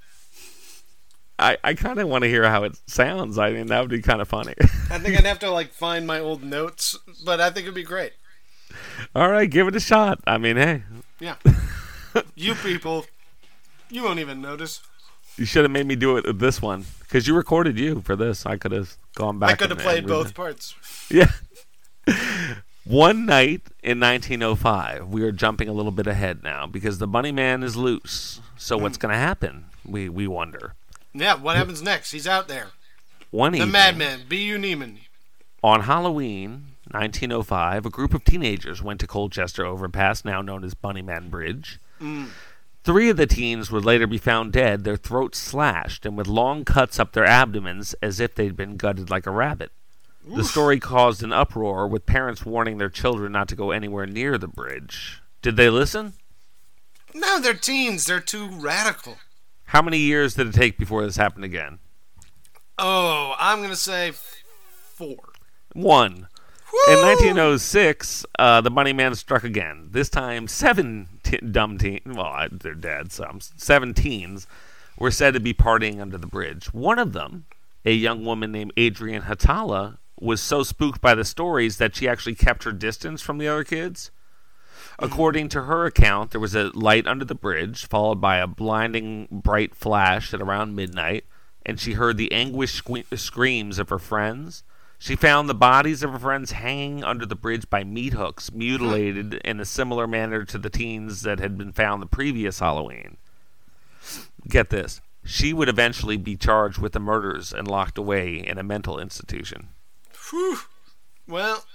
I, 1.38 1.58
I 1.63 1.74
kind 1.74 2.00
of 2.00 2.08
want 2.08 2.24
to 2.24 2.30
hear 2.30 2.48
how 2.48 2.63
it 2.63 2.80
sounds. 2.88 3.38
I 3.38 3.52
mean, 3.52 3.67
that 3.67 3.82
would 3.82 3.89
be 3.89 4.02
kind 4.02 4.22
of 4.22 4.28
funny. 4.30 4.54
I 4.91 5.00
think 5.00 5.17
I'd 5.17 5.26
have 5.26 5.39
to 5.39 5.50
like 5.50 5.74
find 5.74 6.08
my 6.08 6.20
old 6.20 6.41
notes, 6.44 6.96
but 7.26 7.41
I 7.41 7.50
think 7.50 7.63
it'd 7.63 7.74
be 7.76 7.84
great. 7.84 8.13
All 9.15 9.29
right, 9.29 9.49
give 9.49 9.67
it 9.67 9.75
a 9.75 9.79
shot. 9.79 10.19
I 10.25 10.38
mean, 10.38 10.57
hey, 10.57 10.84
Yeah. 11.19 11.36
you 12.36 12.55
people, 12.55 13.05
you 13.89 14.03
won't 14.03 14.19
even 14.19 14.41
notice. 14.41 14.81
You 15.38 15.45
should 15.45 15.63
have 15.63 15.71
made 15.71 15.86
me 15.88 15.95
do 15.95 16.17
it 16.17 16.25
with 16.25 16.39
this 16.39 16.62
one 16.62 16.86
because 16.99 17.27
you 17.27 17.36
recorded 17.36 17.79
you 17.79 18.01
for 18.01 18.15
this. 18.15 18.45
I 18.45 18.57
could 18.57 18.71
have 18.73 18.95
gone 19.15 19.39
back. 19.39 19.49
I 19.51 19.55
could 19.55 19.69
have 19.69 19.79
played 19.79 20.07
both 20.07 20.34
parts. 20.34 20.75
Yeah. 21.10 21.31
One 22.84 23.25
night 23.27 23.62
in 23.84 23.99
1905, 23.99 25.07
we 25.10 25.21
are 25.23 25.31
jumping 25.31 25.67
a 25.69 25.73
little 25.73 25.91
bit 25.91 26.07
ahead 26.07 26.41
now 26.41 26.65
because 26.65 26.97
the 26.97 27.07
Bunny 27.07 27.31
Man 27.31 27.62
is 27.63 27.75
loose. 27.75 28.41
So 28.57 28.75
what's 28.77 28.97
Hmm. 28.97 29.01
going 29.01 29.13
to 29.13 29.19
happen? 29.19 29.65
We 29.86 30.10
we 30.10 30.25
wonder. 30.27 30.73
Yeah, 31.13 31.36
what 31.36 31.55
happens 31.57 31.81
next? 31.81 32.12
He's 32.12 32.25
out 32.27 32.47
there. 32.47 32.67
One 33.29 33.51
The 33.51 33.60
evening, 33.60 33.71
madman, 33.71 34.21
B.U. 34.27 34.57
Neiman. 34.57 34.97
on 35.63 35.81
Halloween 35.81 36.70
1905, 36.93 37.86
a 37.86 37.89
group 37.89 38.13
of 38.13 38.23
teenagers 38.23 38.82
went 38.82 38.99
to 38.99 39.08
Colchester 39.08 39.65
overpass, 39.65 40.25
now 40.25 40.41
known 40.41 40.63
as 40.63 40.73
Bunnyman 40.73 41.30
Bridge. 41.30 41.80
Mm. 41.99 42.30
Three 42.84 43.10
of 43.10 43.17
the 43.17 43.27
teens 43.27 43.71
would 43.71 43.86
later 43.86 44.08
be 44.08 44.17
found 44.17 44.54
dead, 44.54 44.84
their 44.84 44.97
throats 44.97 45.38
slashed, 45.38 46.06
and 46.06 46.17
with 46.17 46.27
long 46.27 46.65
cuts 46.65 46.99
up 46.99 47.13
their 47.13 47.25
abdomens 47.25 47.93
as 48.01 48.19
if 48.19 48.34
they'd 48.34 48.56
been 48.56 48.77
gutted 48.77 49.10
like 49.10 49.27
a 49.27 49.32
rabbit. 49.32 49.71
The 50.27 50.43
story 50.43 50.80
caused 50.80 51.23
an 51.23 51.34
uproar, 51.34 51.88
with 51.88 52.06
parents 52.06 52.45
warning 52.45 52.77
their 52.77 52.89
children 52.89 53.32
not 53.32 53.47
to 53.49 53.56
go 53.56 53.71
anywhere 53.71 54.06
near 54.06 54.38
the 54.38 54.47
bridge. 54.47 55.21
Did 55.41 55.56
they 55.58 55.69
listen? 55.69 56.13
No, 57.13 57.39
they're 57.39 57.54
teens. 57.54 58.06
They're 58.06 58.19
too 58.19 58.47
radical. 58.47 59.17
How 59.65 59.82
many 59.82 59.97
years 59.97 60.36
did 60.36 60.47
it 60.47 60.54
take 60.54 60.77
before 60.77 61.04
this 61.04 61.17
happened 61.17 61.45
again? 61.45 61.80
Oh, 62.77 63.36
I'm 63.39 63.60
going 63.60 63.69
to 63.69 63.75
say 63.75 64.12
four. 64.13 65.34
One. 65.73 66.27
In 66.88 66.99
1906, 67.01 68.25
uh, 68.39 68.62
the 68.62 68.71
Bunny 68.71 68.93
Man 68.93 69.13
struck 69.15 69.43
again. 69.43 69.89
This 69.91 70.10
time, 70.10 70.47
seven 70.47 71.07
t- 71.21 71.38
dumb 71.38 71.77
teens, 71.77 72.01
well, 72.05 72.25
I- 72.25 72.47
they're 72.51 72.73
dead, 72.73 73.12
so 73.12 73.25
I'm- 73.25 73.39
seven 73.41 73.93
teens 73.93 74.47
were 74.97 75.12
said 75.12 75.34
to 75.34 75.39
be 75.39 75.53
partying 75.53 76.01
under 76.01 76.17
the 76.17 76.27
bridge. 76.27 76.73
One 76.73 76.97
of 76.97 77.13
them, 77.13 77.45
a 77.86 77.93
young 77.93 78.23
woman 78.23 78.51
named 78.51 78.73
Adrian 78.77 79.23
Hatala, 79.23 79.97
was 80.19 80.39
so 80.39 80.63
spooked 80.63 81.01
by 81.01 81.13
the 81.15 81.25
stories 81.25 81.77
that 81.77 81.95
she 81.95 82.07
actually 82.07 82.36
kept 82.36 82.63
her 82.63 82.71
distance 82.71 83.21
from 83.21 83.38
the 83.38 83.47
other 83.47 83.63
kids. 83.63 84.12
According 84.99 85.49
to 85.49 85.63
her 85.63 85.86
account, 85.86 86.31
there 86.31 86.39
was 86.39 86.55
a 86.55 86.71
light 86.73 87.07
under 87.07 87.25
the 87.25 87.36
bridge, 87.36 87.88
followed 87.88 88.21
by 88.21 88.38
a 88.38 88.47
blinding 88.47 89.27
bright 89.31 89.75
flash 89.75 90.34
at 90.34 90.41
around 90.41 90.75
midnight, 90.75 91.25
and 91.65 91.79
she 91.79 91.93
heard 91.93 92.17
the 92.17 92.31
anguished 92.31 92.86
sque- 92.86 93.17
screams 93.17 93.79
of 93.79 93.89
her 93.89 93.99
friends. 93.99 94.63
She 95.02 95.16
found 95.16 95.50
the 95.50 95.56
bodies 95.56 96.04
of 96.04 96.12
her 96.12 96.20
friends 96.20 96.52
hanging 96.52 97.04
under 97.04 97.26
the 97.26 97.36
bridge 97.36 97.68
by 97.72 97.84
meat 97.84 98.14
hooks, 98.14 98.52
mutilated 98.52 99.34
hmm. 99.34 99.40
in 99.44 99.60
a 99.60 99.66
similar 99.66 100.06
manner 100.06 100.46
to 100.46 100.60
the 100.60 100.70
teens 100.70 101.24
that 101.24 101.40
had 101.40 101.58
been 101.58 101.72
found 101.72 102.04
the 102.04 102.06
previous 102.06 102.60
Halloween. 102.60 103.18
Get 104.48 104.70
this. 104.70 105.02
She 105.26 105.54
would 105.54 105.70
eventually 105.70 106.18
be 106.18 106.36
charged 106.36 106.78
with 106.78 106.92
the 106.92 107.00
murders 107.00 107.52
and 107.52 107.68
locked 107.68 107.98
away 107.98 108.46
in 108.46 108.60
a 108.60 108.64
mental 108.64 109.00
institution. 109.00 109.70
Whew. 110.30 110.60
Well, 111.28 111.66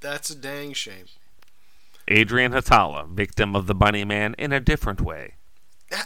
that's 0.00 0.30
a 0.30 0.34
dang 0.34 0.72
shame. 0.72 1.08
Adrian 2.08 2.52
Hatala, 2.52 3.06
victim 3.06 3.54
of 3.54 3.66
the 3.66 3.74
Bunny 3.74 4.06
Man 4.06 4.34
in 4.38 4.50
a 4.50 4.60
different 4.60 5.02
way. 5.02 5.34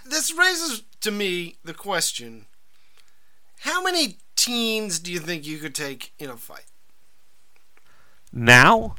This 0.05 0.37
raises 0.37 0.83
to 1.01 1.13
me 1.13 1.59
the 1.63 1.75
question 1.75 2.47
how 3.61 3.81
many 3.81 4.19
teens 4.37 4.99
do 4.99 5.13
you 5.13 5.19
think 5.21 5.47
you 5.47 5.59
could 5.59 5.75
take 5.75 6.13
in 6.19 6.31
a 6.31 6.37
fight? 6.37 6.65
Now, 8.33 8.97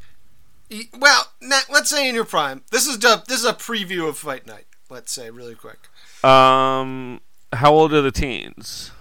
Well, 0.98 1.32
na- 1.42 1.60
let's 1.70 1.90
say 1.90 2.08
in 2.10 2.16
your 2.16 2.26
prime. 2.26 2.64
This 2.72 2.88
is 2.88 2.98
the, 3.00 3.24
this 3.28 3.40
is 3.40 3.46
a 3.46 3.54
preview 3.54 4.08
of 4.08 4.18
fight 4.18 4.48
night. 4.48 4.66
Let's 4.90 5.12
say 5.12 5.30
really 5.30 5.56
quick. 5.56 5.80
um, 6.24 7.22
how 7.54 7.74
old 7.74 7.94
are 7.94 8.02
the 8.02 8.12
teens? 8.12 8.92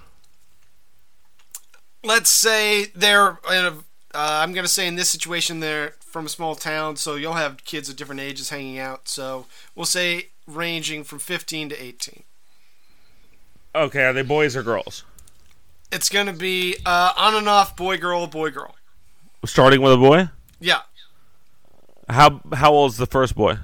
Let's 2.02 2.30
say 2.30 2.86
they're 2.94 3.38
in 3.50 3.64
a. 3.64 3.70
Uh, 4.16 4.40
I'm 4.42 4.52
gonna 4.52 4.68
say 4.68 4.86
in 4.86 4.94
this 4.96 5.08
situation 5.08 5.60
they're 5.60 5.94
from 6.00 6.26
a 6.26 6.28
small 6.28 6.54
town, 6.54 6.96
so 6.96 7.14
you'll 7.16 7.32
have 7.32 7.64
kids 7.64 7.88
of 7.88 7.96
different 7.96 8.20
ages 8.20 8.50
hanging 8.50 8.78
out. 8.78 9.08
So 9.08 9.46
we'll 9.74 9.86
say 9.86 10.28
ranging 10.46 11.02
from 11.04 11.18
15 11.18 11.70
to 11.70 11.82
18. 11.82 12.22
Okay, 13.74 14.04
are 14.04 14.12
they 14.12 14.22
boys 14.22 14.54
or 14.54 14.62
girls? 14.62 15.02
It's 15.94 16.08
gonna 16.08 16.32
be 16.32 16.76
uh, 16.84 17.12
on 17.16 17.34
and 17.36 17.48
off 17.48 17.76
boy 17.76 17.96
girl 17.98 18.26
boy 18.26 18.50
girl. 18.50 18.74
Starting 19.46 19.80
with 19.80 19.92
a 19.92 19.96
boy. 19.96 20.28
Yeah, 20.60 20.80
How 22.08 22.40
how 22.52 22.72
old's 22.72 22.96
the 22.96 23.06
first 23.06 23.34
boy? 23.36 23.58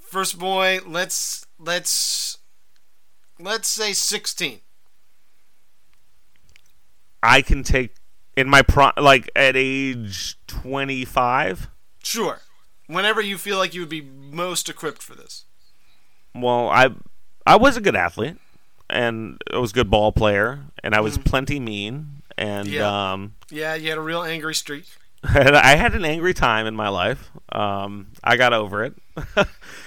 first 0.00 0.38
boy. 0.38 0.80
Let's 0.86 1.46
let's 1.58 2.38
let's 3.38 3.68
say 3.68 3.92
16. 3.92 4.60
I 7.22 7.42
can 7.42 7.62
take 7.62 7.94
in 8.36 8.48
my 8.48 8.62
pro 8.62 8.90
like 8.98 9.30
at 9.34 9.56
age 9.56 10.36
twenty 10.46 11.04
five. 11.04 11.68
Sure. 12.02 12.40
Whenever 12.86 13.20
you 13.20 13.36
feel 13.38 13.58
like 13.58 13.74
you 13.74 13.80
would 13.80 13.88
be 13.88 14.00
most 14.02 14.68
equipped 14.68 15.02
for 15.02 15.14
this. 15.14 15.44
Well, 16.34 16.68
I 16.68 16.90
I 17.46 17.56
was 17.56 17.76
a 17.76 17.80
good 17.80 17.96
athlete, 17.96 18.36
and 18.90 19.40
I 19.52 19.58
was 19.58 19.70
a 19.72 19.74
good 19.74 19.90
ball 19.90 20.12
player, 20.12 20.60
and 20.82 20.94
I 20.94 21.00
was 21.00 21.18
plenty 21.18 21.58
mean, 21.60 22.22
and 22.38 22.68
Yeah. 22.68 23.12
um, 23.12 23.34
Yeah, 23.50 23.74
you 23.74 23.88
had 23.90 23.98
a 23.98 24.02
real 24.02 24.22
angry 24.22 24.54
streak. 24.54 24.84
I 25.24 25.74
had 25.76 25.94
an 25.94 26.04
angry 26.04 26.34
time 26.34 26.66
in 26.66 26.76
my 26.76 26.88
life. 26.88 27.30
Um, 27.50 28.08
I 28.22 28.36
got 28.36 28.52
over 28.52 28.84
it, 28.84 28.94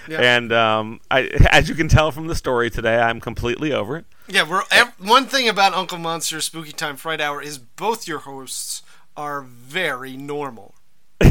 Yeah. 0.07 0.19
and 0.35 0.51
um, 0.51 0.99
I, 1.09 1.23
as 1.51 1.69
you 1.69 1.75
can 1.75 1.87
tell 1.87 2.11
from 2.11 2.27
the 2.27 2.35
story 2.35 2.69
today, 2.69 2.97
I'm 2.97 3.19
completely 3.21 3.71
over 3.71 3.95
it. 3.97 4.05
Yeah, 4.27 4.43
we're 4.49 4.63
ev- 4.71 4.93
one 4.99 5.25
thing 5.25 5.47
about 5.47 5.73
Uncle 5.73 5.97
Monster's 5.97 6.45
Spooky 6.45 6.71
Time 6.71 6.95
Fright 6.97 7.21
Hour 7.21 7.41
is 7.41 7.57
both 7.57 8.07
your 8.07 8.19
hosts 8.19 8.81
are 9.15 9.41
very 9.41 10.17
normal. 10.17 10.75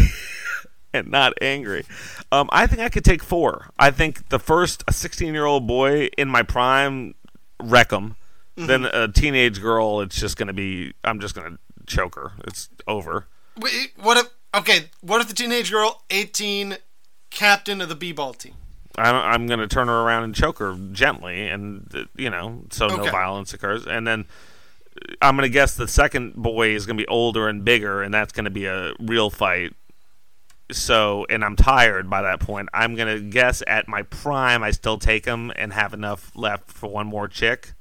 and 0.93 1.09
not 1.11 1.33
angry. 1.43 1.85
Um, 2.33 2.49
I 2.53 2.67
think 2.67 2.81
I 2.81 2.89
could 2.89 3.05
take 3.05 3.23
four. 3.23 3.69
I 3.79 3.91
think 3.91 4.29
the 4.31 4.39
first 4.39 4.85
a 4.89 4.93
16 4.93 5.33
year 5.35 5.45
old 5.45 5.67
boy 5.67 6.09
in 6.17 6.29
my 6.29 6.43
prime 6.43 7.15
wreck 7.63 7.93
'em. 7.93 8.17
Then 8.57 8.87
a 8.87 9.07
teenage 9.07 9.61
girl, 9.63 10.01
it's 10.01 10.19
just 10.19 10.37
gonna 10.37 10.53
be. 10.53 10.93
I'm 11.05 11.21
just 11.21 11.35
gonna 11.37 11.59
choke 11.87 12.17
her. 12.17 12.33
It's 12.45 12.69
over. 12.89 13.27
Wait, 13.57 13.93
what 13.97 14.17
if? 14.17 14.27
Okay, 14.55 14.87
what 15.01 15.21
if 15.21 15.29
the 15.29 15.35
teenage 15.35 15.71
girl, 15.71 16.03
18, 16.11 16.79
captain 17.31 17.81
of 17.81 17.89
the 17.89 17.95
b-ball 17.95 18.33
team? 18.33 18.55
I, 18.97 19.11
I'm 19.11 19.47
gonna 19.47 19.69
turn 19.69 19.87
her 19.87 20.01
around 20.01 20.25
and 20.25 20.35
choke 20.35 20.59
her 20.59 20.77
gently, 20.93 21.47
and 21.47 21.89
uh, 21.95 22.05
you 22.17 22.31
know, 22.31 22.63
so 22.71 22.89
no 22.89 23.05
violence 23.11 23.55
occurs. 23.55 23.87
And 23.87 24.05
then 24.07 24.25
uh, 24.97 25.15
I'm 25.23 25.37
gonna 25.37 25.49
guess 25.49 25.77
the 25.77 25.87
second 25.87 26.35
boy 26.35 26.71
is 26.71 26.85
gonna 26.85 26.97
be 26.97 27.07
older 27.07 27.49
and 27.49 27.65
bigger, 27.65 28.03
and 28.03 28.13
that's 28.13 28.33
gonna 28.33 28.51
be 28.51 28.65
a 28.67 28.93
real 28.99 29.31
fight. 29.31 29.73
So, 30.71 31.27
and 31.31 31.45
I'm 31.45 31.57
tired 31.57 32.11
by 32.11 32.23
that 32.23 32.41
point. 32.41 32.69
I'm 32.75 32.95
gonna 32.95 33.21
guess 33.21 33.63
at 33.67 33.89
my 33.89 34.03
prime, 34.03 34.63
I 34.63 34.71
still 34.71 34.99
take 34.99 35.25
him 35.25 35.51
and 35.57 35.73
have 35.73 35.95
enough 35.95 36.31
left 36.35 36.71
for 36.71 36.89
one 36.89 37.07
more 37.07 37.27
chick, 37.29 37.73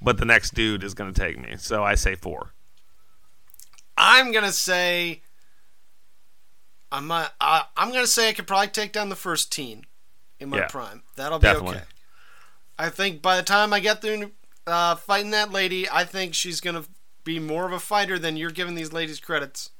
but 0.00 0.18
the 0.18 0.24
next 0.24 0.54
dude 0.54 0.84
is 0.84 0.94
gonna 0.94 1.12
take 1.12 1.38
me. 1.38 1.56
So 1.56 1.82
I 1.82 1.94
say 1.96 2.14
four. 2.14 2.52
I'm 3.96 4.32
gonna 4.32 4.52
say. 4.52 5.22
I'm 6.92 7.10
I, 7.10 7.28
I'm 7.76 7.92
gonna 7.92 8.06
say 8.06 8.28
I 8.28 8.32
could 8.32 8.46
probably 8.46 8.68
take 8.68 8.92
down 8.92 9.08
the 9.08 9.16
first 9.16 9.52
teen 9.52 9.86
in 10.38 10.48
my 10.48 10.58
Yeah, 10.58 10.68
prime. 10.68 11.02
That'll 11.16 11.38
be 11.38 11.42
definitely. 11.48 11.76
okay. 11.76 11.84
I 12.78 12.90
think 12.90 13.22
by 13.22 13.36
the 13.36 13.42
time 13.42 13.72
I 13.72 13.80
get 13.80 14.02
through 14.02 14.32
uh, 14.66 14.94
fighting 14.96 15.30
that 15.32 15.50
lady, 15.50 15.88
I 15.90 16.04
think 16.04 16.34
she's 16.34 16.60
gonna 16.60 16.84
be 17.24 17.38
more 17.38 17.66
of 17.66 17.72
a 17.72 17.80
fighter 17.80 18.18
than 18.18 18.36
you're 18.36 18.50
giving 18.50 18.74
these 18.74 18.92
ladies 18.92 19.18
credits. 19.20 19.70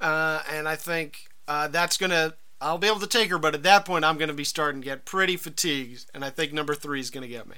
Uh, 0.00 0.42
and 0.50 0.68
I 0.68 0.76
think 0.76 1.28
uh, 1.48 1.68
that's 1.68 1.96
gonna. 1.96 2.34
I'll 2.60 2.78
be 2.78 2.86
able 2.86 3.00
to 3.00 3.06
take 3.06 3.30
her, 3.30 3.38
but 3.38 3.54
at 3.54 3.62
that 3.64 3.84
point, 3.84 4.04
I'm 4.04 4.16
gonna 4.16 4.32
be 4.32 4.44
starting 4.44 4.80
to 4.80 4.84
get 4.84 5.04
pretty 5.04 5.36
fatigued, 5.36 6.06
and 6.14 6.24
I 6.24 6.30
think 6.30 6.52
number 6.52 6.74
three 6.74 7.00
is 7.00 7.10
gonna 7.10 7.28
get 7.28 7.48
me. 7.48 7.56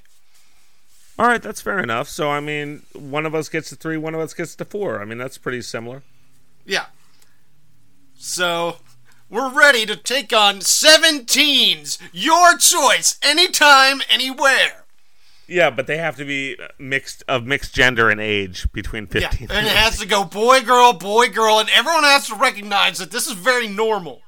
All 1.18 1.26
right, 1.26 1.42
that's 1.42 1.62
fair 1.62 1.78
enough. 1.78 2.08
So, 2.08 2.30
I 2.30 2.40
mean, 2.40 2.82
one 2.92 3.24
of 3.24 3.34
us 3.34 3.48
gets 3.48 3.70
to 3.70 3.76
three, 3.76 3.96
one 3.96 4.14
of 4.14 4.20
us 4.20 4.34
gets 4.34 4.54
to 4.56 4.64
four. 4.64 5.00
I 5.00 5.06
mean, 5.06 5.16
that's 5.16 5.38
pretty 5.38 5.62
similar. 5.62 6.02
Yeah. 6.66 6.86
So, 8.16 8.78
we're 9.30 9.50
ready 9.50 9.86
to 9.86 9.96
take 9.96 10.32
on 10.32 10.56
17s. 10.56 11.98
Your 12.12 12.58
choice, 12.58 13.18
anytime, 13.22 14.02
anywhere. 14.10 14.85
Yeah, 15.48 15.70
but 15.70 15.86
they 15.86 15.98
have 15.98 16.16
to 16.16 16.24
be 16.24 16.56
mixed 16.78 17.22
of 17.28 17.46
mixed 17.46 17.74
gender 17.74 18.10
and 18.10 18.20
age 18.20 18.70
between 18.72 19.04
Yeah, 19.12 19.30
15 19.30 19.50
and 19.50 19.66
it 19.66 19.72
has 19.72 19.98
to 20.00 20.06
go 20.06 20.24
boy, 20.24 20.62
girl, 20.62 20.92
boy, 20.92 21.28
girl, 21.28 21.58
and 21.58 21.68
everyone 21.70 22.02
has 22.04 22.26
to 22.28 22.34
recognize 22.34 22.98
that 22.98 23.10
this 23.10 23.26
is 23.26 23.34
very 23.34 23.68
normal. 23.68 24.22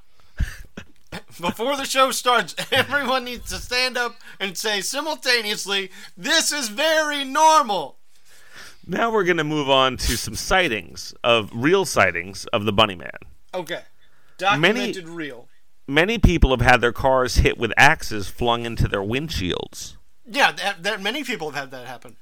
Before 1.41 1.77
the 1.77 1.85
show 1.85 2.11
starts, 2.13 2.55
everyone 2.73 3.25
needs 3.25 3.51
to 3.51 3.57
stand 3.57 3.97
up 3.97 4.17
and 4.39 4.57
say 4.57 4.81
simultaneously, 4.81 5.91
This 6.17 6.53
is 6.53 6.69
very 6.69 7.25
normal. 7.25 7.97
Now 8.87 9.11
we're 9.11 9.25
going 9.25 9.37
to 9.37 9.45
move 9.45 9.69
on 9.69 9.99
to 9.99 10.17
some 10.17 10.35
sightings 10.35 11.13
of 11.23 11.51
real 11.53 11.85
sightings 11.85 12.47
of 12.47 12.65
the 12.65 12.73
Bunny 12.73 12.95
Man. 12.95 13.11
Okay. 13.53 13.83
Documented 14.39 15.09
real. 15.09 15.49
Many 15.87 16.19
people 16.19 16.51
have 16.51 16.61
had 16.63 16.81
their 16.81 16.93
cars 16.93 17.37
hit 17.37 17.59
with 17.59 17.73
axes 17.77 18.29
flung 18.29 18.65
into 18.65 18.89
their 18.89 19.03
windshields. 19.03 19.98
Yeah, 20.31 20.53
that, 20.53 20.83
that 20.83 21.01
many 21.01 21.25
people 21.25 21.51
have 21.51 21.65
had 21.65 21.71
that 21.71 21.87
happen. 21.87 22.17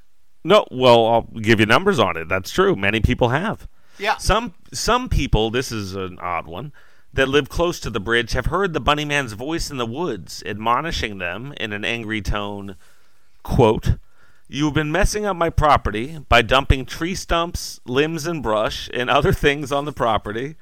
No, 0.44 0.64
well, 0.70 1.06
I'll 1.06 1.22
give 1.22 1.58
you 1.58 1.66
numbers 1.66 1.98
on 1.98 2.16
it. 2.16 2.28
That's 2.28 2.52
true. 2.52 2.76
Many 2.76 3.00
people 3.00 3.30
have. 3.30 3.66
Yeah. 3.98 4.16
Some 4.18 4.54
some 4.72 5.08
people, 5.08 5.50
this 5.50 5.72
is 5.72 5.96
an 5.96 6.18
odd 6.20 6.46
one, 6.46 6.72
that 7.12 7.28
live 7.28 7.48
close 7.48 7.80
to 7.80 7.90
the 7.90 7.98
bridge 7.98 8.32
have 8.32 8.46
heard 8.46 8.72
the 8.72 8.80
bunny 8.80 9.04
man's 9.04 9.32
voice 9.32 9.70
in 9.70 9.78
the 9.78 9.86
woods 9.86 10.42
admonishing 10.46 11.18
them 11.18 11.52
in 11.56 11.72
an 11.72 11.84
angry 11.84 12.20
tone, 12.22 12.76
quote, 13.42 13.96
"You 14.46 14.66
have 14.66 14.74
been 14.74 14.92
messing 14.92 15.24
up 15.24 15.34
my 15.34 15.50
property 15.50 16.18
by 16.28 16.42
dumping 16.42 16.86
tree 16.86 17.14
stumps, 17.14 17.80
limbs 17.86 18.26
and 18.26 18.42
brush 18.42 18.88
and 18.94 19.10
other 19.10 19.32
things 19.32 19.72
on 19.72 19.84
the 19.84 19.92
property. 19.92 20.56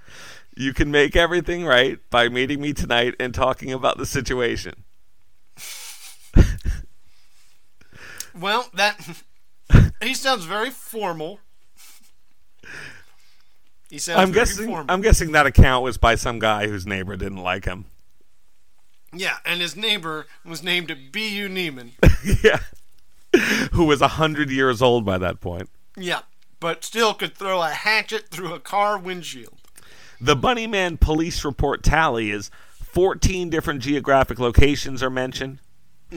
You 0.57 0.72
can 0.72 0.90
make 0.90 1.16
everything 1.16 1.66
right 1.66 1.99
by 2.09 2.28
meeting 2.28 2.62
me 2.62 2.72
tonight 2.72 3.16
and 3.20 3.34
talking 3.34 3.72
about 3.72 3.99
the 3.99 4.07
situation." 4.07 4.84
Well, 8.39 8.68
that 8.74 9.22
he 10.03 10.14
sounds 10.14 10.45
very 10.45 10.70
formal. 10.70 11.41
He 13.91 13.99
sounds 13.99 14.20
I'm 14.20 14.32
very 14.32 14.47
guessing 14.47 14.66
formal. 14.66 14.87
I'm 14.93 15.01
guessing 15.03 15.32
that 15.32 15.47
account 15.47 15.85
was 15.85 15.99
by 15.99 16.14
some 16.16 16.39
guy 16.39 16.66
whose 16.66 16.87
neighbor 16.87 17.16
didn't 17.16 17.43
like 17.43 17.64
him. 17.64 17.87
yeah, 19.12 19.37
and 19.45 19.61
his 19.61 19.76
neighbor 19.76 20.26
was 20.45 20.62
named 20.62 20.97
B.U. 21.12 21.49
Neiman. 21.49 21.91
yeah. 22.43 22.61
Who 23.72 23.85
was 23.85 24.01
a 24.01 24.09
hundred 24.09 24.51
years 24.51 24.80
old 24.82 25.05
by 25.05 25.18
that 25.18 25.41
point. 25.41 25.68
yeah, 25.97 26.20
but 26.61 26.85
still 26.85 27.14
could 27.14 27.35
throw 27.35 27.62
a 27.62 27.70
hatchet 27.70 28.28
through 28.28 28.55
a 28.55 28.61
car 28.61 28.97
windshield. 28.99 29.59
The 30.20 30.37
Bunnyman 30.37 30.99
police 31.01 31.45
report 31.45 31.82
tally 31.82 32.30
is 32.30 32.51
14 32.80 33.51
different 33.51 33.82
geographic 33.82 34.39
locations 34.39 35.03
are 35.03 35.11
mentioned. 35.11 35.59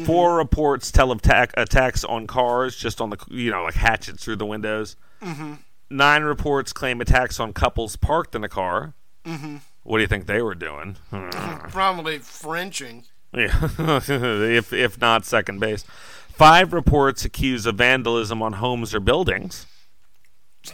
Four 0.06 0.38
reports 0.38 0.92
tell 0.92 1.12
of 1.12 1.20
attack, 1.20 1.54
attacks 1.58 2.04
on 2.04 2.28
cars, 2.28 2.76
just 2.76 3.02
on 3.02 3.10
the, 3.10 3.18
you 3.30 3.52
know, 3.52 3.64
like 3.64 3.76
hatchets 3.76 4.24
through 4.24 4.36
the 4.36 4.46
windows. 4.46 4.96
Mm-hmm. 5.22 5.54
Nine 5.90 6.24
reports 6.24 6.74
claim 6.74 7.02
attacks 7.02 7.40
on 7.40 7.54
couples 7.54 7.96
parked 7.96 8.36
in 8.36 8.44
a 8.44 8.50
car. 8.50 8.94
Mm-hmm. 9.26 9.58
What 9.84 9.98
do 9.98 10.02
you 10.02 10.08
think 10.08 10.26
they 10.26 10.42
were 10.42 10.56
doing? 10.56 10.98
Hmm. 11.10 11.30
Probably 11.70 12.20
Frenching. 12.20 13.06
Yeah, 13.34 13.70
if 13.78 14.74
if 14.74 15.00
not 15.00 15.26
second 15.26 15.60
base. 15.60 15.84
Five 16.30 16.74
reports 16.74 17.26
accuse 17.26 17.66
of 17.66 17.76
vandalism 17.76 18.42
on 18.42 18.54
homes 18.54 18.94
or 18.94 19.00
buildings. 19.00 19.66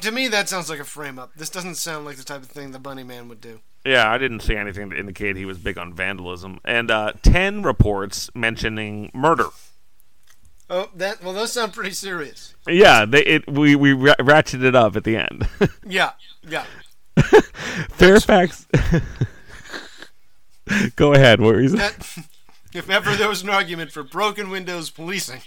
To 0.02 0.12
me, 0.12 0.28
that 0.28 0.50
sounds 0.50 0.70
like 0.70 0.80
a 0.80 0.84
frame 0.84 1.20
up. 1.20 1.32
This 1.36 1.50
doesn't 1.50 1.76
sound 1.76 2.06
like 2.06 2.18
the 2.18 2.24
type 2.24 2.42
of 2.42 2.50
thing 2.50 2.72
the 2.72 2.80
Bunny 2.80 3.04
Man 3.04 3.30
would 3.30 3.42
do. 3.42 3.60
Yeah, 3.86 4.10
I 4.10 4.18
didn't 4.18 4.40
see 4.42 4.56
anything 4.56 4.90
to 4.92 4.98
indicate 4.98 5.36
he 5.36 5.46
was 5.46 5.58
big 5.58 5.78
on 5.78 5.94
vandalism. 5.94 6.60
And 6.64 6.90
uh, 6.90 7.14
ten 7.22 7.64
reports 7.64 8.30
mentioning 8.34 9.12
murder. 9.14 9.48
Oh, 10.70 10.90
that 10.96 11.22
well, 11.22 11.34
those 11.34 11.52
sound 11.52 11.74
pretty 11.74 11.92
serious. 11.92 12.56
Yeah, 12.68 13.06
they 13.06 13.24
it 13.24 13.52
we 13.52 13.76
we 13.76 13.92
ra- 13.94 14.16
ratcheted 14.20 14.64
it 14.64 14.76
up 14.76 14.96
at 14.96 15.04
the 15.04 15.18
end. 15.18 15.48
Yeah, 15.86 16.12
yeah. 16.48 16.64
Fairfax. 17.90 18.66
Go 20.96 21.14
ahead. 21.14 21.42
What 21.42 21.56
were 21.56 21.62
you 21.62 21.70
saying? 21.70 21.80
That, 21.80 22.18
if 22.74 22.90
ever 22.90 23.16
there 23.16 23.28
was 23.28 23.44
an 23.44 23.50
argument 23.50 23.92
for 23.92 24.02
broken 24.02 24.50
windows 24.50 24.90
policing, 24.90 25.42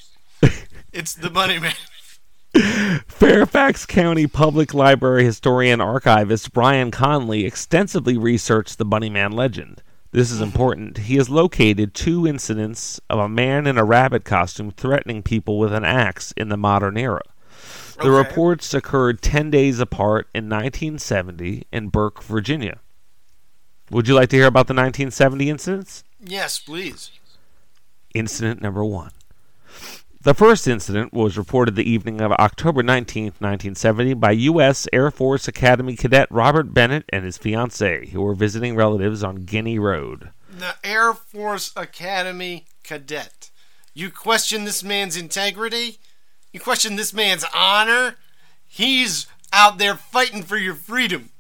it's 0.92 1.14
the 1.14 1.30
Bunny 1.30 1.58
Man. 1.58 1.72
Fairfax 3.06 3.86
County 3.86 4.26
Public 4.26 4.72
Library 4.72 5.24
historian 5.24 5.80
archivist 5.80 6.52
Brian 6.52 6.90
Conley 6.90 7.44
extensively 7.44 8.16
researched 8.16 8.78
the 8.78 8.86
Bunnyman 8.86 9.32
legend. 9.34 9.82
This 10.12 10.30
is 10.30 10.38
mm-hmm. 10.38 10.44
important. 10.44 10.98
He 10.98 11.16
has 11.16 11.28
located 11.28 11.92
two 11.92 12.26
incidents 12.26 13.00
of 13.10 13.18
a 13.18 13.28
man 13.28 13.66
in 13.66 13.76
a 13.76 13.84
rabbit 13.84 14.24
costume 14.24 14.70
threatening 14.70 15.22
people 15.22 15.58
with 15.58 15.72
an 15.72 15.84
axe 15.84 16.32
in 16.32 16.48
the 16.48 16.56
modern 16.56 16.96
era. 16.96 17.22
The 17.96 18.08
Okay. 18.08 18.28
reports 18.28 18.74
occurred 18.74 19.22
10 19.22 19.50
days 19.50 19.80
apart 19.80 20.28
in 20.34 20.48
1970 20.48 21.66
in 21.72 21.88
Burke, 21.88 22.22
Virginia. 22.22 22.80
Would 23.90 24.08
you 24.08 24.14
like 24.14 24.28
to 24.30 24.36
hear 24.36 24.46
about 24.46 24.66
the 24.66 24.74
1970 24.74 25.48
incidents? 25.48 26.04
Yes, 26.20 26.58
please. 26.58 27.10
Incident 28.14 28.60
number 28.60 28.84
one. 28.84 29.10
The 30.26 30.34
first 30.34 30.66
incident 30.66 31.12
was 31.12 31.38
reported 31.38 31.76
the 31.76 31.88
evening 31.88 32.20
of 32.20 32.32
October 32.32 32.82
19, 32.82 33.26
1970, 33.38 34.14
by 34.14 34.32
U.S. 34.32 34.88
Air 34.92 35.12
Force 35.12 35.46
Academy 35.46 35.94
cadet 35.94 36.26
Robert 36.32 36.74
Bennett 36.74 37.04
and 37.10 37.24
his 37.24 37.38
fiancee, 37.38 38.08
who 38.08 38.20
were 38.20 38.34
visiting 38.34 38.74
relatives 38.74 39.22
on 39.22 39.44
Guinea 39.44 39.78
Road. 39.78 40.30
The 40.50 40.74
Air 40.82 41.14
Force 41.14 41.70
Academy 41.76 42.66
cadet. 42.82 43.52
You 43.94 44.10
question 44.10 44.64
this 44.64 44.82
man's 44.82 45.16
integrity? 45.16 46.00
You 46.52 46.58
question 46.58 46.96
this 46.96 47.14
man's 47.14 47.44
honor? 47.54 48.16
He's 48.66 49.28
out 49.52 49.78
there 49.78 49.94
fighting 49.94 50.42
for 50.42 50.56
your 50.56 50.74
freedom. 50.74 51.30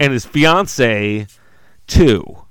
And 0.00 0.14
his 0.14 0.24
fiancee, 0.24 1.26
too. 1.86 2.46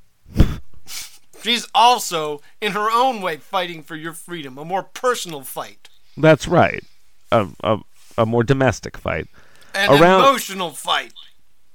She's 1.48 1.66
also, 1.74 2.42
in 2.60 2.74
her 2.74 2.92
own 2.92 3.22
way, 3.22 3.38
fighting 3.38 3.82
for 3.82 3.96
your 3.96 4.12
freedom, 4.14 4.58
a 4.58 4.66
more 4.66 4.84
personal 4.84 5.44
fight, 5.44 5.88
That's 6.18 6.46
right. 6.48 6.84
A, 7.32 7.48
a, 7.64 7.78
a 8.18 8.26
more 8.26 8.44
domestic 8.44 8.98
fight. 8.98 9.28
an 9.74 9.90
Around- 9.90 10.22
emotional 10.22 10.72
fight, 10.72 11.14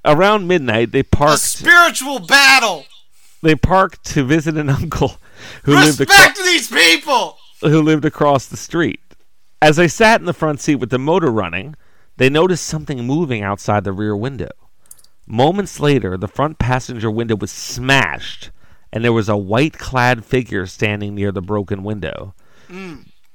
Around 0.05 0.47
midnight, 0.47 0.91
they 0.91 1.01
parked. 1.01 1.35
a 1.35 1.37
spiritual 1.37 2.19
battle. 2.19 2.85
They 3.41 3.55
parked 3.55 4.03
to 4.13 4.23
visit 4.23 4.57
an 4.57 4.69
uncle 4.81 5.17
who 5.63 5.73
lived 5.73 5.99
across. 6.01 6.19
Respect 6.19 6.37
these 6.37 6.67
people. 6.69 7.37
who 7.61 7.81
lived 7.81 8.05
across 8.05 8.45
the 8.45 8.57
street. 8.57 8.99
As 9.61 9.77
they 9.77 9.87
sat 9.87 10.19
in 10.19 10.25
the 10.27 10.33
front 10.33 10.59
seat 10.59 10.75
with 10.75 10.89
the 10.91 10.99
motor 10.99 11.31
running, 11.31 11.75
they 12.17 12.29
noticed 12.29 12.65
something 12.65 13.05
moving 13.05 13.41
outside 13.41 13.85
the 13.85 13.91
rear 13.93 14.15
window. 14.15 14.51
Moments 15.25 15.79
later, 15.79 16.15
the 16.17 16.27
front 16.27 16.59
passenger 16.59 17.09
window 17.09 17.35
was 17.37 17.49
smashed, 17.51 18.51
and 18.93 19.03
there 19.03 19.11
was 19.11 19.27
a 19.27 19.35
white 19.35 19.73
clad 19.79 20.23
figure 20.23 20.67
standing 20.67 21.15
near 21.15 21.31
the 21.31 21.41
broken 21.41 21.83
window. 21.83 22.35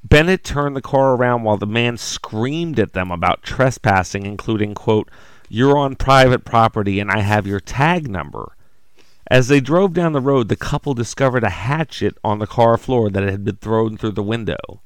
Bennett 0.04 0.44
turned 0.44 0.76
the 0.76 0.80
car 0.80 1.14
around 1.14 1.42
while 1.42 1.56
the 1.56 1.66
man 1.66 1.96
screamed 1.96 2.78
at 2.78 2.92
them 2.92 3.10
about 3.10 3.42
trespassing, 3.42 4.24
including, 4.24 4.74
quote, 4.74 5.10
You're 5.48 5.76
on 5.76 5.96
private 5.96 6.44
property 6.44 7.00
and 7.00 7.10
I 7.10 7.20
have 7.20 7.44
your 7.44 7.58
tag 7.58 8.08
number. 8.08 8.52
As 9.28 9.48
they 9.48 9.60
drove 9.60 9.94
down 9.94 10.12
the 10.12 10.20
road, 10.20 10.48
the 10.48 10.56
couple 10.56 10.94
discovered 10.94 11.42
a 11.42 11.50
hatchet 11.50 12.16
on 12.22 12.38
the 12.38 12.46
car 12.46 12.78
floor 12.78 13.10
that 13.10 13.24
had 13.24 13.44
been 13.44 13.56
thrown 13.56 13.96
through 13.98 14.12
the 14.12 14.22
window. 14.22 14.80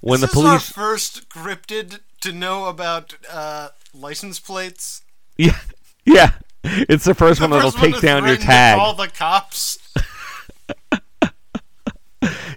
When 0.00 0.20
this 0.20 0.32
the 0.32 0.40
is 0.40 0.44
our 0.44 0.58
first 0.58 1.28
cryptid 1.28 2.00
to 2.20 2.32
know 2.32 2.66
about 2.66 3.14
uh, 3.30 3.68
license 3.94 4.40
plates. 4.40 5.02
yeah, 5.38 5.60
yeah, 6.04 6.32
it's 6.64 7.04
the 7.04 7.14
first 7.14 7.38
The 7.38 7.44
one 7.44 7.50
that'll 7.50 7.70
first 7.70 7.82
take 7.82 8.00
down 8.00 8.26
your 8.26 8.36
tag. 8.36 8.78
All 8.78 8.94
the 8.94 9.08
cops. 9.08 9.78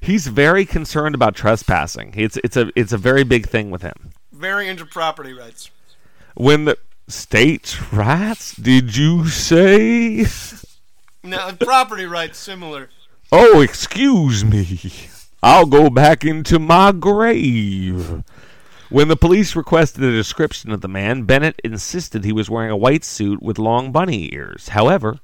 He's 0.01 0.27
very 0.27 0.65
concerned 0.65 1.15
about 1.15 1.35
trespassing. 1.35 2.13
It's 2.15 2.37
it's 2.37 2.55
a 2.55 2.71
it's 2.75 2.93
a 2.93 2.97
very 2.97 3.23
big 3.23 3.47
thing 3.47 3.69
with 3.69 3.81
him. 3.81 4.11
Very 4.31 4.69
into 4.69 4.85
property 4.85 5.33
rights. 5.33 5.69
When 6.35 6.65
the 6.65 6.77
states 7.09 7.91
rats, 7.91 8.55
did 8.55 8.95
you 8.95 9.27
say? 9.27 10.25
No, 11.23 11.51
property 11.59 12.05
rights 12.05 12.37
similar. 12.37 12.89
Oh, 13.31 13.59
excuse 13.59 14.45
me. 14.45 14.79
I'll 15.43 15.65
go 15.65 15.89
back 15.89 16.23
into 16.23 16.59
my 16.59 16.93
grave. 16.93 18.23
When 18.89 19.09
the 19.09 19.17
police 19.17 19.55
requested 19.55 20.03
a 20.03 20.11
description 20.11 20.71
of 20.71 20.79
the 20.81 20.87
man, 20.87 21.23
Bennett 21.23 21.59
insisted 21.63 22.23
he 22.23 22.31
was 22.31 22.49
wearing 22.49 22.71
a 22.71 22.77
white 22.77 23.03
suit 23.03 23.41
with 23.41 23.59
long 23.59 23.91
bunny 23.91 24.33
ears. 24.33 24.69
However, 24.69 25.19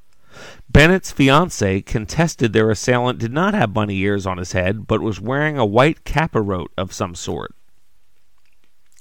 Bennett's 0.70 1.12
fiancee 1.12 1.82
contested 1.82 2.52
their 2.52 2.70
assailant 2.70 3.20
did 3.20 3.32
not 3.32 3.54
have 3.54 3.74
bunny 3.74 3.98
ears 4.00 4.26
on 4.26 4.38
his 4.38 4.52
head, 4.52 4.86
but 4.86 5.02
was 5.02 5.22
wearing 5.22 5.58
a 5.58 5.66
white 5.66 6.04
capirote 6.04 6.72
of 6.78 6.92
some 6.92 7.16
sort. 7.16 7.56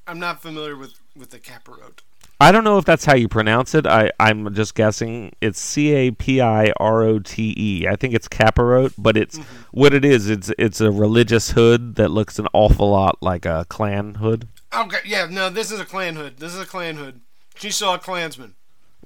I'm 0.06 0.20
not 0.20 0.42
familiar 0.42 0.76
with 0.76 0.94
with 1.16 1.30
the 1.30 1.38
capirote. 1.38 2.00
I 2.40 2.50
don't 2.50 2.64
know 2.64 2.76
if 2.76 2.84
that's 2.84 3.04
how 3.04 3.14
you 3.14 3.28
pronounce 3.28 3.72
it. 3.74 3.86
I, 3.86 4.10
I'm 4.18 4.52
just 4.52 4.74
guessing. 4.74 5.32
It's 5.40 5.60
C 5.60 5.92
A 5.92 6.10
P 6.10 6.40
I 6.40 6.72
R 6.78 7.02
O 7.02 7.20
T 7.20 7.54
E. 7.56 7.86
I 7.86 7.94
think 7.94 8.14
it's 8.14 8.26
capirote, 8.26 8.94
but 8.98 9.16
it's 9.16 9.38
mm-hmm. 9.38 9.62
what 9.70 9.94
it 9.94 10.04
is. 10.04 10.28
It's 10.28 10.50
it's 10.58 10.80
a 10.80 10.90
religious 10.90 11.52
hood 11.52 11.94
that 11.96 12.10
looks 12.10 12.38
an 12.40 12.48
awful 12.52 12.90
lot 12.90 13.18
like 13.22 13.46
a 13.46 13.64
Klan 13.68 14.14
hood. 14.14 14.48
Okay, 14.74 14.98
yeah, 15.04 15.26
no, 15.30 15.50
this 15.50 15.70
is 15.70 15.80
a 15.80 15.84
Klan 15.84 16.16
hood. 16.16 16.38
This 16.38 16.54
is 16.54 16.60
a 16.60 16.66
Klan 16.66 16.96
hood. 16.96 17.20
She 17.56 17.70
saw 17.70 17.94
a 17.94 17.98
Klansman. 17.98 18.54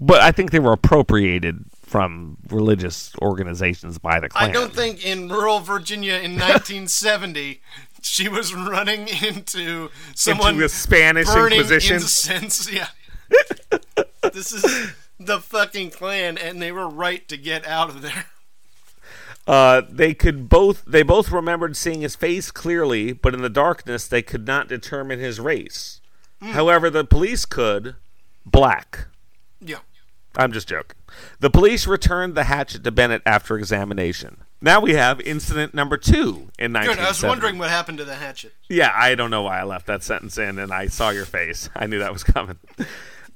But 0.00 0.20
I 0.20 0.30
think 0.30 0.50
they 0.50 0.58
were 0.58 0.72
appropriated 0.72 1.64
from 1.82 2.36
religious 2.50 3.12
organizations 3.22 3.98
by 3.98 4.20
the 4.20 4.28
Klan. 4.28 4.50
I 4.50 4.52
don't 4.52 4.72
think 4.74 5.04
in 5.04 5.28
rural 5.28 5.60
Virginia 5.60 6.14
in 6.14 6.32
1970 6.38 7.60
she 8.02 8.28
was 8.28 8.54
running 8.54 9.08
into 9.08 9.90
someone 10.14 10.50
into 10.50 10.62
the 10.62 10.68
Spanish 10.68 11.26
burning 11.26 11.58
Inquisition. 11.58 11.96
incense. 11.96 12.70
Yeah, 12.72 12.88
this 14.32 14.52
is 14.52 14.92
the 15.18 15.40
fucking 15.40 15.90
Klan, 15.90 16.38
and 16.38 16.62
they 16.62 16.70
were 16.70 16.88
right 16.88 17.26
to 17.28 17.36
get 17.36 17.66
out 17.66 17.88
of 17.88 18.02
there. 18.02 18.26
Uh, 19.46 19.82
they 19.88 20.12
could 20.12 20.48
both 20.48 20.84
they 20.86 21.02
both 21.02 21.30
remembered 21.30 21.76
seeing 21.76 22.00
his 22.00 22.16
face 22.16 22.50
clearly, 22.50 23.12
but 23.12 23.34
in 23.34 23.42
the 23.42 23.48
darkness 23.48 24.08
they 24.08 24.22
could 24.22 24.46
not 24.46 24.68
determine 24.68 25.20
his 25.20 25.38
race. 25.38 26.00
However, 26.40 26.90
the 26.90 27.04
police 27.04 27.44
could 27.44 27.96
black. 28.44 29.06
Yeah. 29.60 29.78
I'm 30.36 30.52
just 30.52 30.68
joking. 30.68 30.96
The 31.40 31.50
police 31.50 31.86
returned 31.86 32.34
the 32.34 32.44
hatchet 32.44 32.84
to 32.84 32.90
Bennett 32.90 33.22
after 33.24 33.56
examination. 33.56 34.38
Now 34.60 34.80
we 34.80 34.94
have 34.94 35.20
incident 35.20 35.74
number 35.74 35.96
two 35.96 36.48
in 36.58 36.72
Good. 36.72 36.98
I 36.98 37.08
was 37.08 37.22
wondering 37.22 37.58
what 37.58 37.70
happened 37.70 37.98
to 37.98 38.04
the 38.04 38.16
hatchet. 38.16 38.52
Yeah, 38.68 38.92
I 38.94 39.14
don't 39.14 39.30
know 39.30 39.42
why 39.42 39.60
I 39.60 39.64
left 39.64 39.86
that 39.86 40.02
sentence 40.02 40.38
in, 40.38 40.58
and 40.58 40.72
I 40.72 40.86
saw 40.88 41.10
your 41.10 41.24
face. 41.24 41.70
I 41.74 41.86
knew 41.86 41.98
that 41.98 42.12
was 42.12 42.24
coming. 42.24 42.58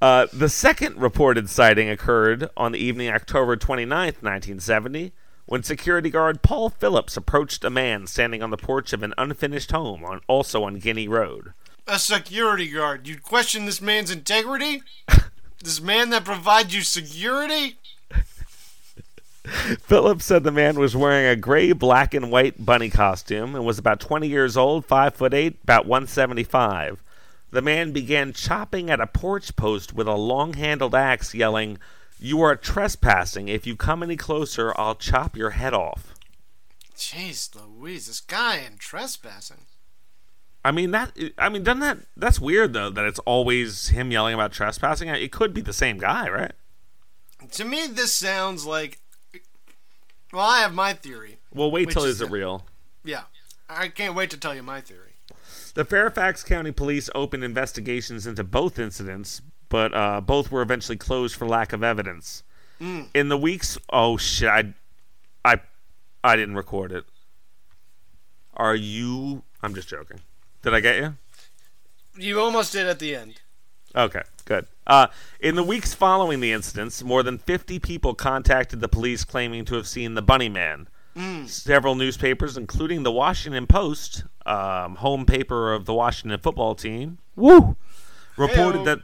Uh, 0.01 0.25
the 0.33 0.49
second 0.49 0.97
reported 0.97 1.47
sighting 1.47 1.87
occurred 1.87 2.49
on 2.57 2.71
the 2.71 2.79
evening 2.79 3.07
of 3.07 3.13
October 3.13 3.55
29th, 3.55 4.23
1970, 4.23 5.13
when 5.51 5.63
security 5.63 6.09
guard 6.09 6.41
Paul 6.41 6.69
Phillips 6.69 7.17
approached 7.17 7.65
a 7.65 7.69
man 7.69 8.07
standing 8.07 8.41
on 8.41 8.51
the 8.51 8.55
porch 8.57 8.93
of 8.93 9.03
an 9.03 9.13
unfinished 9.17 9.73
home, 9.73 10.05
on, 10.05 10.21
also 10.25 10.63
on 10.63 10.79
Guinea 10.79 11.09
Road. 11.09 11.51
A 11.85 11.99
security 11.99 12.71
guard. 12.71 13.05
You'd 13.05 13.21
question 13.21 13.65
this 13.65 13.81
man's 13.81 14.09
integrity? 14.09 14.81
this 15.61 15.81
man 15.81 16.09
that 16.11 16.23
provides 16.23 16.73
you 16.73 16.83
security? 16.83 17.75
Phillips 19.43 20.23
said 20.23 20.45
the 20.45 20.53
man 20.53 20.79
was 20.79 20.95
wearing 20.95 21.25
a 21.25 21.35
gray, 21.35 21.73
black, 21.73 22.13
and 22.13 22.31
white 22.31 22.65
bunny 22.65 22.89
costume 22.89 23.53
and 23.53 23.65
was 23.65 23.77
about 23.77 23.99
20 23.99 24.29
years 24.29 24.55
old, 24.55 24.85
5 24.85 25.13
foot 25.15 25.33
8, 25.33 25.57
about 25.63 25.85
175. 25.85 27.03
The 27.51 27.61
man 27.61 27.91
began 27.91 28.31
chopping 28.31 28.89
at 28.89 29.01
a 29.01 29.07
porch 29.07 29.53
post 29.57 29.93
with 29.93 30.07
a 30.07 30.15
long 30.15 30.53
handled 30.53 30.95
axe, 30.95 31.33
yelling, 31.33 31.77
You 32.23 32.39
are 32.41 32.55
trespassing. 32.55 33.49
If 33.49 33.65
you 33.65 33.75
come 33.75 34.03
any 34.03 34.15
closer, 34.15 34.73
I'll 34.77 34.93
chop 34.93 35.35
your 35.35 35.49
head 35.49 35.73
off. 35.73 36.13
Jeez 36.95 37.49
Louise, 37.55 38.05
this 38.05 38.21
guy 38.21 38.57
and 38.57 38.79
trespassing. 38.79 39.65
I 40.63 40.71
mean 40.71 40.91
that. 40.91 41.17
I 41.39 41.49
mean, 41.49 41.63
doesn't 41.63 41.79
that? 41.79 41.97
That's 42.15 42.39
weird 42.39 42.73
though. 42.73 42.91
That 42.91 43.05
it's 43.05 43.17
always 43.19 43.87
him 43.87 44.11
yelling 44.11 44.35
about 44.35 44.51
trespassing. 44.51 45.09
It 45.09 45.31
could 45.31 45.51
be 45.51 45.61
the 45.61 45.73
same 45.73 45.97
guy, 45.97 46.29
right? 46.29 46.51
To 47.53 47.65
me, 47.65 47.87
this 47.87 48.13
sounds 48.13 48.67
like. 48.67 48.99
Well, 50.31 50.45
I 50.45 50.59
have 50.59 50.75
my 50.75 50.93
theory. 50.93 51.39
Well, 51.51 51.71
wait 51.71 51.89
till 51.89 52.03
is 52.03 52.15
is 52.15 52.21
it 52.21 52.29
real? 52.29 52.67
Yeah. 53.03 53.23
I 53.67 53.87
can't 53.87 54.13
wait 54.13 54.29
to 54.29 54.37
tell 54.37 54.53
you 54.53 54.61
my 54.61 54.79
theory. 54.79 55.15
The 55.73 55.85
Fairfax 55.85 56.43
County 56.43 56.71
Police 56.71 57.09
opened 57.15 57.43
investigations 57.43 58.27
into 58.27 58.43
both 58.43 58.77
incidents, 58.77 59.41
but 59.71 59.93
uh, 59.93 60.19
both 60.19 60.51
were 60.51 60.61
eventually 60.61 60.97
closed 60.97 61.33
for 61.35 61.47
lack 61.47 61.71
of 61.73 61.81
evidence. 61.81 62.43
In 63.13 63.29
the 63.29 63.37
weeks, 63.37 63.77
oh 63.91 64.17
shit, 64.17 64.49
I, 64.49 64.73
I, 65.45 65.61
I 66.23 66.35
didn't 66.35 66.55
record 66.55 66.91
it. 66.91 67.05
Are 68.55 68.75
you? 68.75 69.43
I'm 69.61 69.73
just 69.75 69.87
joking. 69.87 70.19
Did 70.61 70.73
I 70.73 70.79
get 70.79 70.97
you? 70.97 71.15
You 72.17 72.39
almost 72.41 72.73
did 72.73 72.87
at 72.87 72.99
the 72.99 73.15
end. 73.15 73.35
Okay, 73.95 74.23
good. 74.45 74.65
Uh, 74.87 75.07
in 75.39 75.55
the 75.55 75.63
weeks 75.63 75.93
following 75.93 76.39
the 76.39 76.51
incidents, 76.51 77.03
more 77.03 77.23
than 77.23 77.37
50 77.37 77.79
people 77.79 78.13
contacted 78.13 78.79
the 78.79 78.89
police 78.89 79.23
claiming 79.23 79.63
to 79.65 79.75
have 79.75 79.87
seen 79.87 80.15
the 80.15 80.21
Bunny 80.21 80.49
Man. 80.49 80.87
Several 81.45 81.93
newspapers, 81.93 82.57
including 82.57 83.03
the 83.03 83.11
Washington 83.11 83.67
Post, 83.67 84.23
um, 84.45 84.95
home 84.95 85.25
paper 85.25 85.73
of 85.73 85.85
the 85.85 85.93
Washington 85.93 86.39
football 86.39 86.73
team, 86.73 87.19
woo, 87.35 87.75
reported 88.37 88.81
Heyo. 88.81 88.85
that 88.85 88.99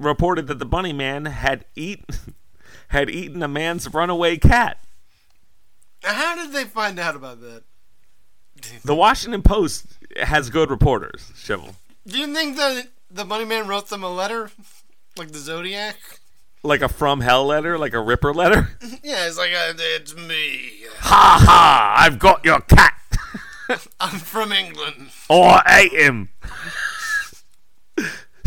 reported 0.00 0.46
that 0.48 0.58
the 0.58 0.64
Bunny 0.64 0.92
Man 0.92 1.26
had 1.26 1.64
eaten 1.76 2.34
had 2.88 3.08
eaten 3.10 3.42
a 3.42 3.48
man's 3.48 3.92
runaway 3.92 4.36
cat. 4.36 4.78
How 6.02 6.34
did 6.34 6.52
they 6.52 6.64
find 6.64 6.98
out 6.98 7.14
about 7.14 7.40
that? 7.42 7.62
The 8.84 8.94
Washington 8.94 9.42
Post 9.42 9.86
has 10.20 10.50
good 10.50 10.70
reporters, 10.70 11.30
Shibble. 11.34 11.74
Do 12.06 12.18
you 12.18 12.32
think 12.34 12.56
that 12.56 12.88
the 13.10 13.24
bunny 13.24 13.44
Man 13.44 13.68
wrote 13.68 13.88
them 13.88 14.02
a 14.02 14.10
letter? 14.10 14.50
Like 15.16 15.30
the 15.32 15.38
Zodiac? 15.38 15.96
Like 16.62 16.82
a 16.82 16.88
from 16.88 17.20
hell 17.20 17.46
letter, 17.46 17.78
like 17.78 17.94
a 17.94 18.00
ripper 18.00 18.34
letter. 18.34 18.70
Yeah, 19.02 19.26
it's 19.26 19.38
like, 19.38 19.52
uh, 19.52 19.72
it's 19.76 20.14
me. 20.14 20.72
ha 20.98 21.42
ha! 21.42 21.94
I've 21.98 22.18
got 22.18 22.44
your 22.44 22.60
cat. 22.60 22.94
I'm 24.00 24.18
from 24.18 24.52
England. 24.52 25.10
Oh, 25.30 25.42
I 25.42 25.88
ate 25.90 25.92
him. 25.92 26.28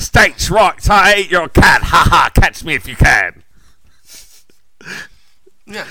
States 0.03 0.49
right, 0.49 0.89
I 0.89 1.13
ate 1.13 1.31
your 1.31 1.47
cat. 1.47 1.81
Ha 1.83 2.07
ha, 2.09 2.29
catch 2.33 2.63
me 2.63 2.75
if 2.75 2.87
you 2.87 2.95
can. 2.95 3.43
Yeah. 5.65 5.87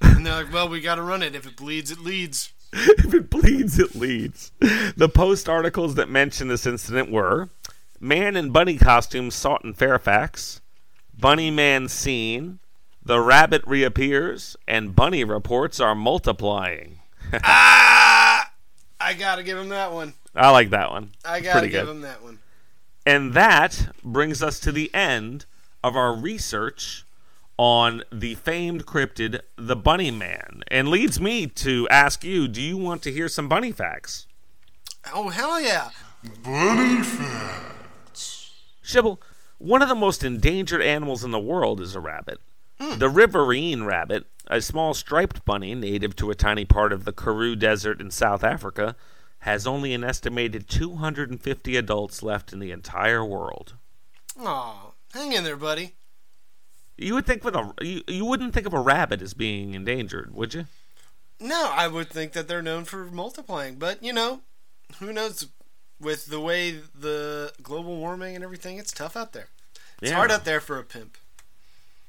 And 0.00 0.26
they're 0.26 0.44
like, 0.44 0.52
well, 0.52 0.68
we 0.68 0.80
gotta 0.80 1.02
run 1.02 1.22
it. 1.22 1.34
If 1.34 1.46
it 1.46 1.56
bleeds, 1.56 1.90
it 1.90 2.00
leads. 2.00 2.52
if 2.72 3.14
it 3.14 3.30
bleeds, 3.30 3.78
it 3.78 3.94
leads. 3.94 4.50
The 4.60 5.08
post 5.08 5.48
articles 5.48 5.94
that 5.94 6.08
mention 6.08 6.48
this 6.48 6.66
incident 6.66 7.10
were 7.10 7.48
Man 8.00 8.36
in 8.36 8.50
bunny 8.50 8.76
costume 8.76 9.30
sought 9.30 9.64
in 9.64 9.72
Fairfax, 9.72 10.60
Bunny 11.16 11.50
Man 11.50 11.88
seen, 11.88 12.58
The 13.04 13.20
rabbit 13.20 13.62
reappears, 13.66 14.56
and 14.66 14.96
bunny 14.96 15.22
reports 15.24 15.80
are 15.80 15.94
multiplying. 15.94 16.98
Ah! 17.44 18.50
I 19.00 19.14
gotta 19.14 19.42
give 19.42 19.58
him 19.58 19.68
that 19.70 19.92
one. 19.92 20.14
I 20.34 20.50
like 20.50 20.70
that 20.70 20.90
one. 20.90 21.12
I 21.24 21.40
gotta 21.40 21.68
give 21.68 21.86
good. 21.86 21.96
him 21.96 22.00
that 22.02 22.22
one. 22.22 22.38
And 23.06 23.34
that 23.34 23.88
brings 24.02 24.42
us 24.42 24.58
to 24.60 24.72
the 24.72 24.92
end 24.94 25.46
of 25.82 25.96
our 25.96 26.14
research 26.14 27.04
on 27.56 28.02
the 28.10 28.34
famed 28.34 28.86
cryptid, 28.86 29.40
the 29.56 29.76
Bunny 29.76 30.10
Man, 30.10 30.62
and 30.68 30.88
leads 30.88 31.20
me 31.20 31.46
to 31.46 31.86
ask 31.88 32.24
you: 32.24 32.48
Do 32.48 32.60
you 32.62 32.76
want 32.76 33.02
to 33.02 33.12
hear 33.12 33.28
some 33.28 33.48
bunny 33.48 33.72
facts? 33.72 34.26
Oh, 35.12 35.28
hell 35.28 35.60
yeah. 35.60 35.90
Bunny 36.42 37.02
facts! 37.02 38.52
Shibble, 38.82 39.18
one 39.58 39.82
of 39.82 39.88
the 39.88 39.94
most 39.94 40.24
endangered 40.24 40.82
animals 40.82 41.22
in 41.22 41.30
the 41.30 41.38
world 41.38 41.80
is 41.80 41.94
a 41.94 42.00
rabbit. 42.00 42.38
Hmm. 42.80 42.98
The 42.98 43.10
riverine 43.10 43.84
rabbit, 43.84 44.26
a 44.46 44.60
small 44.60 44.94
striped 44.94 45.44
bunny 45.44 45.74
native 45.74 46.16
to 46.16 46.30
a 46.30 46.34
tiny 46.34 46.64
part 46.64 46.92
of 46.92 47.04
the 47.04 47.12
Karoo 47.12 47.54
Desert 47.54 48.00
in 48.00 48.10
South 48.10 48.42
Africa, 48.42 48.96
has 49.44 49.66
only 49.66 49.92
an 49.92 50.02
estimated 50.02 50.66
250 50.70 51.76
adults 51.76 52.22
left 52.22 52.50
in 52.54 52.60
the 52.60 52.70
entire 52.70 53.22
world. 53.22 53.74
Aw, 54.40 54.92
hang 55.12 55.32
in 55.32 55.44
there, 55.44 55.54
buddy. 55.56 55.92
You 56.96 57.12
would 57.12 57.26
think 57.26 57.44
with 57.44 57.54
a 57.54 57.74
you, 57.82 58.00
you 58.08 58.24
wouldn't 58.24 58.54
think 58.54 58.66
of 58.66 58.72
a 58.72 58.80
rabbit 58.80 59.20
as 59.20 59.34
being 59.34 59.74
endangered, 59.74 60.34
would 60.34 60.54
you? 60.54 60.64
No, 61.38 61.70
I 61.74 61.88
would 61.88 62.08
think 62.08 62.32
that 62.32 62.48
they're 62.48 62.62
known 62.62 62.84
for 62.86 63.04
multiplying, 63.04 63.74
but 63.74 64.02
you 64.02 64.14
know, 64.14 64.40
who 64.98 65.12
knows? 65.12 65.46
With 66.00 66.26
the 66.26 66.40
way 66.40 66.80
the 66.94 67.52
global 67.62 67.96
warming 67.96 68.34
and 68.34 68.42
everything, 68.42 68.78
it's 68.78 68.92
tough 68.92 69.16
out 69.16 69.32
there. 69.32 69.48
It's 70.02 70.10
Yeah. 70.10 70.16
hard 70.16 70.30
out 70.30 70.44
there 70.44 70.60
for 70.60 70.78
a 70.78 70.82
pimp. 70.84 71.16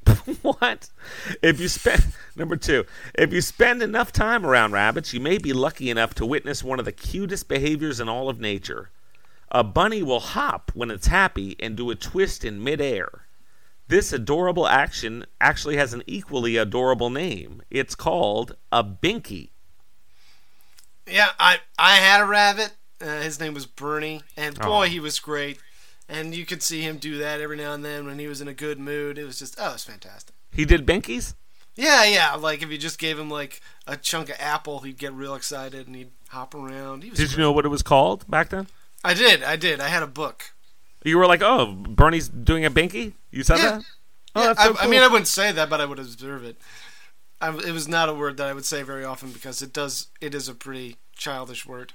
what? 0.41 0.89
If 1.41 1.59
you 1.59 1.67
spend 1.67 2.05
number 2.35 2.55
two, 2.55 2.85
if 3.15 3.33
you 3.33 3.41
spend 3.41 3.81
enough 3.81 4.11
time 4.11 4.45
around 4.45 4.71
rabbits, 4.73 5.13
you 5.13 5.19
may 5.19 5.37
be 5.37 5.53
lucky 5.53 5.89
enough 5.89 6.13
to 6.15 6.25
witness 6.25 6.63
one 6.63 6.79
of 6.79 6.85
the 6.85 6.91
cutest 6.91 7.47
behaviors 7.47 7.99
in 7.99 8.09
all 8.09 8.29
of 8.29 8.39
nature. 8.39 8.89
A 9.51 9.63
bunny 9.63 10.03
will 10.03 10.19
hop 10.19 10.71
when 10.73 10.91
it's 10.91 11.07
happy 11.07 11.55
and 11.59 11.77
do 11.77 11.89
a 11.89 11.95
twist 11.95 12.43
in 12.43 12.63
midair. 12.63 13.25
This 13.87 14.11
adorable 14.11 14.67
action 14.67 15.25
actually 15.39 15.77
has 15.77 15.93
an 15.93 16.03
equally 16.07 16.57
adorable 16.57 17.09
name. 17.09 17.61
It's 17.69 17.93
called 17.93 18.55
a 18.71 18.83
binky. 18.83 19.49
Yeah, 21.05 21.29
I 21.39 21.59
I 21.77 21.97
had 21.97 22.21
a 22.21 22.25
rabbit. 22.25 22.73
Uh, 22.99 23.21
his 23.21 23.39
name 23.39 23.53
was 23.53 23.65
Bernie, 23.67 24.21
and 24.35 24.57
boy, 24.59 24.85
Aw. 24.85 24.89
he 24.89 24.99
was 24.99 25.19
great. 25.19 25.59
And 26.07 26.35
you 26.35 26.45
could 26.45 26.61
see 26.61 26.81
him 26.81 26.97
do 26.97 27.17
that 27.17 27.41
every 27.41 27.57
now 27.57 27.73
and 27.73 27.83
then 27.83 28.05
when 28.05 28.19
he 28.19 28.27
was 28.27 28.39
in 28.41 28.47
a 28.47 28.53
good 28.53 28.79
mood. 28.79 29.17
It 29.17 29.25
was 29.25 29.39
just 29.39 29.55
oh, 29.59 29.69
it 29.69 29.73
was 29.73 29.83
fantastic. 29.83 30.35
He 30.51 30.63
did 30.65 30.85
binkies? 30.85 31.33
Yeah, 31.75 32.03
yeah. 32.05 32.35
Like 32.35 32.61
if 32.61 32.69
you 32.69 32.77
just 32.77 32.99
gave 32.99 33.17
him 33.19 33.29
like 33.29 33.61
a 33.87 33.97
chunk 33.97 34.29
of 34.29 34.35
apple, 34.39 34.79
he'd 34.79 34.97
get 34.97 35.13
real 35.13 35.35
excited 35.35 35.87
and 35.87 35.95
he'd 35.95 36.11
hop 36.29 36.53
around. 36.55 37.03
He 37.03 37.09
was 37.09 37.19
Did 37.19 37.31
you 37.31 37.37
know 37.39 37.51
what 37.51 37.65
it 37.65 37.69
was 37.69 37.81
called 37.81 38.29
back 38.29 38.49
then? 38.49 38.67
I 39.03 39.13
did. 39.13 39.43
I 39.43 39.55
did. 39.55 39.79
I 39.81 39.87
had 39.89 40.03
a 40.03 40.07
book. 40.07 40.51
You 41.03 41.17
were 41.17 41.27
like, 41.27 41.41
oh, 41.43 41.73
Bernie's 41.73 42.29
doing 42.29 42.65
a 42.65 42.71
binky? 42.71 43.13
You 43.31 43.43
said 43.43 43.57
Yeah. 43.57 43.63
that? 43.77 43.83
Oh, 44.35 44.41
Yeah, 44.41 44.47
that's 44.47 44.63
so 44.63 44.75
I, 44.79 44.83
I 44.85 44.87
mean, 44.87 45.01
I 45.01 45.07
wouldn't 45.07 45.27
say 45.27 45.51
that, 45.51 45.69
but 45.69 45.79
I 45.79 45.85
would 45.85 45.99
observe 45.99 46.43
it. 46.43 46.57
I, 47.41 47.49
it 47.49 47.71
was 47.71 47.87
not 47.87 48.09
a 48.09 48.13
word 48.13 48.37
that 48.37 48.47
I 48.47 48.53
would 48.53 48.65
say 48.65 48.81
very 48.81 49.03
often 49.05 49.31
because 49.31 49.61
it 49.61 49.71
does. 49.73 50.07
It 50.21 50.33
is 50.33 50.47
a 50.49 50.55
pretty 50.55 50.95
childish 51.15 51.65
word. 51.65 51.93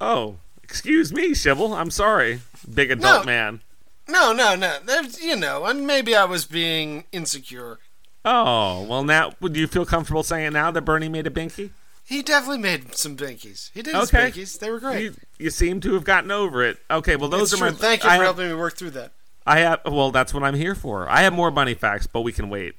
Oh, 0.00 0.36
excuse 0.72 1.12
me, 1.12 1.32
Shibble. 1.32 1.76
I'm 1.76 1.90
sorry, 1.90 2.40
big 2.72 2.90
adult 2.90 3.26
No. 3.26 3.26
man. 3.26 3.60
No, 4.08 4.32
no, 4.32 4.56
no. 4.56 4.78
There's, 4.82 5.22
you 5.22 5.36
know, 5.36 5.66
and 5.66 5.86
maybe 5.86 6.16
I 6.16 6.24
was 6.24 6.46
being 6.46 7.04
insecure. 7.12 7.78
Oh, 8.24 8.82
well, 8.88 9.04
now, 9.04 9.32
would 9.38 9.54
you 9.54 9.66
feel 9.66 9.84
comfortable 9.84 10.22
saying 10.22 10.54
now 10.54 10.70
that 10.70 10.80
Bernie 10.82 11.10
made 11.10 11.26
a 11.26 11.30
binky? 11.30 11.70
He 12.06 12.22
definitely 12.22 12.58
made 12.62 12.94
some 12.96 13.18
binkies. 13.18 13.70
He 13.74 13.82
did 13.82 13.94
his 13.94 14.10
binkies. 14.10 14.58
They 14.58 14.70
were 14.70 14.80
great. 14.80 15.02
You, 15.02 15.14
you 15.38 15.50
seem 15.50 15.80
to 15.82 15.92
have 15.92 16.04
gotten 16.04 16.30
over 16.30 16.62
it. 16.62 16.78
Okay, 16.90 17.16
well, 17.16 17.28
those 17.28 17.52
It's 17.52 17.60
are 17.60 17.66
true. 17.66 17.70
my. 17.72 17.76
Thank 17.76 18.02
you 18.04 18.08
I 18.08 18.16
for 18.16 18.24
have, 18.24 18.36
helping 18.36 18.48
me 18.48 18.54
work 18.54 18.76
through 18.78 18.90
that. 18.92 19.12
I 19.46 19.58
have. 19.58 19.80
Well, 19.84 20.10
that's 20.10 20.32
what 20.32 20.42
I'm 20.42 20.54
here 20.54 20.74
for. 20.74 21.06
I 21.08 21.20
have 21.20 21.34
more 21.34 21.50
bunny 21.50 21.74
facts, 21.74 22.06
but 22.06 22.22
we 22.22 22.32
can 22.32 22.48
wait. 22.48 22.74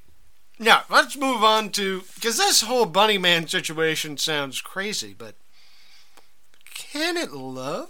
Now, 0.58 0.82
let's 0.90 1.16
move 1.16 1.44
on 1.44 1.70
to 1.70 2.02
because 2.16 2.38
this 2.38 2.62
whole 2.62 2.86
bunny 2.86 3.18
man 3.18 3.46
situation 3.46 4.16
sounds 4.18 4.60
crazy, 4.60 5.14
but 5.16 5.36
can 6.74 7.16
it 7.16 7.32
love? 7.32 7.88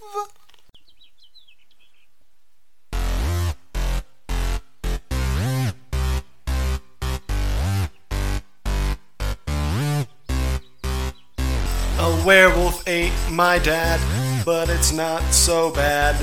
A 11.99 12.25
werewolf 12.27 12.87
ate 12.87 13.13
my 13.31 13.59
dad, 13.59 13.99
but 14.45 14.69
it's 14.69 14.93
not 14.93 15.23
so 15.33 15.71
bad. 15.71 16.15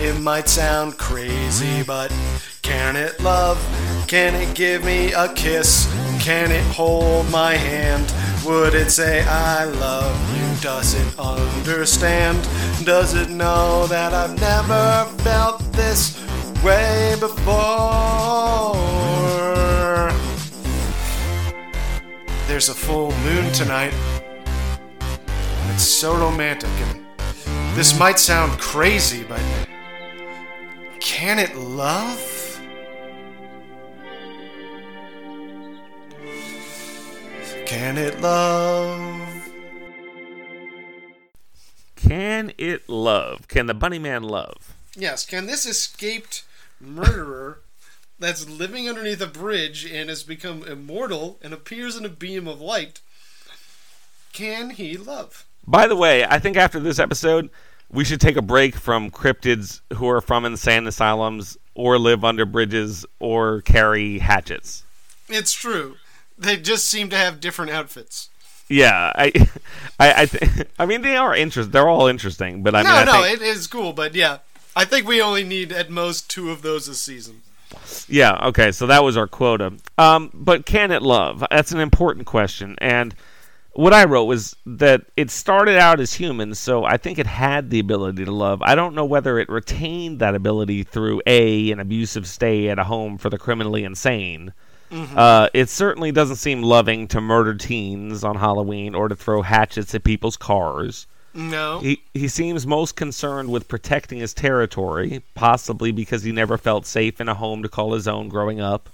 It 0.00 0.18
might 0.20 0.48
sound 0.48 0.96
crazy, 0.98 1.82
but 1.82 2.10
can 2.62 2.96
it 2.96 3.20
love? 3.20 3.58
Can 4.12 4.34
it 4.34 4.54
give 4.54 4.84
me 4.84 5.14
a 5.14 5.32
kiss? 5.32 5.86
Can 6.20 6.52
it 6.52 6.62
hold 6.64 7.30
my 7.30 7.54
hand? 7.54 8.12
Would 8.44 8.74
it 8.74 8.90
say 8.90 9.24
I 9.26 9.64
love 9.64 10.14
you? 10.36 10.60
Does 10.60 10.92
it 10.92 11.18
understand? 11.18 12.46
Does 12.84 13.14
it 13.14 13.30
know 13.30 13.86
that 13.86 14.12
I've 14.12 14.38
never 14.38 15.06
felt 15.22 15.60
this 15.72 16.22
way 16.62 17.16
before? 17.20 18.74
There's 22.48 22.68
a 22.68 22.74
full 22.74 23.12
moon 23.24 23.50
tonight. 23.52 23.94
It's 25.70 25.84
so 25.84 26.14
romantic 26.14 26.68
and 26.68 27.02
this 27.74 27.98
might 27.98 28.18
sound 28.18 28.60
crazy, 28.60 29.24
but 29.24 29.40
can 31.00 31.38
it 31.38 31.56
love? 31.56 32.31
Can 37.66 37.98
it 37.98 38.20
love? 38.20 39.50
Can 41.96 42.52
it 42.58 42.88
love? 42.88 43.48
Can 43.48 43.66
the 43.66 43.74
bunny 43.74 43.98
man 43.98 44.22
love? 44.22 44.74
Yes, 44.94 45.24
can 45.24 45.46
this 45.46 45.64
escaped 45.64 46.44
murderer 46.80 47.60
that's 48.18 48.48
living 48.48 48.88
underneath 48.88 49.20
a 49.20 49.26
bridge 49.26 49.84
and 49.84 50.08
has 50.08 50.22
become 50.22 50.62
immortal 50.64 51.38
and 51.42 51.52
appears 51.52 51.96
in 51.96 52.04
a 52.04 52.08
beam 52.08 52.46
of 52.46 52.60
light, 52.60 53.00
can 54.32 54.70
he 54.70 54.96
love? 54.96 55.44
By 55.66 55.86
the 55.86 55.96
way, 55.96 56.24
I 56.24 56.38
think 56.38 56.56
after 56.56 56.80
this 56.80 56.98
episode, 56.98 57.50
we 57.90 58.04
should 58.04 58.20
take 58.20 58.36
a 58.36 58.42
break 58.42 58.74
from 58.74 59.10
cryptids 59.10 59.80
who 59.94 60.08
are 60.08 60.20
from 60.20 60.44
insane 60.44 60.86
asylums 60.86 61.58
or 61.74 61.98
live 61.98 62.24
under 62.24 62.46
bridges 62.46 63.04
or 63.18 63.60
carry 63.62 64.18
hatchets. 64.18 64.84
It's 65.28 65.52
true. 65.52 65.96
They 66.42 66.56
just 66.56 66.88
seem 66.88 67.08
to 67.10 67.16
have 67.16 67.40
different 67.40 67.70
outfits. 67.70 68.28
Yeah, 68.68 69.12
I, 69.14 69.32
I, 70.00 70.22
I, 70.22 70.26
th- 70.26 70.68
I 70.78 70.86
mean, 70.86 71.02
they 71.02 71.16
are 71.16 71.34
interest. 71.34 71.72
They're 71.72 71.88
all 71.88 72.06
interesting, 72.06 72.62
but 72.62 72.74
I 72.74 72.82
mean, 72.82 72.92
no, 72.92 72.98
I 72.98 73.04
no, 73.04 73.22
think, 73.22 73.40
it 73.40 73.42
is 73.42 73.66
cool, 73.66 73.92
but 73.92 74.14
yeah. 74.14 74.38
I 74.74 74.86
think 74.86 75.06
we 75.06 75.20
only 75.20 75.44
need 75.44 75.70
at 75.70 75.90
most 75.90 76.30
two 76.30 76.50
of 76.50 76.62
those 76.62 76.88
a 76.88 76.94
season. 76.94 77.42
yeah, 78.08 78.38
okay. 78.46 78.72
So 78.72 78.86
that 78.86 79.04
was 79.04 79.16
our 79.18 79.26
quota. 79.26 79.74
Um, 79.98 80.30
but 80.32 80.64
can 80.64 80.90
it 80.90 81.02
love? 81.02 81.44
That's 81.50 81.72
an 81.72 81.80
important 81.80 82.26
question. 82.26 82.76
And 82.78 83.14
what 83.74 83.92
I 83.92 84.04
wrote 84.04 84.24
was 84.24 84.56
that 84.66 85.02
it 85.16 85.30
started 85.30 85.78
out 85.78 86.00
as 86.00 86.14
human, 86.14 86.54
so 86.54 86.84
I 86.84 86.96
think 86.96 87.18
it 87.18 87.26
had 87.26 87.70
the 87.70 87.80
ability 87.80 88.24
to 88.24 88.32
love. 88.32 88.62
I 88.62 88.74
don't 88.74 88.94
know 88.94 89.04
whether 89.04 89.38
it 89.38 89.48
retained 89.48 90.20
that 90.20 90.34
ability 90.34 90.82
through 90.82 91.22
a 91.26 91.70
an 91.70 91.80
abusive 91.80 92.26
stay 92.26 92.68
at 92.68 92.78
a 92.78 92.84
home 92.84 93.18
for 93.18 93.30
the 93.30 93.38
criminally 93.38 93.84
insane. 93.84 94.52
Uh, 94.92 95.48
it 95.54 95.68
certainly 95.70 96.12
doesn't 96.12 96.36
seem 96.36 96.62
loving 96.62 97.08
to 97.08 97.20
murder 97.20 97.54
teens 97.54 98.22
on 98.22 98.36
Halloween 98.36 98.94
or 98.94 99.08
to 99.08 99.16
throw 99.16 99.42
hatchets 99.42 99.94
at 99.94 100.04
people's 100.04 100.36
cars. 100.36 101.06
No. 101.34 101.78
He 101.78 102.02
he 102.12 102.28
seems 102.28 102.66
most 102.66 102.94
concerned 102.94 103.50
with 103.50 103.68
protecting 103.68 104.18
his 104.18 104.34
territory, 104.34 105.22
possibly 105.34 105.90
because 105.90 106.24
he 106.24 106.32
never 106.32 106.58
felt 106.58 106.84
safe 106.84 107.20
in 107.20 107.28
a 107.28 107.34
home 107.34 107.62
to 107.62 107.70
call 107.70 107.94
his 107.94 108.06
own 108.06 108.28
growing 108.28 108.60
up. 108.60 108.90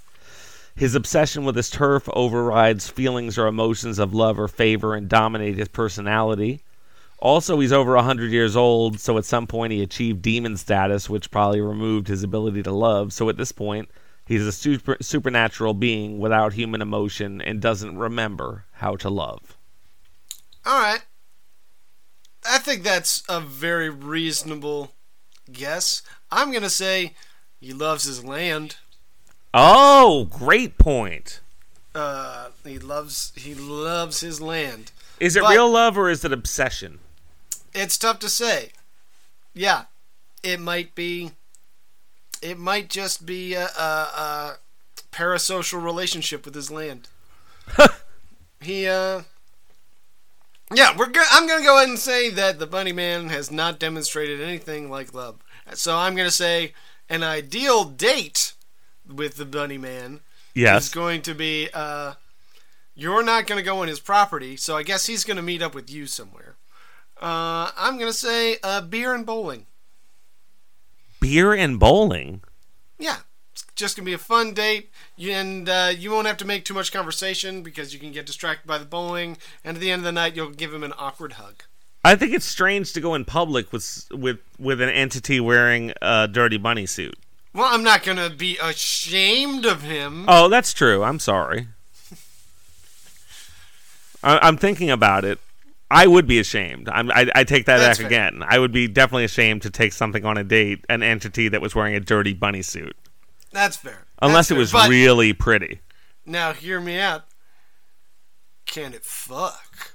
His 0.76 0.94
obsession 0.94 1.44
with 1.44 1.56
his 1.56 1.68
turf 1.68 2.08
overrides 2.12 2.88
feelings 2.88 3.36
or 3.36 3.48
emotions 3.48 3.98
of 3.98 4.14
love 4.14 4.38
or 4.38 4.46
favor 4.46 4.94
and 4.94 5.08
dominate 5.08 5.56
his 5.56 5.66
personality. 5.66 6.60
Also, 7.18 7.58
he's 7.58 7.72
over 7.72 7.94
a 7.94 7.98
100 7.98 8.30
years 8.30 8.54
old, 8.54 9.00
so 9.00 9.18
at 9.18 9.24
some 9.24 9.48
point 9.48 9.72
he 9.72 9.82
achieved 9.82 10.22
demon 10.22 10.56
status, 10.56 11.10
which 11.10 11.32
probably 11.32 11.60
removed 11.60 12.06
his 12.06 12.22
ability 12.22 12.62
to 12.62 12.70
love. 12.70 13.12
So 13.12 13.28
at 13.28 13.36
this 13.36 13.50
point, 13.50 13.88
he's 14.28 14.46
a 14.46 14.52
super, 14.52 14.96
supernatural 15.00 15.74
being 15.74 16.18
without 16.18 16.52
human 16.52 16.82
emotion 16.82 17.40
and 17.40 17.60
doesn't 17.60 17.98
remember 17.98 18.64
how 18.74 18.94
to 18.96 19.08
love. 19.10 19.56
All 20.64 20.78
right. 20.78 21.00
I 22.48 22.58
think 22.58 22.82
that's 22.82 23.22
a 23.28 23.40
very 23.40 23.90
reasonable 23.90 24.92
guess. 25.50 26.02
I'm 26.30 26.50
going 26.50 26.62
to 26.62 26.70
say 26.70 27.14
he 27.60 27.72
loves 27.72 28.04
his 28.04 28.24
land. 28.24 28.76
Oh, 29.54 30.28
great 30.30 30.78
point. 30.78 31.40
Uh, 31.94 32.50
he 32.64 32.78
loves 32.78 33.32
he 33.34 33.54
loves 33.54 34.20
his 34.20 34.40
land. 34.40 34.92
Is 35.18 35.34
it 35.36 35.42
But- 35.42 35.50
real 35.52 35.70
love 35.70 35.96
or 35.98 36.08
is 36.10 36.24
it 36.24 36.32
obsession? 36.32 37.00
It's 37.74 37.96
tough 37.98 38.18
to 38.20 38.28
say. 38.28 38.72
Yeah, 39.54 39.84
it 40.42 40.60
might 40.60 40.94
be. 40.94 41.32
It 42.42 42.58
might 42.58 42.88
just 42.90 43.26
be 43.26 43.54
a, 43.54 43.66
a, 43.66 43.70
a 43.80 44.56
parasocial 45.12 45.82
relationship 45.82 46.44
with 46.44 46.54
his 46.54 46.70
land. 46.70 47.08
he 48.60 48.86
uh. 48.86 49.22
Yeah, 50.74 50.94
we're 50.96 51.06
go- 51.08 51.22
I'm 51.30 51.46
gonna 51.46 51.64
go 51.64 51.76
ahead 51.78 51.88
and 51.88 51.98
say 51.98 52.28
that 52.30 52.58
the 52.58 52.66
Bunny 52.66 52.92
Man 52.92 53.28
has 53.30 53.50
not 53.50 53.78
demonstrated 53.78 54.40
anything 54.40 54.90
like 54.90 55.14
love. 55.14 55.36
So 55.74 55.96
I'm 55.96 56.14
gonna 56.14 56.30
say 56.30 56.74
an 57.08 57.22
ideal 57.22 57.84
date 57.84 58.52
with 59.06 59.36
the 59.36 59.46
Bunny 59.46 59.78
Man 59.78 60.14
is 60.16 60.20
Yes. 60.62 60.88
going 60.90 61.22
to 61.22 61.34
be 61.34 61.68
uh, 61.72 62.14
you're 62.94 63.22
not 63.22 63.46
going 63.46 63.58
to 63.58 63.64
go 63.64 63.80
on 63.80 63.88
his 63.88 64.00
property, 64.00 64.56
so 64.56 64.76
I 64.76 64.82
guess 64.82 65.06
he's 65.06 65.24
going 65.24 65.36
to 65.38 65.42
meet 65.42 65.62
up 65.62 65.74
with 65.74 65.88
you 65.88 66.06
somewhere. 66.06 66.56
Uh, 67.20 67.70
I'm 67.76 67.96
going 67.96 68.10
to 68.10 68.16
say 68.18 68.56
uh, 68.62 68.80
beer 68.82 69.14
and 69.14 69.24
bowling. 69.24 69.66
Beer 71.20 71.52
and 71.54 71.78
bowling. 71.78 72.42
Yeah, 72.98 73.18
it's 73.52 73.64
just 73.74 73.96
going 73.96 74.04
to 74.04 74.10
be 74.10 74.14
a 74.14 74.18
fun 74.18 74.54
date, 74.54 74.90
and 75.20 75.68
uh, 75.68 75.92
you 75.96 76.10
won't 76.10 76.26
have 76.26 76.36
to 76.38 76.44
make 76.44 76.64
too 76.64 76.74
much 76.74 76.92
conversation 76.92 77.62
because 77.62 77.92
you 77.92 78.00
can 78.00 78.12
get 78.12 78.26
distracted 78.26 78.66
by 78.66 78.78
the 78.78 78.84
bowling, 78.84 79.36
and 79.64 79.76
at 79.76 79.80
the 79.80 79.90
end 79.90 80.00
of 80.00 80.04
the 80.04 80.12
night, 80.12 80.36
you'll 80.36 80.50
give 80.50 80.72
him 80.72 80.84
an 80.84 80.94
awkward 80.98 81.34
hug. 81.34 81.64
I 82.04 82.14
think 82.14 82.32
it's 82.32 82.46
strange 82.46 82.92
to 82.92 83.00
go 83.00 83.14
in 83.14 83.24
public 83.24 83.72
with 83.72 84.06
with 84.12 84.38
with 84.58 84.80
an 84.80 84.88
entity 84.88 85.40
wearing 85.40 85.92
a 86.00 86.28
dirty 86.28 86.56
bunny 86.56 86.86
suit. 86.86 87.18
Well, 87.52 87.68
I'm 87.72 87.82
not 87.82 88.04
going 88.04 88.18
to 88.18 88.30
be 88.30 88.56
ashamed 88.62 89.66
of 89.66 89.82
him. 89.82 90.24
Oh, 90.28 90.48
that's 90.48 90.72
true. 90.72 91.02
I'm 91.02 91.18
sorry. 91.18 91.68
I, 94.22 94.38
I'm 94.38 94.56
thinking 94.56 94.90
about 94.90 95.24
it. 95.24 95.40
I 95.90 96.06
would 96.06 96.26
be 96.26 96.38
ashamed. 96.38 96.88
I'm, 96.90 97.10
I, 97.10 97.28
I 97.34 97.44
take 97.44 97.64
that 97.66 97.78
That's 97.78 97.98
back 97.98 98.08
fair. 98.10 98.30
again. 98.30 98.42
I 98.46 98.58
would 98.58 98.72
be 98.72 98.88
definitely 98.88 99.24
ashamed 99.24 99.62
to 99.62 99.70
take 99.70 99.92
something 99.94 100.24
on 100.24 100.36
a 100.36 100.44
date, 100.44 100.84
an 100.88 101.02
entity 101.02 101.48
that 101.48 101.62
was 101.62 101.74
wearing 101.74 101.94
a 101.94 102.00
dirty 102.00 102.34
bunny 102.34 102.60
suit, 102.62 102.94
That's 103.52 103.76
fair. 103.76 104.04
unless 104.20 104.48
That's 104.48 104.50
it 104.50 104.54
fair. 104.54 104.58
was 104.60 104.72
But 104.72 104.90
really 104.90 105.32
pretty. 105.32 105.80
Now, 106.26 106.52
hear 106.52 106.78
me 106.80 106.98
out. 106.98 107.24
Can 108.66 108.92
it 108.92 109.02
fuck? 109.04 109.92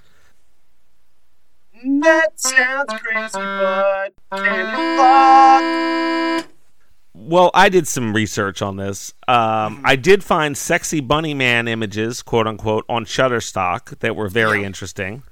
That 1.85 2.39
sounds 2.39 2.93
crazy, 3.01 3.33
but 3.33 4.13
can 4.31 4.59
it 4.69 4.97
fuck? 4.97 6.47
Well, 7.15 7.51
I 7.53 7.69
did 7.69 7.87
some 7.87 8.13
research 8.13 8.61
on 8.63 8.77
this. 8.77 9.13
Um, 9.27 9.81
I 9.85 9.95
did 9.95 10.23
find 10.23 10.57
sexy 10.57 11.01
bunny 11.01 11.33
man 11.35 11.67
images, 11.67 12.23
quote 12.23 12.47
unquote, 12.47 12.85
on 12.89 13.05
Shutterstock 13.05 13.99
that 13.99 14.15
were 14.15 14.27
very 14.29 14.61
Yeah. 14.61 14.67
interesting. 14.67 15.23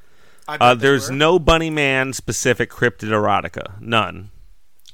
Uh, 0.48 0.74
there's 0.74 1.10
were. 1.10 1.16
no 1.16 1.39
bunny 1.39 1.70
man 1.70 2.14
specific 2.14 2.70
cryptid 2.70 3.10
erotica, 3.10 3.80
none, 3.80 4.32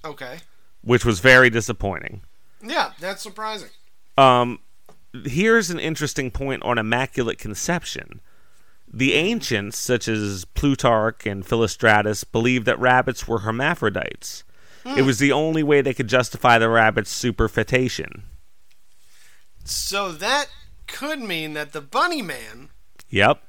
Okay. 0.06 0.40
which 0.82 1.04
was 1.06 1.20
very 1.20 1.50
disappointing. 1.50 2.22
Yeah, 2.62 2.92
that's 3.00 3.22
surprising. 3.24 3.70
Um, 4.18 4.60
here's 5.26 5.70
an 5.70 5.80
interesting 5.80 6.32
point 6.32 6.64
on 6.64 6.78
immaculate 6.78 7.38
conception. 7.40 8.22
The 8.92 9.14
ancients, 9.14 9.78
such 9.78 10.08
as 10.08 10.46
Plutarch 10.46 11.26
and 11.26 11.46
Philostratus, 11.46 12.24
believed 12.32 12.66
that 12.66 12.80
rabbits 12.80 13.28
were 13.28 13.40
hermaphrodites. 13.40 14.44
It 14.96 15.02
was 15.02 15.20
the 15.20 15.34
only 15.34 15.64
way 15.64 15.82
they 15.82 15.94
could 15.94 16.08
justify 16.08 16.58
the 16.58 16.70
rabbit's 16.70 17.14
superfetation. 17.14 18.22
So 19.66 20.12
that 20.14 20.48
could 20.88 21.20
mean 21.20 21.54
that 21.54 21.74
the 21.74 21.82
bunny 21.82 22.22
man 22.22 22.70
Yep, 23.10 23.42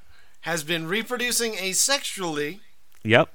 has 0.49 0.65
been 0.65 0.89
reproducing 0.89 1.53
asexually 1.53 2.61
yep. 3.05 3.29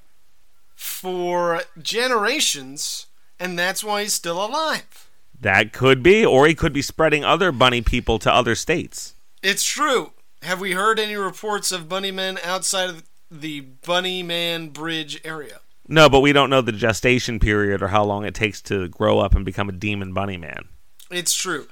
for 0.74 1.62
generations, 1.80 3.06
and 3.38 3.56
that's 3.56 3.84
why 3.84 4.02
he's 4.02 4.12
still 4.12 4.44
alive. 4.44 5.08
That 5.40 5.72
could 5.72 6.02
be, 6.02 6.26
or 6.26 6.48
he 6.48 6.56
could 6.56 6.72
be 6.72 6.82
spreading 6.82 7.24
other 7.24 7.52
bunny 7.52 7.82
people 7.82 8.18
to 8.18 8.34
other 8.34 8.56
states. 8.56 9.14
It's 9.44 9.62
true. 9.62 10.10
Have 10.42 10.60
we 10.60 10.72
heard 10.72 10.98
any 10.98 11.14
reports 11.14 11.70
of 11.70 11.88
bunny 11.88 12.10
men 12.10 12.36
outside 12.42 12.90
of 12.90 13.04
the 13.30 13.60
Bunny 13.60 14.24
Man 14.24 14.70
Bridge 14.70 15.20
area? 15.24 15.60
No, 15.86 16.08
but 16.08 16.18
we 16.18 16.32
don't 16.32 16.50
know 16.50 16.62
the 16.62 16.72
gestation 16.72 17.38
period 17.38 17.80
or 17.80 17.88
how 17.88 18.02
long 18.02 18.24
it 18.24 18.34
takes 18.34 18.60
to 18.62 18.88
grow 18.88 19.20
up 19.20 19.36
and 19.36 19.44
become 19.44 19.68
a 19.68 19.72
demon 19.72 20.12
bunny 20.12 20.36
man. 20.36 20.64
It's 21.12 21.32
true. 21.32 21.68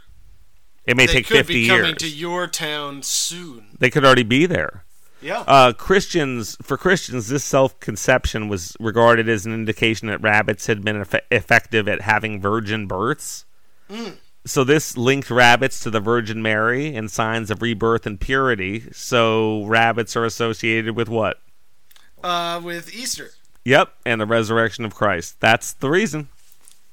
It 0.85 0.97
may 0.97 1.07
they 1.07 1.15
take 1.15 1.27
could 1.27 1.39
50 1.39 1.53
be 1.53 1.67
coming 1.67 1.85
years. 1.87 1.99
to 1.99 2.09
your 2.09 2.47
town 2.47 3.03
soon. 3.03 3.77
They 3.81 3.91
could 3.91 4.05
already 4.05 4.23
be 4.23 4.47
there. 4.47 4.85
Yeah. 5.23 5.45
Uh, 5.47 5.73
Christians, 5.73 6.57
for 6.63 6.77
Christians, 6.77 7.29
this 7.29 7.45
self-conception 7.45 8.49
was 8.49 8.77
regarded 8.81 9.29
as 9.29 9.47
an 9.47 9.55
indication 9.55 10.09
that 10.09 10.21
rabbits 10.21 10.67
had 10.67 10.85
been 10.85 11.01
eff- 11.01 11.15
effective 11.31 11.87
at 11.89 12.01
having 12.01 12.41
virgin 12.41 12.87
births. 12.87 13.45
So 14.45 14.65
this 14.65 14.97
linked 14.97 15.31
rabbits 15.31 15.81
to 15.81 15.91
the 15.91 16.01
Virgin 16.01 16.43
Mary 16.43 16.97
and 16.97 17.11
signs 17.11 17.51
of 17.51 17.63
rebirth 17.63 18.07
and 18.07 18.19
purity. 18.19 18.85
So 18.93 19.65
rabbits 19.67 20.17
are 20.17 20.25
associated 20.25 20.97
with 20.97 21.09
what? 21.09 21.41
Uh, 22.25 22.61
with 22.65 22.95
Easter. 22.95 23.31
Yep, 23.65 23.93
and 24.05 24.21
the 24.21 24.27
resurrection 24.27 24.85
of 24.85 24.95
Christ. 24.95 25.39
That's 25.41 25.75
the 25.75 25.91
reason. 25.91 26.29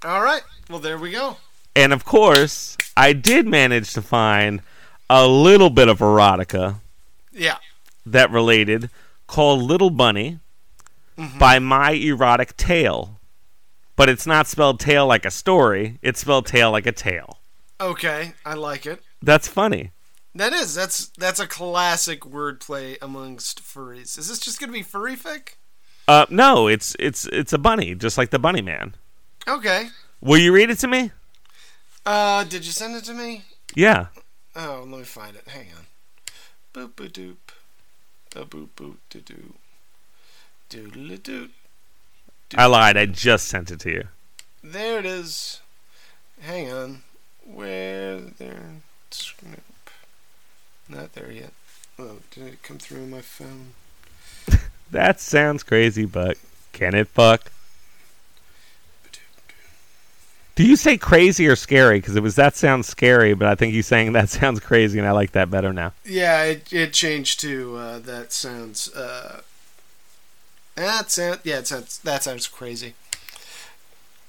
All 0.04 0.22
right. 0.22 0.44
Well, 0.70 0.80
there 0.80 0.98
we 0.98 1.12
go. 1.12 1.38
And 1.76 1.94
of 1.94 2.06
course, 2.06 2.78
I 2.96 3.14
did 3.14 3.48
manage 3.48 3.94
to 3.94 4.02
find 4.02 4.62
a 5.10 5.28
little 5.28 5.70
bit 5.70 5.88
of 5.88 6.00
erotica 6.00 6.76
Yeah. 7.32 7.58
That 8.12 8.32
related 8.32 8.90
called 9.28 9.62
Little 9.62 9.90
Bunny 9.90 10.40
by 11.38 11.60
My 11.60 11.92
Erotic 11.92 12.56
Tale. 12.58 13.20
But 13.96 14.10
it's 14.10 14.26
not 14.26 14.48
spelled 14.48 14.80
tale 14.80 15.06
like 15.06 15.26
a 15.26 15.32
story, 15.32 16.00
it's 16.02 16.22
spelled 16.22 16.46
tale 16.46 16.72
like 16.72 16.86
a 16.86 16.92
tale. 16.92 17.40
Okay. 17.82 18.34
I 18.46 18.54
like 18.54 18.86
it. 18.86 19.02
That's 19.22 19.48
funny. 19.48 19.92
That 20.36 20.54
is. 20.54 20.74
That's 20.74 21.08
that's 21.18 21.40
a 21.40 21.48
classic 21.48 22.22
wordplay 22.22 22.98
amongst 23.02 23.62
furries. 23.62 24.18
Is 24.18 24.30
this 24.30 24.40
just 24.40 24.60
gonna 24.60 24.72
be 24.72 24.84
furry 24.84 25.16
fic? 25.16 25.56
Uh 26.08 26.26
no, 26.30 26.68
it's 26.68 26.96
it's 27.00 27.26
it's 27.28 27.54
a 27.54 27.58
bunny, 27.58 27.96
just 27.96 28.18
like 28.18 28.30
the 28.30 28.40
bunny 28.40 28.62
man. 28.62 28.96
Okay. 29.48 29.90
Will 30.22 30.38
you 30.38 30.54
read 30.54 30.70
it 30.70 30.80
to 30.80 30.88
me? 30.88 31.12
Uh, 32.06 32.44
did 32.44 32.66
you 32.66 32.72
send 32.72 32.96
it 32.96 33.04
to 33.06 33.14
me? 33.14 33.44
Yeah. 33.76 34.08
Oh, 34.56 34.86
let 34.88 35.00
me 35.00 35.04
find 35.04 35.36
it. 35.36 35.48
Hang 35.48 35.68
on. 35.78 35.86
Boop 36.74 36.94
boop 36.94 37.12
doop. 37.12 37.49
A 38.36 38.46
boop 38.46 38.70
boop 38.76 38.98
doo 39.10 39.22
doo. 39.22 39.54
Doodle 40.70 41.18
doot. 41.18 41.52
I 42.56 42.66
lied, 42.68 42.98
I 42.98 43.06
just 43.06 43.48
sent 43.48 43.72
it 43.72 43.80
to 43.82 43.90
you. 43.92 44.08
There 44.64 45.00
it 45.00 45.06
is. 45.06 45.62
Hang 46.42 46.72
on. 46.72 47.02
Where 47.44 48.20
there? 48.20 48.82
Snoop. 49.12 49.90
Not 50.88 51.14
there 51.14 51.32
yet. 51.32 51.54
Oh, 51.98 52.18
did 52.32 52.48
it 52.48 52.64
come 52.64 52.78
through 52.78 53.08
my 53.08 53.22
phone? 53.22 53.74
That 54.92 55.20
sounds 55.20 55.62
crazy, 55.62 56.06
but 56.06 56.40
can 56.74 56.96
it 56.96 57.08
fuck? 57.08 57.52
Do 60.60 60.68
you 60.68 60.76
say 60.76 60.98
crazy 60.98 61.48
or 61.48 61.56
scary? 61.56 62.00
Because 62.00 62.18
it 62.18 62.22
was 62.22 62.36
that 62.36 62.54
sounds 62.54 62.86
scary, 62.86 63.34
but 63.34 63.48
I 63.48 63.56
think 63.56 63.74
you 63.74 63.82
saying 63.82 64.12
that 64.12 64.28
sounds 64.40 64.60
crazy, 64.60 65.00
and 65.00 65.08
I 65.08 65.12
like 65.12 65.32
that 65.32 65.50
better 65.50 65.72
now. 65.72 65.94
Yeah, 66.04 66.44
it, 66.44 66.74
it 66.74 66.92
changed 66.92 67.40
to 67.40 67.78
uh, 67.78 68.00
that 68.00 68.34
sounds. 68.34 68.94
Uh, 68.94 69.40
that 70.76 71.12
sound, 71.12 71.40
yeah, 71.46 71.60
it 71.60 71.68
sounds, 71.68 72.00
that 72.00 72.24
sounds 72.24 72.50
crazy. 72.50 72.96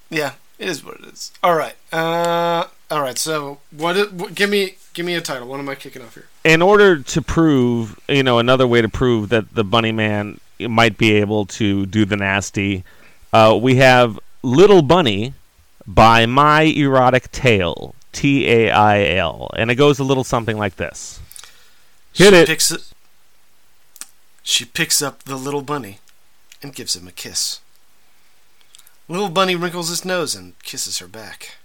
Yeah, 0.09 0.35
it 0.57 0.69
is 0.69 0.85
what 0.85 1.01
it 1.01 1.07
is. 1.07 1.33
All 1.43 1.57
right, 1.57 1.75
uh, 1.93 2.67
all 2.93 3.03
right. 3.03 3.19
So, 3.19 3.59
what, 3.77 4.13
what? 4.13 4.33
Give 4.37 4.51
me, 4.51 4.77
give 4.95 5.05
me 5.05 5.17
a 5.17 5.21
title. 5.21 5.49
What 5.49 5.59
am 5.59 5.69
I 5.69 5.75
kicking 5.75 6.01
off 6.01 6.15
here? 6.15 6.29
in 6.45 6.63
order 6.63 7.01
to 7.01 7.23
prove, 7.23 7.99
you 8.09 8.23
know, 8.23 8.39
another 8.39 8.69
way 8.69 8.81
to 8.81 8.89
prove 8.89 9.31
that 9.31 9.53
the 9.53 9.65
Bunny 9.65 9.91
Man 9.91 10.39
might 10.61 10.97
be 10.97 11.11
able 11.15 11.47
to 11.47 11.87
do 11.87 12.05
the 12.05 12.17
nasty, 12.17 12.85
uh, 13.33 13.59
we 13.61 13.75
have 13.75 14.17
Little 14.45 14.83
Bunny 14.83 15.35
by 15.95 16.25
My 16.25 16.63
Erotic 16.63 17.33
Tale, 17.33 17.97
T 18.13 18.49
A 18.49 18.71
I 18.71 19.17
L, 19.17 19.51
and 19.57 19.71
it 19.71 19.75
goes 19.75 19.99
a 19.99 20.05
little 20.05 20.25
something 20.25 20.57
like 20.57 20.77
this. 20.77 21.21
Hit 22.13 22.33
she 22.33 22.41
it. 22.41 22.47
Picks 22.47 22.71
it. 22.71 22.93
She 24.43 24.65
picks 24.65 25.03
up 25.03 25.25
the 25.25 25.37
little 25.37 25.63
bunny 25.63 25.99
and 26.63 26.75
gives 26.75 26.95
him 26.95 27.09
a 27.09 27.13
kiss. 27.13 27.61
Little 29.09 29.29
bunny 29.29 29.57
wrinkles 29.57 29.89
his 29.89 30.05
nose 30.05 30.35
and 30.35 30.59
kisses 30.63 30.99
her 30.99 31.09
back. 31.09 31.57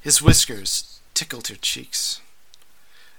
His 0.00 0.20
whiskers 0.20 1.00
tickled 1.14 1.48
her 1.48 1.54
cheeks. 1.54 2.20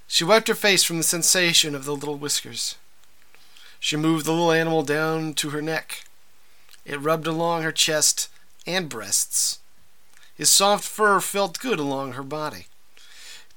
She 0.08 0.26
wiped 0.26 0.50
her 0.50 0.56
face 0.56 0.84
from 0.84 0.98
the 0.98 1.04
sensation 1.04 1.74
of 1.74 1.86
the 1.86 1.96
little 1.96 2.18
whiskers. 2.18 2.76
She 3.80 3.96
moved 3.96 4.26
the 4.26 4.34
little 4.34 4.52
animal 4.52 4.84
down 4.84 5.34
to 5.36 5.52
her 5.52 5.62
neck. 5.62 6.04
It 6.86 7.02
rubbed 7.02 7.28
along 7.28 7.64
her 7.64 7.72
chest 7.72 8.30
and 8.68 8.90
breasts. 8.90 9.60
His 10.36 10.52
soft 10.52 10.84
fur 10.84 11.20
felt 11.22 11.60
good 11.60 11.80
along 11.80 12.14
her 12.14 12.24
body, 12.24 12.68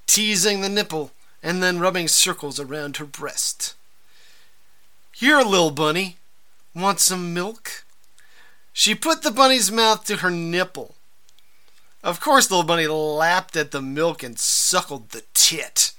teasing 0.07 0.61
the 0.61 0.68
nipple 0.68 1.11
and 1.43 1.62
then 1.62 1.81
rubbing 1.81 2.09
circles 2.09 2.59
around 2.59 2.97
her 2.97 3.05
breast. 3.05 3.74
Here, 5.12 5.41
little 5.41 5.72
bunny, 5.72 6.18
want 6.74 7.01
some 7.01 7.35
milk? 7.35 7.85
She 8.72 8.95
put 8.95 9.22
the 9.22 9.33
bunny's 9.33 9.72
mouth 9.72 10.05
to 10.05 10.18
her 10.18 10.31
nipple. 10.31 10.95
Of 12.05 12.20
course, 12.20 12.49
little 12.49 12.64
bunny 12.64 12.87
lapped 12.87 13.57
at 13.57 13.72
the 13.72 13.83
milk 13.83 14.22
and 14.22 14.39
suckled 14.39 15.11
the 15.11 15.24
tit. 15.35 15.93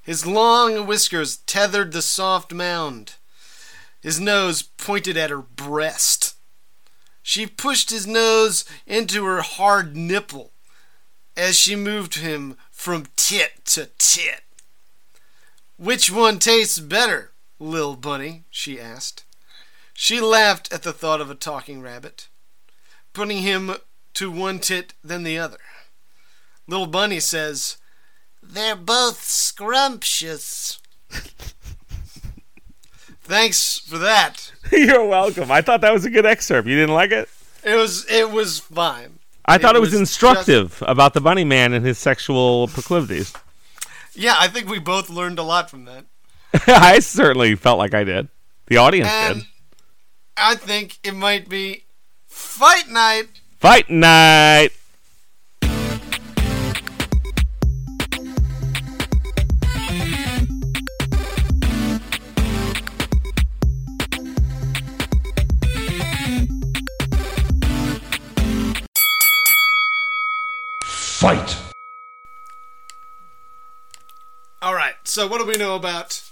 His 0.00 0.24
long 0.24 0.86
whiskers 0.86 1.36
tethered 1.44 1.92
the 1.92 2.00
soft 2.00 2.54
mound. 2.54 3.16
His 4.00 4.18
nose 4.18 4.62
pointed 4.62 5.18
at 5.18 5.28
her 5.28 5.42
breast. 5.42 6.34
She 7.28 7.46
pushed 7.46 7.90
his 7.90 8.06
nose 8.06 8.64
into 8.86 9.26
her 9.26 9.42
hard 9.42 9.94
nipple 9.94 10.50
as 11.36 11.58
she 11.58 11.76
moved 11.76 12.14
him 12.14 12.56
from 12.70 13.08
tit 13.16 13.66
to 13.66 13.90
tit. 13.98 14.44
Which 15.76 16.10
one 16.10 16.38
tastes 16.38 16.78
better, 16.78 17.32
Lil 17.58 17.96
Bunny? 17.96 18.44
she 18.48 18.80
asked. 18.80 19.26
She 19.92 20.22
laughed 20.22 20.72
at 20.72 20.84
the 20.84 20.92
thought 20.94 21.20
of 21.20 21.30
a 21.30 21.34
talking 21.34 21.82
rabbit, 21.82 22.28
putting 23.12 23.42
him 23.42 23.74
to 24.14 24.30
one 24.30 24.58
tit 24.58 24.94
then 25.04 25.24
the 25.24 25.36
other. 25.38 25.60
Lil 26.66 26.86
Bunny 26.86 27.20
says, 27.20 27.76
They're 28.42 28.74
both 28.74 29.22
scrumptious. 29.22 30.78
Thanks 33.28 33.78
for 33.78 33.98
that. 33.98 34.52
You're 34.72 35.04
welcome. 35.04 35.50
I 35.50 35.60
thought 35.60 35.82
that 35.82 35.92
was 35.92 36.06
a 36.06 36.10
good 36.10 36.24
excerpt. 36.24 36.66
You 36.66 36.76
didn't 36.76 36.94
like 36.94 37.10
it? 37.10 37.28
It 37.62 37.76
was 37.76 38.06
it 38.10 38.30
was 38.30 38.58
fine. 38.58 39.18
I 39.44 39.58
thought 39.58 39.76
it 39.76 39.80
was, 39.80 39.90
was 39.90 40.00
instructive 40.00 40.82
about 40.86 41.12
the 41.12 41.20
bunny 41.20 41.44
man 41.44 41.74
and 41.74 41.84
his 41.84 41.98
sexual 41.98 42.68
proclivities. 42.68 43.34
Yeah, 44.14 44.34
I 44.38 44.48
think 44.48 44.68
we 44.68 44.78
both 44.78 45.10
learned 45.10 45.38
a 45.38 45.42
lot 45.42 45.68
from 45.70 45.84
that. 45.84 46.06
I 46.66 47.00
certainly 47.00 47.54
felt 47.54 47.78
like 47.78 47.94
I 47.94 48.04
did. 48.04 48.28
The 48.66 48.78
audience 48.78 49.08
And 49.10 49.38
did. 49.40 49.46
I 50.36 50.54
think 50.54 50.98
it 51.02 51.14
might 51.14 51.48
be 51.48 51.84
fight 52.26 52.88
night. 52.88 53.28
Fight 53.58 53.90
night. 53.90 54.70
Fight! 71.28 71.58
All 74.62 74.72
right. 74.72 74.94
So 75.04 75.26
what 75.26 75.36
do 75.36 75.44
we 75.44 75.58
know 75.58 75.76
about 75.76 76.22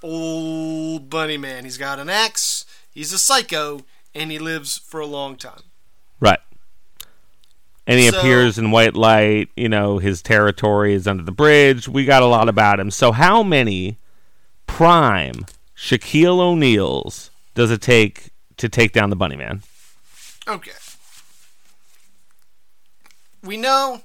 old 0.00 1.10
Bunny 1.10 1.36
Man? 1.36 1.64
He's 1.64 1.76
got 1.76 1.98
an 1.98 2.08
axe. 2.08 2.64
He's 2.92 3.12
a 3.12 3.18
psycho, 3.18 3.80
and 4.14 4.30
he 4.30 4.38
lives 4.38 4.78
for 4.78 5.00
a 5.00 5.06
long 5.06 5.34
time. 5.34 5.62
Right. 6.20 6.38
And 7.84 7.98
he 7.98 8.08
So- 8.08 8.20
appears 8.20 8.56
in 8.56 8.70
white 8.70 8.94
light. 8.94 9.48
You 9.56 9.68
know, 9.68 9.98
his 9.98 10.22
territory 10.22 10.94
is 10.94 11.08
under 11.08 11.24
the 11.24 11.32
bridge. 11.32 11.88
We 11.88 12.04
got 12.04 12.22
a 12.22 12.26
lot 12.26 12.48
about 12.48 12.78
him. 12.78 12.92
So, 12.92 13.10
how 13.10 13.42
many 13.42 13.98
prime 14.68 15.46
Shaquille 15.76 16.38
O'Neals 16.38 17.32
does 17.56 17.72
it 17.72 17.82
take 17.82 18.30
to 18.58 18.68
take 18.68 18.92
down 18.92 19.10
the 19.10 19.16
Bunny 19.16 19.34
Man? 19.34 19.64
Okay. 20.46 20.70
We 23.42 23.56
know. 23.56 24.02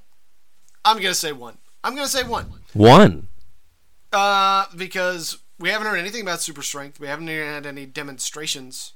I'm 0.86 0.98
gonna 0.98 1.14
say 1.14 1.32
one. 1.32 1.58
I'm 1.84 1.96
gonna 1.96 2.08
say 2.08 2.24
one. 2.24 2.52
One. 2.74 3.28
Uh, 4.12 4.66
because 4.76 5.38
we 5.60 5.70
haven't 5.70 5.88
heard 5.88 5.98
anything 5.98 6.22
about 6.22 6.42
super 6.42 6.62
strength. 6.62 7.00
We 7.00 7.08
haven't 7.08 7.30
even 7.30 7.48
had 7.48 7.66
any 7.66 7.86
demonstrations 7.86 8.94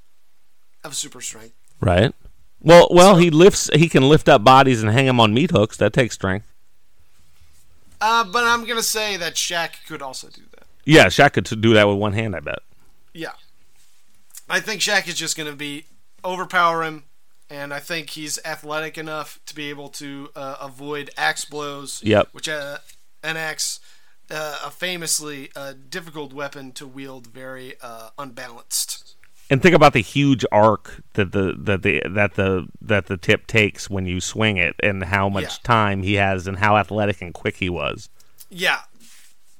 of 0.84 0.96
super 0.96 1.22
strength. 1.22 1.56
Right. 1.80 2.14
Well, 2.62 2.88
well, 2.92 3.18
he 3.18 3.30
lifts. 3.30 3.70
He 3.74 3.90
can 3.90 4.08
lift 4.08 4.30
up 4.30 4.44
bodies 4.44 4.82
and 4.82 4.92
hang 4.92 5.06
them 5.06 5.20
on 5.20 5.34
meat 5.34 5.52
hooks. 5.52 5.78
That 5.78 5.94
takes 5.94 6.16
strength. 6.16 6.48
Uh, 8.00 8.24
but 8.24 8.46
I'm 8.46 8.66
gonna 8.66 8.84
say 8.84 9.18
that 9.18 9.36
Shaq 9.36 9.86
could 9.88 10.02
also 10.02 10.28
do 10.30 10.42
that. 10.52 10.64
Yeah, 10.86 11.06
Shaq 11.06 11.34
could 11.34 11.46
do 11.62 11.74
that 11.74 11.88
with 11.88 11.98
one 11.98 12.14
hand. 12.14 12.36
I 12.36 12.40
bet. 12.40 12.60
Yeah. 13.14 13.32
I 14.50 14.60
think 14.60 14.82
Shaq 14.82 15.08
is 15.08 15.16
just 15.16 15.38
gonna 15.38 15.56
be 15.56 15.86
overpower 16.26 16.84
him, 16.84 17.04
and 17.54 17.74
I 17.74 17.80
think 17.80 18.10
he's 18.12 18.39
athletic 18.43 18.97
enough 18.97 19.39
to 19.45 19.54
be 19.56 19.70
able 19.70 19.89
to 19.89 20.30
uh, 20.36 20.56
avoid 20.60 21.12
axe 21.16 21.45
blows. 21.45 22.01
Yep. 22.04 22.30
Which 22.32 22.49
uh, 22.49 22.80
an 23.22 23.38
axe, 23.38 23.80
uh, 24.32 24.58
a 24.66 24.72
famously 24.72 25.51
uh, 25.56 25.74
difficult 25.89 26.34
weapon 26.34 26.72
to 26.74 26.88
wield, 26.88 27.28
very 27.28 27.76
uh, 27.82 28.10
unbalanced. 28.18 29.16
And 29.49 29.62
think 29.62 29.76
about 29.76 29.93
the 29.93 30.01
huge 30.01 30.45
arc 30.51 31.04
that 31.14 31.32
the 31.32 31.54
that 31.60 31.84
the 31.84 32.01
that 32.10 32.34
the 32.36 32.68
that 32.82 33.06
the 33.06 33.18
tip 33.18 33.45
takes 33.45 33.89
when 33.89 34.06
you 34.08 34.20
swing 34.20 34.58
it, 34.58 34.76
and 34.82 35.04
how 35.04 35.30
much 35.30 35.43
Yeah. 35.43 35.58
time 35.64 36.01
he 36.01 36.16
has, 36.16 36.47
and 36.47 36.58
how 36.58 36.76
athletic 36.78 37.22
and 37.22 37.34
quick 37.34 37.58
he 37.58 37.70
was. 37.70 38.10
Yeah, 38.49 38.80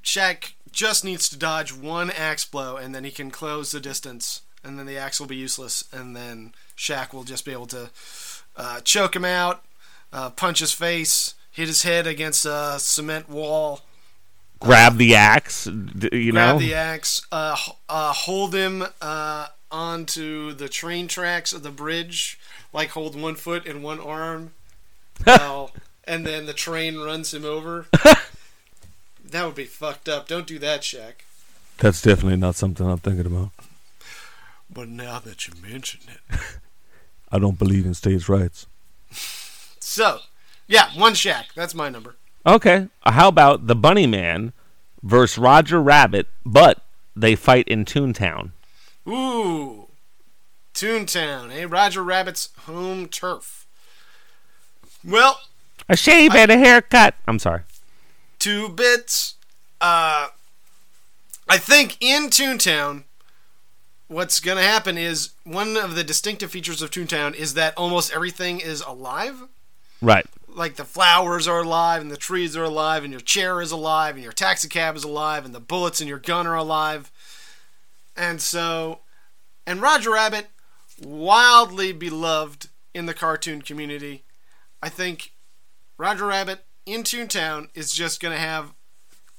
Shaq 0.04 0.54
just 0.72 1.06
needs 1.06 1.30
to 1.30 1.38
dodge 1.38 1.72
one 1.74 2.10
axe 2.10 2.46
blow, 2.46 2.76
and 2.78 2.96
then 2.96 3.04
he 3.04 3.12
can 3.12 3.30
close 3.30 3.72
the 3.72 3.80
distance, 3.80 4.42
and 4.64 4.78
then 4.80 4.86
the 4.86 4.98
axe 4.98 5.20
will 5.20 5.28
be 5.28 5.36
useless, 5.36 5.84
and 5.92 6.16
then 6.16 6.54
Shaq 6.78 7.14
will 7.14 7.24
just 7.24 7.46
be 7.46 7.52
able 7.52 7.68
to 7.68 7.90
uh, 8.56 8.80
choke 8.82 9.16
him 9.16 9.26
out, 9.26 9.64
uh, 10.12 10.30
punch 10.30 10.60
his 10.60 10.72
face, 10.72 11.34
hit 11.52 11.68
his 11.68 11.84
head 11.84 12.08
against 12.08 12.46
a 12.46 12.76
cement 12.80 13.30
wall, 13.30 13.82
Grab 14.60 14.96
the 14.98 15.14
axe, 15.14 15.66
d- 15.66 16.08
you 16.14 16.32
grab 16.32 16.56
know. 16.56 16.60
the 16.60 16.74
axe, 16.74 17.26
uh, 17.34 17.58
uh, 17.90 18.14
hold 18.14 18.56
him 18.56 18.86
uh, 19.02 19.48
onto 19.70 20.54
the 20.54 20.70
train 20.70 21.10
tracks 21.10 21.52
of 21.52 21.64
the 21.64 21.70
bridge, 21.70 22.40
like 22.72 22.90
hold 22.92 23.20
one 23.20 23.36
foot 23.36 23.66
and 23.66 23.84
one 23.84 24.00
arm, 24.00 24.54
while- 25.26 25.72
and 26.06 26.26
then 26.26 26.46
the 26.46 26.54
train 26.54 26.98
runs 26.98 27.34
him 27.34 27.44
over. 27.44 27.88
that 29.26 29.46
would 29.46 29.56
be 29.56 29.66
fucked 29.66 30.08
up. 30.08 30.28
Don't 30.28 30.48
do 30.48 30.60
that, 30.60 30.82
Shaq. 30.82 31.14
That's 31.78 32.02
definitely 32.02 32.38
not 32.38 32.56
something 32.56 32.88
I'm 32.88 32.98
thinking 33.00 33.26
about. 33.26 33.50
But 34.74 34.90
now 34.90 35.20
that 35.20 35.48
you 35.48 35.54
mention 35.62 36.02
it. 36.10 36.40
I 37.32 37.40
don't 37.40 37.60
believe 37.60 37.86
in 37.86 37.94
states' 37.94 38.28
rights. 38.30 38.66
So, 39.80 40.20
yeah, 40.68 40.90
one 40.96 41.14
Shaq. 41.14 41.46
That's 41.56 41.76
my 41.76 41.90
number. 41.90 42.16
Okay, 42.46 42.88
how 43.06 43.28
about 43.28 43.68
the 43.68 43.76
Bunny 43.76 44.08
Man 44.08 44.52
versus 45.02 45.38
Roger 45.38 45.82
Rabbit, 45.82 46.28
but 46.46 46.82
they 47.16 47.36
fight 47.36 47.68
in 47.68 47.86
Toontown? 47.86 48.52
Ooh. 49.08 49.88
Toontown, 50.74 51.52
eh? 51.56 51.66
Roger 51.70 52.04
Rabbit's 52.04 52.50
home 52.62 53.08
turf. 53.08 53.68
Well, 55.06 55.40
A 55.90 55.96
shave 55.96 56.34
and 56.34 56.50
a 56.50 56.58
haircut. 56.58 57.16
I'm 57.28 57.38
sorry. 57.40 57.62
two 58.40 58.70
bits. 58.70 59.36
Uh, 59.80 60.28
I 61.50 61.58
think 61.58 61.98
in 62.02 62.30
Toontown, 62.30 63.04
what's 64.14 64.40
going 64.40 64.58
to 64.58 64.64
happen 64.64 64.98
is 64.98 65.32
one 65.44 65.76
of 65.76 65.96
the 65.96 66.04
distinctive 66.04 66.52
features 66.52 66.82
of 66.82 66.92
Toontown 66.92 67.36
is 67.36 67.56
that 67.56 67.74
almost 67.78 68.14
everything 68.14 68.60
is 68.60 68.82
alive. 68.82 69.44
Right. 70.02 70.26
Like 70.48 70.76
the 70.76 70.86
flowers 70.86 71.48
are 71.48 71.62
alive, 71.62 72.02
and 72.02 72.12
the 72.12 72.18
trees 72.18 72.56
are 72.56 72.64
alive, 72.64 73.04
and 73.04 73.12
your 73.12 73.22
chair 73.22 73.62
is 73.62 73.72
alive, 73.72 74.16
and 74.16 74.24
your 74.24 74.34
taxi 74.34 74.70
cab 74.70 74.96
is 74.96 75.04
alive, 75.04 75.46
and 75.46 75.56
the 75.56 75.60
bullets 75.60 76.00
in 76.00 76.08
your 76.08 76.20
gun 76.20 76.46
are 76.46 76.56
alive. 76.56 77.12
And 78.16 78.40
so, 78.40 79.00
and 79.66 79.82
Roger 79.82 80.12
Rabbit, 80.12 80.48
wildly 81.02 81.92
beloved 81.92 82.70
in 82.94 83.08
the 83.08 83.14
cartoon 83.14 83.62
community. 83.62 84.24
I 84.82 84.90
think 84.90 85.32
Roger 85.98 86.28
Rabbit 86.28 86.66
in 86.86 87.04
Toontown 87.04 87.70
is 87.74 87.94
just 87.94 88.22
going 88.22 88.34
to 88.34 88.40
have 88.40 88.74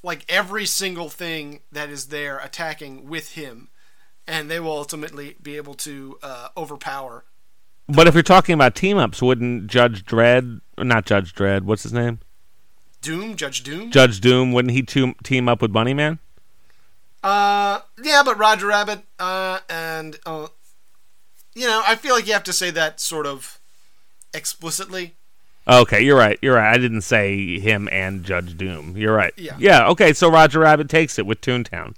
like 0.03 0.25
every 0.29 0.66
single 0.66 1.09
thing 1.09 1.61
that 1.70 1.89
is 1.89 2.09
there 2.09 2.39
attacking 2.39 3.09
with 3.09 3.33
him, 3.33 3.68
and 4.27 4.51
they 4.51 4.61
will 4.61 4.72
ultimately 4.72 5.37
be 5.43 5.57
able 5.57 5.75
to 5.75 6.18
uh, 6.22 6.49
overpower. 6.57 7.25
But 7.89 8.07
if 8.07 8.14
you're 8.14 8.22
talking 8.22 8.55
about 8.55 8.75
team 8.75 8.97
ups, 8.97 9.20
wouldn't 9.20 9.66
Judge 9.66 10.05
Dredd, 10.05 10.61
not 10.79 11.05
Judge 11.05 11.35
Dredd, 11.35 11.62
what's 11.62 11.83
his 11.83 11.93
name? 11.93 12.20
Doom, 13.03 13.37
Judge 13.37 13.62
Doom. 13.62 13.91
Judge 13.91 14.20
Doom, 14.20 14.53
wouldn't 14.53 14.72
he 14.72 14.83
to- 14.83 15.14
team 15.22 15.49
up 15.49 15.61
with 15.61 15.72
Bunny 15.72 15.93
Man? 15.93 16.18
Uh, 17.22 17.81
yeah, 18.03 18.22
but 18.25 18.39
Roger 18.39 18.66
Rabbit, 18.68 19.01
uh, 19.18 19.61
and 19.68 20.18
uh, 20.27 20.49
you 21.55 21.66
know, 21.66 21.83
I 21.87 21.95
feel 21.97 22.14
like 22.14 22.27
you 22.27 22.33
have 22.35 22.45
to 22.45 22.53
say 22.53 22.70
that 22.70 23.01
sort 23.01 23.27
of 23.27 23.59
explicitly. 24.35 25.14
Okay, 25.66 26.03
you're 26.03 26.18
right. 26.18 26.39
You're 26.43 26.57
right. 26.57 26.75
I 26.75 26.77
didn't 26.77 27.01
say 27.01 27.59
him 27.59 27.89
and 27.91 28.25
Judge 28.25 28.57
Doom. 28.59 28.97
You're 28.99 29.14
right. 29.14 29.33
Yeah. 29.37 29.57
Yeah. 29.59 29.89
Okay. 29.89 30.12
So 30.12 30.31
Roger 30.31 30.59
Rabbit 30.61 30.91
takes 30.91 31.18
it 31.18 31.25
with 31.25 31.41
Toontown. 31.41 31.95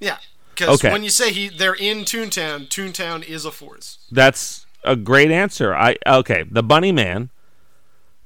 Yeah, 0.00 0.16
because 0.54 0.78
Okay. 0.80 0.92
when 0.92 1.02
you 1.04 1.10
say 1.10 1.32
he 1.32 1.48
they're 1.48 1.74
in 1.74 1.98
Toontown, 2.04 2.68
Toontown 2.68 3.24
is 3.24 3.44
a 3.44 3.50
force. 3.50 3.98
That's 4.10 4.66
a 4.84 4.96
great 4.96 5.30
answer. 5.30 5.74
I 5.74 5.96
okay. 6.06 6.44
The 6.50 6.62
Bunny 6.62 6.92
Man 6.92 7.30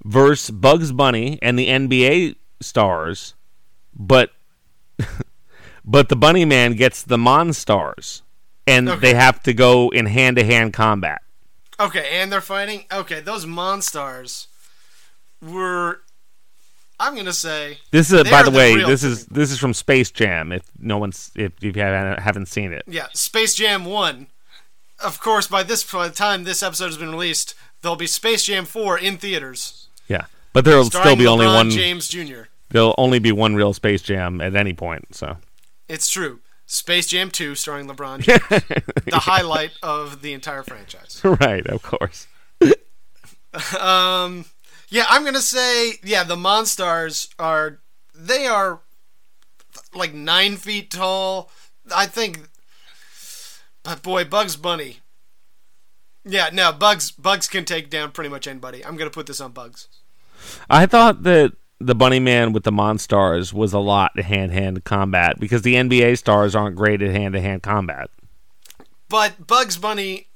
versus 0.05 0.51
Bugs 0.51 0.93
Bunny 0.93 1.39
and 1.43 1.59
the 1.59 1.69
NBA 1.69 2.37
stars, 2.61 3.35
but 3.95 4.33
but 5.85 6.09
the 6.09 6.17
Bunny 6.17 6.45
Man 6.45 6.75
gets 6.75 7.03
the 7.03 7.17
Monstars, 7.17 8.23
and 8.67 8.89
Okay. 8.89 9.01
they 9.01 9.15
have 9.15 9.43
to 9.45 9.53
go 9.53 9.89
in 9.91 10.07
hand 10.07 10.37
to 10.37 10.45
hand 10.45 10.73
combat. 10.73 11.23
Okay, 11.81 12.09
and 12.21 12.33
they're 12.33 12.41
fighting. 12.41 12.85
Okay, 12.93 13.21
those 13.21 13.47
Monstars 13.47 14.47
were. 15.41 16.01
I'm 17.01 17.15
gonna 17.17 17.33
say 17.33 17.79
This 17.93 18.13
is, 18.13 18.23
They 18.25 18.31
by 18.31 18.43
the 18.43 18.51
the 18.51 18.57
way, 18.57 18.77
this 18.77 19.05
is 19.05 19.27
this 19.27 19.51
is 19.53 19.59
from 19.59 19.73
Space 19.75 20.11
Jam. 20.11 20.51
If 20.53 20.63
no 20.79 20.99
one's 20.99 21.31
if 21.37 21.53
you 21.61 21.73
haven't 21.73 22.47
seen 22.47 22.73
it, 22.73 22.83
Yeah, 22.87 23.07
Space 23.15 23.55
Jam 23.55 23.85
1. 23.85 24.27
Of 25.05 25.21
course, 25.21 25.47
by 25.47 25.63
this 25.63 25.85
by 25.91 26.09
the 26.09 26.15
time 26.15 26.45
this 26.45 26.63
episode 26.63 26.87
has 26.87 26.97
been 26.99 27.11
released, 27.13 27.55
there'll 27.83 27.95
be 27.97 28.07
Space 28.09 28.45
Jam 28.45 28.65
4 28.65 28.99
in 28.99 29.17
theaters. 29.19 29.87
yeah. 30.09 30.25
But 30.53 30.65
there'll 30.65 30.85
still 30.91 31.15
be 31.15 31.27
only 31.27 31.47
one. 31.47 31.71
James 31.71 32.09
Jr. 32.09 32.45
There'll 32.71 32.95
only 32.99 33.19
be 33.21 33.31
one 33.33 33.55
real 33.55 33.73
Space 33.73 34.03
Jam 34.03 34.41
at 34.41 34.57
any 34.57 34.73
point. 34.73 35.15
So 35.15 35.37
It's 35.89 36.09
true. 36.09 36.41
Space 36.67 37.07
Jam 37.07 37.31
2 37.31 37.55
starring 37.55 37.87
LeBron 37.87 38.21
James. 38.23 39.05
the 39.07 39.21
highlight 39.21 39.71
of 39.83 40.21
the 40.23 40.33
entire 40.33 40.63
franchise. 40.65 41.21
right, 41.25 41.65
of 41.69 41.83
course. 41.83 42.27
Um 43.81 44.45
yeah, 44.89 45.05
I'm 45.09 45.23
going 45.23 45.35
to 45.35 45.41
say 45.41 45.95
yeah, 46.03 46.25
the 46.25 46.37
Monstars 46.37 47.29
are 47.39 47.81
they 48.15 48.47
are 48.47 48.81
like 49.95 50.15
9 50.15 50.57
feet 50.57 50.91
tall. 50.91 51.51
I 51.95 52.07
think 52.07 52.49
but 53.83 54.03
boy, 54.03 54.25
Bugs 54.25 54.57
Bunny. 54.57 54.99
Yeah, 56.25 56.51
no, 56.53 56.73
Bugs 56.73 57.11
Bugs 57.11 57.47
can 57.47 57.65
take 57.65 57.91
down 57.91 58.13
pretty 58.13 58.31
much 58.31 58.47
anybody. 58.47 58.85
I'm 58.85 58.97
going 58.97 59.11
to 59.11 59.15
put 59.15 59.27
this 59.27 59.41
on 59.41 59.53
Bugs. 59.53 59.89
I 60.69 60.87
thought 60.87 61.23
that 61.23 61.53
the 61.81 61.95
Bunny 61.95 62.21
Man 62.21 62.53
with 62.53 62.65
the 62.65 62.73
Monstars 62.73 63.53
was 63.53 63.73
a 63.73 63.79
lot 63.79 64.19
hand 64.19 64.53
to 64.53 64.61
hand 64.61 64.85
combat 64.85 65.39
because 65.39 65.63
the 65.63 65.75
NBA 65.75 66.19
stars 66.19 66.55
aren't 66.55 66.77
great 66.77 67.03
at 67.03 67.11
hand 67.11 67.35
to 67.35 67.41
hand 67.41 67.63
combat. 67.63 68.11
But 69.09 69.47
Bugs 69.47 69.77
Bunny 69.77 70.28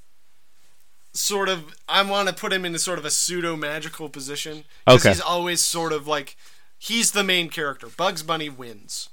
sort 1.12 1.48
of 1.48 1.74
I 1.88 2.02
want 2.02 2.28
to 2.28 2.34
put 2.34 2.52
him 2.52 2.64
in 2.64 2.74
a 2.74 2.78
sort 2.78 2.98
of 2.98 3.04
a 3.04 3.10
pseudo 3.10 3.56
magical 3.56 4.08
position 4.08 4.64
because 4.86 5.00
Okay. 5.04 5.08
he's 5.10 5.20
always 5.20 5.62
sort 5.64 5.92
of 5.92 6.06
like 6.06 6.36
he's 6.78 7.12
the 7.12 7.22
main 7.24 7.48
character. 7.48 7.88
Bugs 7.96 8.22
Bunny 8.22 8.48
wins. 8.48 9.08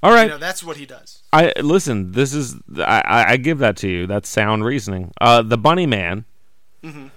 All 0.00 0.12
right, 0.12 0.24
You 0.24 0.28
know, 0.30 0.38
that's 0.38 0.62
what 0.62 0.76
he 0.76 0.86
does. 0.86 1.22
I 1.32 1.52
listen. 1.60 2.12
This 2.12 2.32
is 2.32 2.54
I, 2.78 3.24
I, 3.30 3.36
give 3.36 3.58
that 3.58 3.76
to 3.78 3.88
you. 3.88 4.06
That's 4.06 4.28
sound 4.28 4.64
reasoning. 4.64 5.10
Uh, 5.20 5.42
the 5.42 5.58
Bunny 5.58 5.86
Man, 5.86 6.24
Mm-hmm. 6.84 7.08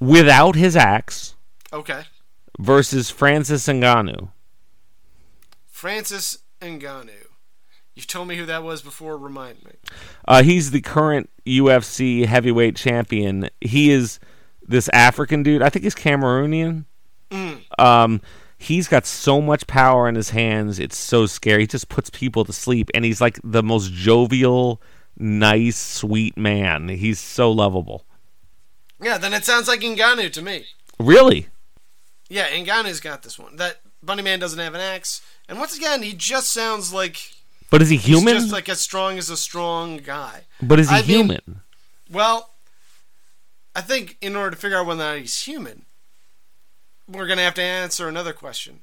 without 0.00 0.56
his 0.56 0.74
axe, 0.76 1.36
Okay. 1.72 2.02
versus 2.58 3.10
Francis 3.10 3.68
Ngannou. 3.68 4.30
Francis 5.70 6.38
Ngannou. 6.60 7.23
You've 7.94 8.06
told 8.06 8.28
me 8.28 8.36
who 8.36 8.46
that 8.46 8.64
was 8.64 8.82
before. 8.82 9.16
Remind 9.16 9.64
me. 9.64 9.72
Uh, 10.26 10.42
he's 10.42 10.72
the 10.72 10.80
current 10.80 11.30
UFC 11.46 12.26
heavyweight 12.26 12.76
champion. 12.76 13.48
He 13.60 13.90
is 13.90 14.18
this 14.66 14.88
African 14.88 15.42
dude. 15.42 15.62
I 15.62 15.68
think 15.68 15.84
he's 15.84 15.94
Cameroonian. 15.94 16.86
Um, 17.78 18.20
he's 18.58 18.88
got 18.88 19.06
so 19.06 19.40
much 19.40 19.66
power 19.66 20.08
in 20.08 20.14
his 20.14 20.30
hands. 20.30 20.78
It's 20.78 20.96
so 20.96 21.26
scary. 21.26 21.62
He 21.62 21.66
just 21.66 21.88
puts 21.88 22.10
people 22.10 22.44
to 22.44 22.52
sleep, 22.52 22.90
and 22.94 23.04
he's 23.04 23.20
like 23.20 23.38
the 23.42 23.62
most 23.62 23.92
jovial, 23.92 24.80
nice, 25.16 25.76
sweet 25.76 26.36
man. 26.36 26.88
He's 26.88 27.20
so 27.20 27.50
lovable. 27.50 28.04
Yeah, 29.02 29.18
then 29.18 29.34
it 29.34 29.44
sounds 29.44 29.68
like 29.68 29.80
Ngannou 29.80 30.32
to 30.32 30.42
me. 30.42 30.66
Really? 30.98 31.48
Yeah, 32.28 32.46
Ngannou's 32.48 33.00
got 33.00 33.22
this 33.22 33.38
one. 33.38 33.56
That 33.56 33.80
Bunny 34.02 34.22
Man 34.22 34.38
doesn't 34.38 34.58
have 34.58 34.74
an 34.74 34.80
axe, 34.80 35.20
and 35.48 35.58
once 35.58 35.76
again, 35.76 36.02
he 36.02 36.12
just 36.12 36.52
sounds 36.52 36.92
like 36.92 37.33
But 37.70 37.82
is 37.82 37.88
he 37.88 37.96
he's 37.96 38.16
human? 38.18 38.34
just 38.34 38.52
like 38.52 38.68
as 38.68 38.80
strong 38.80 39.18
as 39.18 39.30
a 39.30 39.36
strong 39.36 39.96
guy. 39.98 40.42
but 40.62 40.78
is 40.78 40.88
he 40.90 40.96
I 40.96 41.00
mean- 41.00 41.08
human? 41.08 41.60
Well, 42.10 42.50
I 43.74 43.80
think 43.80 44.16
in 44.20 44.36
order 44.36 44.50
to 44.52 44.56
figure 44.56 44.76
out 44.78 44.86
whether 44.86 45.02
or 45.02 45.06
not 45.14 45.18
he's 45.18 45.42
human, 45.42 45.84
we're 47.08 47.26
gonna 47.26 47.42
have 47.42 47.54
to 47.54 47.62
answer 47.62 48.08
another 48.08 48.32
question. 48.32 48.80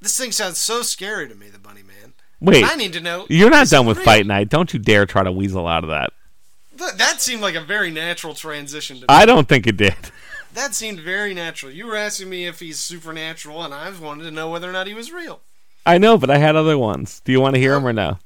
This 0.00 0.16
thing 0.18 0.32
sounds 0.32 0.58
so 0.58 0.82
scary 0.82 1.28
to 1.28 1.34
me, 1.34 1.48
the 1.48 1.58
Bunny 1.58 1.82
Man. 1.82 2.14
Wait, 2.40 2.64
I 2.64 2.74
need 2.74 2.92
to 2.94 3.00
know. 3.00 3.26
you're 3.30 3.50
not 3.50 3.68
done 3.68 3.86
with 3.86 3.96
real? 3.98 4.04
Fight 4.04 4.26
Night. 4.26 4.48
Don't 4.50 4.72
you 4.74 4.78
dare 4.78 5.06
try 5.06 5.22
to 5.22 5.32
weasel 5.32 5.66
out 5.66 5.84
of 5.84 5.90
that. 5.90 6.12
Th- 6.76 6.92
that 6.94 7.20
seemed 7.22 7.40
like 7.40 7.54
a 7.54 7.60
very 7.62 7.90
natural 7.90 8.34
transition 8.34 8.96
to 8.96 9.02
me. 9.02 9.06
I 9.08 9.24
don't 9.24 9.48
think 9.48 9.66
it 9.66 9.76
did. 9.76 9.94
That 10.54 10.74
seemed 10.74 11.00
very 11.00 11.34
natural. 11.34 11.70
You 11.70 11.86
were 11.86 11.96
asking 11.96 12.30
me 12.30 12.46
if 12.46 12.60
he's 12.60 12.78
supernatural, 12.78 13.62
and 13.62 13.74
I 13.74 13.90
wanted 13.90 14.22
to 14.24 14.30
know 14.30 14.48
whether 14.48 14.66
or 14.66 14.72
not 14.72 14.86
he 14.86 14.94
was 14.94 15.12
real. 15.12 15.42
I 15.86 15.98
know, 15.98 16.18
but 16.18 16.28
I 16.30 16.38
had 16.38 16.56
other 16.56 16.76
ones. 16.76 17.20
Do 17.24 17.32
you 17.32 17.40
want 17.40 17.54
to 17.54 17.60
hear 17.60 17.72
them 17.72 17.86
or 17.86 17.92
no? 17.92 18.18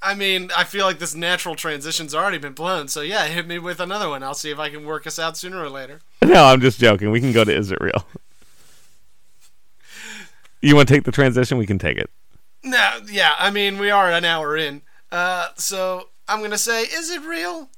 I 0.00 0.14
mean, 0.14 0.50
I 0.56 0.64
feel 0.64 0.84
like 0.86 0.98
this 0.98 1.14
natural 1.14 1.54
transition's 1.54 2.14
already 2.14 2.38
been 2.38 2.52
blown, 2.52 2.88
so 2.88 3.00
yeah, 3.00 3.24
hit 3.26 3.46
me 3.46 3.58
with 3.58 3.80
another 3.80 4.08
one. 4.08 4.22
I'll 4.22 4.34
see 4.34 4.50
if 4.50 4.58
I 4.58 4.68
can 4.68 4.84
work 4.84 5.06
us 5.06 5.18
out 5.18 5.36
sooner 5.36 5.62
or 5.62 5.68
later. 5.68 6.00
No, 6.24 6.46
I'm 6.46 6.60
just 6.62 6.80
joking. 6.80 7.10
We 7.10 7.20
can 7.20 7.32
go 7.32 7.44
to 7.44 7.54
Is 7.54 7.70
It 7.70 7.78
Real? 7.82 8.06
You 10.62 10.74
want 10.74 10.88
to 10.88 10.94
take 10.94 11.04
the 11.04 11.12
transition? 11.12 11.58
We 11.58 11.66
can 11.66 11.78
take 11.78 11.98
it. 11.98 12.08
No, 12.62 12.98
yeah, 13.10 13.32
I 13.38 13.50
mean, 13.50 13.78
we 13.78 13.90
are 13.90 14.10
an 14.10 14.24
hour 14.24 14.56
in. 14.56 14.80
Uh, 15.12 15.48
so 15.56 16.08
I'm 16.26 16.40
gonna 16.40 16.56
say, 16.56 16.82
is 16.84 17.10
it 17.10 17.20
real? 17.22 17.68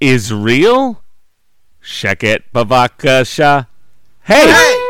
Is 0.00 0.32
real? 0.34 1.02
Check 1.82 2.22
it, 2.22 2.52
Bavakasha. 2.52 3.66
Hey, 4.24 4.50
Hey! 4.52 4.89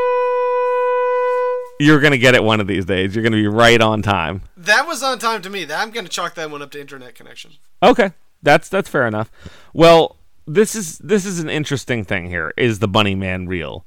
You're 1.80 2.00
gonna 2.00 2.18
get 2.18 2.34
it 2.34 2.44
one 2.44 2.60
of 2.60 2.66
these 2.66 2.84
days. 2.84 3.14
You're 3.14 3.24
gonna 3.24 3.36
be 3.36 3.48
right 3.48 3.80
on 3.80 4.02
time. 4.02 4.42
That 4.56 4.86
was 4.86 5.02
on 5.02 5.18
time 5.18 5.40
to 5.42 5.50
me. 5.50 5.64
That 5.64 5.80
I'm 5.80 5.90
gonna 5.90 6.08
chalk 6.08 6.34
that 6.34 6.50
one 6.50 6.60
up 6.60 6.70
to 6.72 6.80
internet 6.80 7.14
connection. 7.14 7.52
Okay, 7.82 8.12
that's 8.42 8.68
that's 8.68 8.88
fair 8.88 9.06
enough. 9.06 9.30
Well, 9.72 10.16
this 10.46 10.74
is 10.74 10.98
this 10.98 11.24
is 11.24 11.40
an 11.40 11.48
interesting 11.48 12.04
thing 12.04 12.28
here. 12.28 12.52
Is 12.58 12.80
the 12.80 12.88
Bunny 12.88 13.14
Man 13.14 13.46
real? 13.46 13.86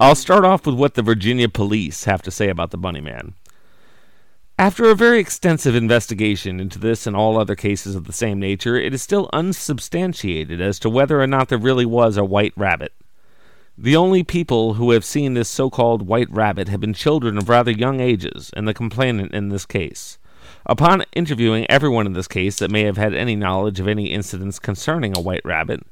I'll 0.00 0.16
start 0.16 0.44
off 0.44 0.66
with 0.66 0.74
what 0.74 0.94
the 0.94 1.02
Virginia 1.02 1.48
police 1.48 2.04
have 2.04 2.22
to 2.22 2.30
say 2.30 2.48
about 2.48 2.72
the 2.72 2.76
Bunny 2.76 3.00
Man. 3.00 3.34
After 4.58 4.90
a 4.90 4.96
very 4.96 5.20
extensive 5.20 5.76
investigation 5.76 6.58
into 6.58 6.80
this 6.80 7.06
and 7.06 7.14
all 7.14 7.38
other 7.38 7.54
cases 7.54 7.94
of 7.94 8.06
the 8.06 8.12
same 8.12 8.40
nature, 8.40 8.76
it 8.76 8.92
is 8.92 9.00
still 9.00 9.30
unsubstantiated 9.32 10.60
as 10.60 10.80
to 10.80 10.90
whether 10.90 11.20
or 11.20 11.28
not 11.28 11.48
there 11.48 11.58
really 11.58 11.86
was 11.86 12.16
a 12.16 12.24
white 12.24 12.52
rabbit. 12.56 12.92
The 13.80 13.94
only 13.94 14.24
people 14.24 14.74
who 14.74 14.90
have 14.90 15.04
seen 15.04 15.34
this 15.34 15.48
so 15.48 15.70
called 15.70 16.08
white 16.08 16.28
rabbit 16.32 16.66
have 16.68 16.80
been 16.80 16.94
children 16.94 17.38
of 17.38 17.48
rather 17.48 17.70
young 17.70 18.00
ages, 18.00 18.50
and 18.56 18.66
the 18.66 18.74
complainant 18.74 19.32
in 19.32 19.50
this 19.50 19.64
case. 19.64 20.18
Upon 20.66 21.04
interviewing 21.12 21.64
everyone 21.70 22.04
in 22.04 22.12
this 22.12 22.26
case 22.26 22.58
that 22.58 22.72
may 22.72 22.82
have 22.82 22.96
had 22.96 23.14
any 23.14 23.36
knowledge 23.36 23.78
of 23.78 23.86
any 23.86 24.06
incidents 24.06 24.58
concerning 24.58 25.16
a 25.16 25.20
white 25.20 25.44
rabbit, 25.44 25.86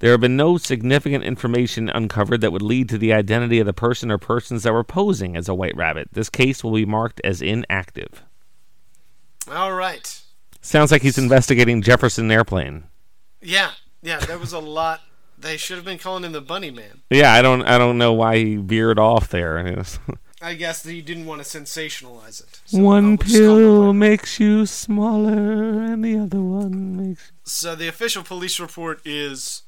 there 0.00 0.10
have 0.10 0.20
been 0.20 0.36
no 0.36 0.58
significant 0.58 1.22
information 1.22 1.88
uncovered 1.88 2.40
that 2.40 2.50
would 2.50 2.60
lead 2.60 2.88
to 2.88 2.98
the 2.98 3.12
identity 3.12 3.60
of 3.60 3.66
the 3.66 3.72
person 3.72 4.10
or 4.10 4.18
persons 4.18 4.64
that 4.64 4.72
were 4.72 4.82
posing 4.82 5.36
as 5.36 5.48
a 5.48 5.54
white 5.54 5.76
rabbit. 5.76 6.08
This 6.10 6.28
case 6.28 6.64
will 6.64 6.72
be 6.72 6.84
marked 6.84 7.20
as 7.22 7.40
inactive. 7.40 8.24
All 9.48 9.74
right. 9.74 10.20
Sounds 10.60 10.90
like 10.90 11.02
he's 11.02 11.18
investigating 11.18 11.82
Jefferson 11.82 12.32
Airplane. 12.32 12.84
Yeah, 13.40 13.70
yeah, 14.02 14.18
there 14.18 14.38
was 14.38 14.52
a 14.52 14.58
lot. 14.58 15.02
They 15.40 15.56
should 15.56 15.76
have 15.76 15.84
been 15.84 15.98
calling 15.98 16.24
him 16.24 16.32
the 16.32 16.40
Bunny 16.40 16.70
Man. 16.70 17.02
Yeah, 17.10 17.32
I 17.32 17.42
don't, 17.42 17.62
I 17.62 17.78
don't 17.78 17.98
know 17.98 18.12
why 18.12 18.36
he 18.38 18.56
veered 18.56 18.98
off 18.98 19.28
there. 19.28 19.58
I 20.42 20.54
guess 20.54 20.82
that 20.82 20.92
he 20.92 21.02
didn't 21.02 21.26
want 21.26 21.42
to 21.42 21.58
sensationalize 21.58 22.42
it. 22.42 22.60
So, 22.66 22.78
one 22.78 23.08
we'll 23.08 23.16
just 23.18 23.34
call 23.34 23.56
him 23.56 23.56
the 23.56 23.68
pill 23.68 23.92
makes 23.92 24.40
you 24.40 24.66
smaller, 24.66 25.82
and 25.82 26.04
the 26.04 26.18
other 26.18 26.40
one 26.40 26.96
makes. 26.96 27.32
So 27.44 27.74
the 27.74 27.88
official 27.88 28.22
police 28.22 28.60
report 28.60 29.00
is 29.04 29.62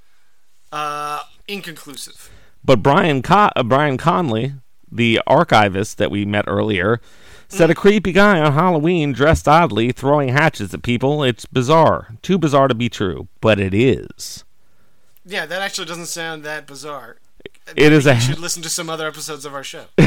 uh, 0.71 1.23
inconclusive. 1.49 2.31
But 2.65 2.83
Brian 2.83 3.23
Co- 3.23 3.51
uh, 3.57 3.63
Brian 3.65 3.97
Conley, 3.97 4.55
the 4.91 5.21
archivist 5.27 5.99
that 5.99 6.11
we 6.11 6.25
met 6.25 6.45
earlier, 6.47 7.01
said 7.49 7.71
a 7.71 7.75
creepy 7.75 8.13
guy 8.13 8.39
on 8.39 8.53
Halloween 8.53 9.13
dressed 9.13 9.49
oddly, 9.49 9.91
throwing 9.91 10.29
hatchets 10.29 10.73
at 10.73 10.83
people. 10.83 11.25
It's 11.25 11.47
bizarre, 11.47 12.15
too 12.23 12.39
bizarre 12.39 12.69
to 12.69 12.75
be 12.75 12.89
true, 12.89 13.27
but 13.41 13.59
it 13.59 13.75
is. 13.75 14.45
Yeah, 15.25 15.47
that 15.47 15.63
actually 15.63 15.87
doesn't 15.87 16.07
sound 16.07 16.45
that 16.45 16.67
bizarre. 16.67 17.17
It 17.77 17.93
is 17.93 18.07
a 18.07 18.15
You 18.15 18.21
should 18.21 18.39
listen 18.39 18.63
to 18.63 18.69
some 18.69 18.91
other 18.91 19.07
episodes 19.07 19.45
of 19.45 19.55
our 19.55 19.65
show. 19.65 19.87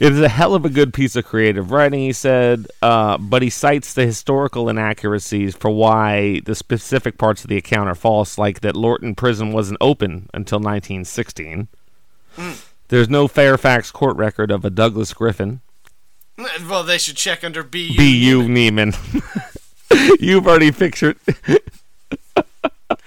It 0.00 0.14
is 0.14 0.20
a 0.20 0.30
hell 0.30 0.54
of 0.54 0.64
a 0.64 0.70
good 0.70 0.94
piece 0.94 1.14
of 1.14 1.26
creative 1.26 1.70
writing, 1.70 2.00
he 2.00 2.14
said, 2.14 2.66
uh, 2.80 3.18
but 3.18 3.42
he 3.42 3.50
cites 3.50 3.92
the 3.92 4.06
historical 4.06 4.70
inaccuracies 4.70 5.54
for 5.54 5.70
why 5.70 6.40
the 6.46 6.54
specific 6.54 7.18
parts 7.18 7.44
of 7.44 7.50
the 7.50 7.58
account 7.58 7.90
are 7.90 7.94
false, 7.94 8.38
like 8.38 8.60
that 8.60 8.74
Lorton 8.74 9.14
Prison 9.14 9.52
wasn't 9.52 9.76
open 9.78 10.30
until 10.32 10.58
1916. 10.58 11.68
There's 12.88 13.10
no 13.10 13.28
Fairfax 13.28 13.90
court 13.90 14.16
record 14.16 14.50
of 14.50 14.64
a 14.64 14.70
Douglas 14.70 15.12
Griffin. 15.12 15.60
well, 16.66 16.82
they 16.82 16.96
should 16.96 17.16
check 17.16 17.44
under 17.44 17.62
BU. 17.62 17.98
B.U. 17.98 18.44
Neiman. 18.44 18.96
You've 20.18 20.48
already 20.48 20.70
fixed 20.70 21.02
pictured. 21.02 21.60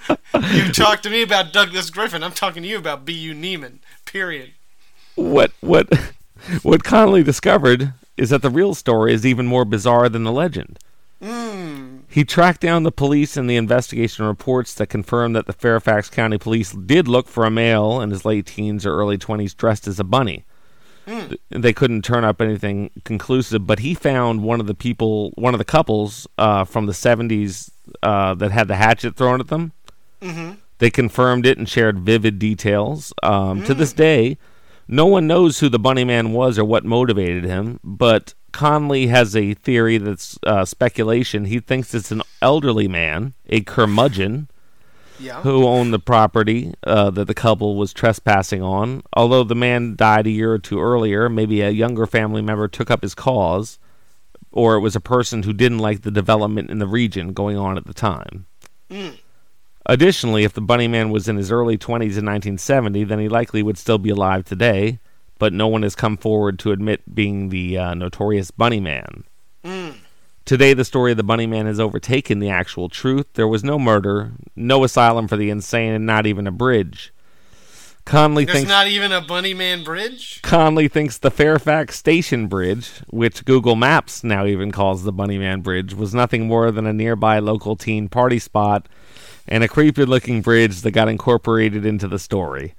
You 0.52 0.72
talk 0.72 1.00
to 1.02 1.10
me 1.10 1.22
about 1.22 1.52
Douglas 1.52 1.90
Griffin. 1.90 2.22
I'm 2.22 2.32
talking 2.32 2.62
to 2.62 2.68
you 2.68 2.76
about 2.78 3.04
B.U. 3.04 3.34
Neiman. 3.34 3.78
Period. 4.04 4.52
what 5.14 5.52
what 5.60 5.86
what 6.62 6.82
Conley 6.84 7.22
discovered 7.22 7.92
is 8.16 8.30
that 8.30 8.42
the 8.42 8.50
real 8.50 8.74
story 8.74 9.12
is 9.14 9.24
even 9.24 9.46
more 9.46 9.64
bizarre 9.64 10.08
than 10.08 10.24
the 10.24 10.32
legend. 10.32 10.78
He 12.10 12.24
tracked 12.24 12.60
down 12.60 12.82
the 12.82 12.92
police 12.92 13.36
and 13.36 13.48
the 13.48 13.56
investigation 13.56 14.24
reports 14.26 14.74
that 14.74 14.88
confirmed 14.88 15.34
that 15.34 15.46
the 15.46 15.52
Fairfax 15.52 16.10
County 16.10 16.36
Police 16.38 16.72
did 16.72 17.08
look 17.08 17.26
for 17.28 17.44
a 17.44 17.50
male 17.50 18.00
in 18.00 18.10
his 18.10 18.24
late 18.24 18.46
teens 18.46 18.84
or 18.86 18.94
early 18.94 19.16
20s 19.18 19.56
dressed 19.56 19.88
as 19.88 19.98
a 19.98 20.04
bunny. 20.04 20.44
Th- 21.06 21.40
They 21.50 21.72
couldn't 21.72 22.02
turn 22.02 22.24
up 22.24 22.40
anything 22.40 22.90
conclusive, 23.04 23.66
but 23.66 23.80
he 23.80 23.94
found 23.94 24.42
one 24.42 24.60
of 24.60 24.66
the 24.66 24.74
people, 24.74 25.30
one 25.36 25.54
of 25.54 25.58
the 25.58 25.64
couples 25.64 26.26
uh, 26.38 26.64
from 26.64 26.86
the 26.86 26.92
70s 26.92 27.70
uh, 28.02 28.34
that 28.34 28.52
had 28.52 28.68
the 28.68 28.76
hatchet 28.76 29.16
thrown 29.16 29.40
at 29.40 29.48
them. 29.48 29.72
They 30.78 30.90
confirmed 30.90 31.46
it 31.46 31.56
and 31.58 31.68
shared 31.68 32.00
vivid 32.00 32.38
details. 32.38 33.12
Um, 33.22 33.62
To 33.64 33.74
this 33.74 33.92
day, 33.92 34.38
no 34.88 35.06
one 35.06 35.26
knows 35.26 35.60
who 35.60 35.68
the 35.68 35.78
Bunny 35.78 36.04
Man 36.04 36.32
was 36.32 36.58
or 36.58 36.64
what 36.64 36.84
motivated 36.84 37.44
him, 37.44 37.78
but 37.84 38.34
Conley 38.52 39.06
has 39.08 39.34
a 39.36 39.54
theory 39.54 39.98
that's 39.98 40.38
uh, 40.44 40.64
speculation. 40.64 41.46
He 41.46 41.60
thinks 41.60 41.94
it's 41.94 42.10
an 42.12 42.22
elderly 42.42 42.88
man, 42.88 43.34
a 43.48 43.60
curmudgeon, 43.62 44.48
Yeah. 45.18 45.40
who 45.42 45.64
owned 45.66 45.92
the 45.92 45.98
property 46.00 46.74
uh, 46.84 47.10
that 47.10 47.26
the 47.26 47.34
couple 47.34 47.76
was 47.76 47.92
trespassing 47.92 48.62
on. 48.62 49.02
Although 49.14 49.44
the 49.44 49.54
man 49.54 49.94
died 49.96 50.26
a 50.26 50.30
year 50.30 50.52
or 50.52 50.58
two 50.58 50.80
earlier, 50.80 51.28
maybe 51.28 51.60
a 51.62 51.70
younger 51.70 52.06
family 52.06 52.42
member 52.42 52.68
took 52.68 52.90
up 52.90 53.02
his 53.02 53.14
cause, 53.14 53.78
or 54.52 54.74
it 54.76 54.80
was 54.80 54.96
a 54.96 55.00
person 55.00 55.44
who 55.44 55.52
didn't 55.52 55.78
like 55.78 56.02
the 56.02 56.10
development 56.10 56.68
in 56.70 56.78
the 56.78 56.86
region 56.88 57.32
going 57.32 57.56
on 57.56 57.76
at 57.76 57.86
the 57.86 57.94
time. 57.94 58.46
Additionally, 59.86 60.44
if 60.44 60.54
the 60.54 60.60
Bunny 60.60 60.88
Man 60.88 61.10
was 61.10 61.28
in 61.28 61.36
his 61.36 61.52
early 61.52 61.76
20s 61.76 62.16
in 62.16 62.24
1970, 62.24 63.04
then 63.04 63.18
he 63.18 63.28
likely 63.28 63.62
would 63.62 63.76
still 63.76 63.98
be 63.98 64.10
alive 64.10 64.44
today, 64.44 64.98
but 65.38 65.52
no 65.52 65.68
one 65.68 65.82
has 65.82 65.94
come 65.94 66.16
forward 66.16 66.58
to 66.60 66.72
admit 66.72 67.14
being 67.14 67.50
the 67.50 67.76
uh, 67.76 67.94
notorious 67.94 68.50
Bunny 68.50 68.80
Man. 68.80 69.24
Today, 70.44 70.74
the 70.74 70.84
story 70.84 71.10
of 71.10 71.16
the 71.16 71.22
Bunny 71.22 71.46
Man 71.46 71.64
has 71.66 71.80
overtaken 71.80 72.38
the 72.38 72.50
actual 72.50 72.90
truth. 72.90 73.26
There 73.32 73.48
was 73.48 73.64
no 73.64 73.78
murder, 73.78 74.32
no 74.54 74.84
asylum 74.84 75.26
for 75.26 75.36
the 75.36 75.48
insane, 75.48 75.92
and 75.92 76.04
not 76.04 76.26
even 76.26 76.46
a 76.46 76.52
bridge. 76.52 77.14
Conley 78.04 78.44
There's 78.44 78.58
thinks 78.58 78.68
not 78.68 78.86
even 78.86 79.12
a 79.12 79.22
Bunny 79.22 79.54
Man 79.54 79.82
bridge? 79.82 80.42
Conley 80.42 80.88
thinks 80.88 81.16
the 81.16 81.30
Fairfax 81.30 81.96
Station 81.96 82.48
Bridge, 82.48 82.90
which 83.08 83.46
Google 83.46 83.76
Maps 83.76 84.22
now 84.22 84.44
even 84.44 84.70
calls 84.70 85.04
the 85.04 85.12
Bunnyman 85.12 85.62
Bridge, 85.62 85.94
was 85.94 86.14
nothing 86.14 86.46
more 86.46 86.70
than 86.70 86.86
a 86.86 86.92
nearby 86.92 87.38
local 87.38 87.76
teen 87.76 88.10
party 88.10 88.38
spot 88.38 88.86
and 89.46 89.62
a 89.64 89.68
creepy 89.68 90.04
looking 90.04 90.42
bridge 90.42 90.80
that 90.82 90.90
got 90.92 91.08
incorporated 91.08 91.84
into 91.84 92.08
the 92.08 92.18
story. 92.18 92.74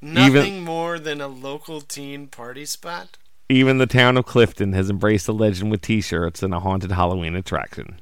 Nothing 0.00 0.62
more 0.64 0.98
than 0.98 1.20
a 1.20 1.28
local 1.28 1.80
teen 1.80 2.28
party 2.28 2.64
spot. 2.64 3.18
Even 3.48 3.78
the 3.78 3.86
town 3.86 4.16
of 4.16 4.26
Clifton 4.26 4.72
has 4.74 4.90
embraced 4.90 5.26
the 5.26 5.32
legend 5.34 5.70
with 5.70 5.80
T-shirts 5.80 6.42
and 6.42 6.52
a 6.52 6.60
haunted 6.60 6.92
Halloween 6.92 7.34
attraction. 7.34 8.00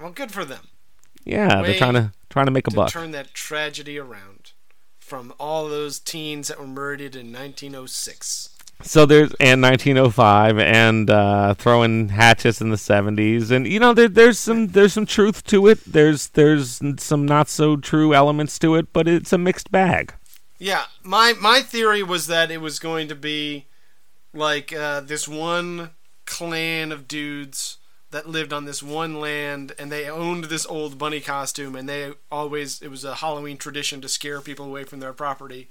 Well, 0.00 0.10
good 0.10 0.32
for 0.32 0.44
them. 0.44 0.68
Yeah, 1.24 1.60
Way 1.60 1.68
they're 1.68 1.78
trying 1.78 1.94
to 1.94 2.12
trying 2.30 2.46
to 2.46 2.52
make 2.52 2.66
a 2.66 2.70
to 2.70 2.76
buck. 2.76 2.90
turn 2.90 3.12
that 3.12 3.34
tragedy 3.34 3.98
around 3.98 4.52
from 4.98 5.32
all 5.38 5.68
those 5.68 6.00
teens 6.00 6.48
that 6.48 6.58
were 6.58 6.66
murdered 6.66 7.14
in 7.14 7.26
1906. 7.32 8.48
So 8.82 9.06
there's 9.06 9.32
and 9.34 9.62
1905 9.62 10.58
and 10.58 11.08
uh, 11.08 11.54
throwing 11.54 12.08
hatchets 12.08 12.60
in 12.60 12.70
the 12.70 12.76
70s 12.76 13.50
and 13.50 13.66
you 13.66 13.78
know 13.78 13.94
there, 13.94 14.08
there's 14.08 14.38
some 14.38 14.68
there's 14.68 14.92
some 14.92 15.06
truth 15.06 15.44
to 15.44 15.66
it. 15.68 15.84
There's 15.84 16.28
there's 16.28 16.80
some 16.98 17.26
not 17.26 17.48
so 17.48 17.76
true 17.76 18.14
elements 18.14 18.58
to 18.60 18.74
it, 18.74 18.92
but 18.92 19.08
it's 19.08 19.32
a 19.32 19.38
mixed 19.38 19.70
bag. 19.70 20.14
Yeah, 20.58 20.84
my 21.02 21.32
my 21.34 21.60
theory 21.62 22.02
was 22.02 22.26
that 22.28 22.50
it 22.50 22.60
was 22.60 22.78
going 22.78 23.08
to 23.08 23.16
be 23.16 23.66
like 24.32 24.72
uh, 24.72 25.00
this 25.00 25.26
one 25.26 25.90
clan 26.24 26.92
of 26.92 27.08
dudes 27.08 27.78
that 28.12 28.28
lived 28.28 28.52
on 28.52 28.64
this 28.64 28.82
one 28.82 29.18
land, 29.20 29.72
and 29.78 29.90
they 29.90 30.08
owned 30.08 30.44
this 30.44 30.66
old 30.66 30.98
bunny 30.98 31.20
costume, 31.20 31.74
and 31.74 31.88
they 31.88 32.12
always 32.30 32.80
it 32.80 32.88
was 32.88 33.04
a 33.04 33.16
Halloween 33.16 33.56
tradition 33.56 34.00
to 34.02 34.08
scare 34.08 34.40
people 34.40 34.66
away 34.66 34.84
from 34.84 35.00
their 35.00 35.12
property, 35.12 35.68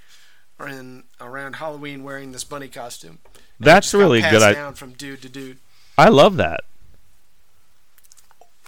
in 0.68 1.04
around 1.20 1.56
Halloween 1.58 2.04
wearing 2.04 2.32
this 2.32 2.44
bunny 2.44 2.68
costume. 2.68 3.20
And 3.26 3.44
That's 3.60 3.94
really 3.94 4.22
good. 4.22 4.42
I, 4.42 4.54
down 4.54 4.74
from 4.74 4.94
dude 4.94 5.22
to 5.22 5.30
dude. 5.30 5.58
I 5.98 6.10
love 6.10 6.38
that. 6.38 6.62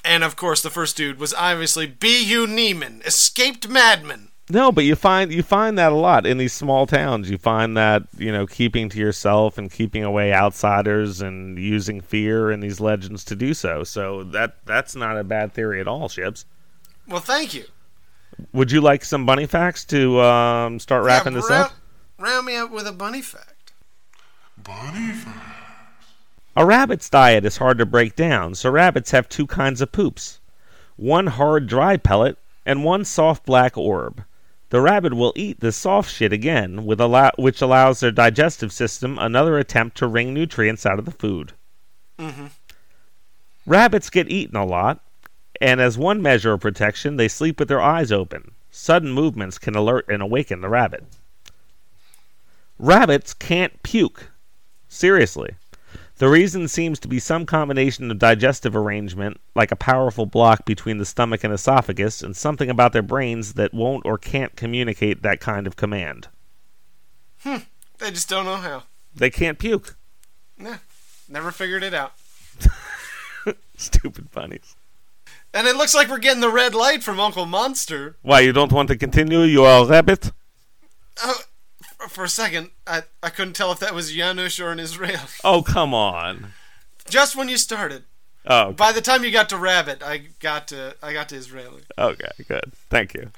And 0.06 0.24
of 0.24 0.36
course, 0.36 0.62
the 0.62 0.70
first 0.70 0.98
dude 0.98 1.20
was 1.20 1.34
obviously 1.34 1.88
B.U. 1.88 2.46
Neiman, 2.46 3.06
escaped 3.06 3.68
madman. 3.70 4.30
No, 4.50 4.74
but 4.74 4.84
you 4.84 4.96
find 4.96 5.32
you 5.32 5.41
find 5.41 5.78
that 5.78 5.94
a 5.94 5.96
lot 5.96 6.26
in 6.26 6.38
these 6.38 6.52
small 6.52 6.86
towns. 6.86 7.30
You 7.30 7.38
find 7.38 7.78
that 7.78 8.04
you 8.18 8.30
know 8.30 8.46
keeping 8.46 8.89
to 8.89 9.00
yourself 9.00 9.58
and 9.58 9.72
keeping 9.72 10.04
away 10.04 10.34
outsiders 10.34 11.22
and 11.22 11.58
using 11.58 12.02
fear 12.02 12.52
and 12.52 12.62
these 12.62 12.82
legends 12.82 13.24
to 13.26 13.36
do 13.38 13.54
so. 13.54 13.86
So 13.86 14.24
that 14.26 14.58
that's 14.66 14.96
not 14.96 15.18
a 15.18 15.24
bad 15.24 15.54
theory 15.54 15.80
at 15.80 15.88
all, 15.88 16.10
Shibs. 16.10 16.44
Well, 17.08 17.22
thank 17.22 17.54
you. 17.54 17.64
Would 18.52 18.72
you 18.72 18.82
like 18.82 19.06
some 19.06 19.26
bunny 19.26 19.46
facts 19.46 19.86
to 19.86 20.20
um, 20.20 20.80
start 20.80 21.06
wrapping 21.06 21.34
Yeah, 21.34 21.39
this 21.39 21.50
up? 21.50 21.72
Round 22.20 22.45
me 22.45 22.55
up 22.55 22.72
with 22.72 22.88
a 22.88 22.91
bunny 22.91 23.22
fact. 23.22 23.74
Bunny 24.57 25.14
fact. 25.14 25.64
A 26.55 26.66
rabbit's 26.66 27.09
diet 27.09 27.45
is 27.45 27.57
hard 27.57 27.80
to 27.80 27.86
break 27.86 28.16
down, 28.16 28.53
so 28.53 28.70
rabbits 28.70 29.11
have 29.11 29.28
two 29.28 29.47
kinds 29.47 29.82
of 29.82 29.91
poops 29.91 30.39
one 30.95 31.26
hard, 31.26 31.66
dry 31.66 31.97
pellet, 31.97 32.38
and 32.66 32.84
one 32.84 33.03
soft 33.03 33.45
black 33.45 33.76
orb. 33.76 34.24
The 34.70 34.82
rabbit 34.82 35.16
will 35.16 35.34
eat 35.36 35.59
the 35.59 35.72
soft 35.72 36.11
shit 36.11 36.32
again, 36.32 36.86
with 36.86 37.01
allow- 37.01 37.32
which 37.38 37.61
allows 37.61 37.99
their 37.99 38.11
digestive 38.11 38.72
system 38.72 39.18
another 39.18 39.57
attempt 39.57 39.97
to 39.97 40.07
wring 40.07 40.34
nutrients 40.34 40.86
out 40.86 40.99
of 40.99 41.05
the 41.05 41.11
food. 41.11 41.53
Mm-hmm. 42.20 42.47
Rabbits 43.66 44.09
get 44.09 44.30
eaten 44.30 44.55
a 44.55 44.66
lot, 44.66 44.99
and 45.59 45.82
as 45.82 45.97
one 45.97 46.22
measure 46.22 46.53
of 46.53 46.61
protection, 46.61 47.18
they 47.18 47.28
sleep 47.28 47.59
with 47.59 47.68
their 47.68 47.82
eyes 47.82 48.11
open. 48.11 48.51
Sudden 48.70 49.11
movements 49.11 49.57
can 49.57 49.76
alert 49.76 50.05
and 50.07 50.22
awaken 50.22 50.61
the 50.61 50.70
rabbit. 50.70 51.05
Rabbits 52.84 53.34
can't 53.34 53.82
puke. 53.82 54.30
Seriously. 54.90 55.56
The 56.18 56.28
reason 56.28 56.68
seems 56.68 57.00
to 57.00 57.08
be 57.08 57.18
some 57.18 57.46
combination 57.46 58.12
of 58.12 58.20
digestive 58.20 58.76
arrangement, 58.76 59.40
like 59.56 59.72
a 59.72 59.78
powerful 59.78 60.26
block 60.26 60.66
between 60.66 60.98
the 60.98 61.06
stomach 61.06 61.46
and 61.46 61.54
esophagus, 61.54 62.22
and 62.22 62.36
something 62.36 62.70
about 62.70 62.92
their 62.92 63.02
brains 63.02 63.54
that 63.54 63.74
won't 63.74 64.06
or 64.06 64.18
can't 64.18 64.58
communicate 64.58 65.22
that 65.22 65.40
kind 65.40 65.66
of 65.66 65.78
command. 65.78 66.28
Hmm. 67.40 67.60
They 68.00 68.12
just 68.12 68.28
don't 68.28 68.44
know 68.44 68.58
how. 68.58 68.84
They 69.16 69.30
can't 69.30 69.60
puke. 69.60 69.96
Nah, 70.58 70.80
never 71.30 71.52
figured 71.52 71.84
it 71.84 71.94
out. 71.94 72.12
Stupid 73.78 74.30
bunnies. 74.32 74.76
And 75.54 75.68
it 75.68 75.78
looks 75.78 75.96
like 75.96 76.10
we're 76.10 76.18
getting 76.18 76.42
the 76.42 76.52
red 76.52 76.76
light 76.76 77.02
from 77.02 77.22
Uncle 77.22 77.46
Monster. 77.46 78.18
Why, 78.24 78.42
you 78.42 78.52
don't 78.52 78.74
want 78.74 78.90
to 78.90 78.98
continue 78.98 79.40
your 79.44 79.88
rabbit? 79.88 80.34
Oh, 81.24 81.44
for 82.10 82.24
a 82.24 82.30
second, 82.30 82.72
I, 82.88 83.04
I 83.22 83.30
couldn't 83.30 83.54
tell 83.54 83.72
if 83.72 83.80
that 83.80 83.93
was 83.93 84.12
Janusz 84.12 84.60
or 84.60 84.72
an 84.72 84.80
Israel. 84.80 85.22
Oh, 85.43 85.62
come 85.62 85.93
on. 85.93 86.54
Just 87.10 87.36
when 87.36 87.49
you 87.49 87.58
started. 87.58 88.04
Oh, 88.45 88.72
By 88.74 88.91
the 88.91 89.01
time 89.01 89.24
you 89.24 89.32
got 89.32 89.49
to 89.49 89.58
Rabbit, 89.58 90.04
I 90.04 90.18
got 90.39 90.68
to 90.70 90.95
I 91.01 91.14
got 91.14 91.30
to 91.30 91.36
Israeli. 91.36 91.84
okay, 91.97 92.30
good. 92.47 92.74
Thank 92.89 93.14
you. 93.14 93.32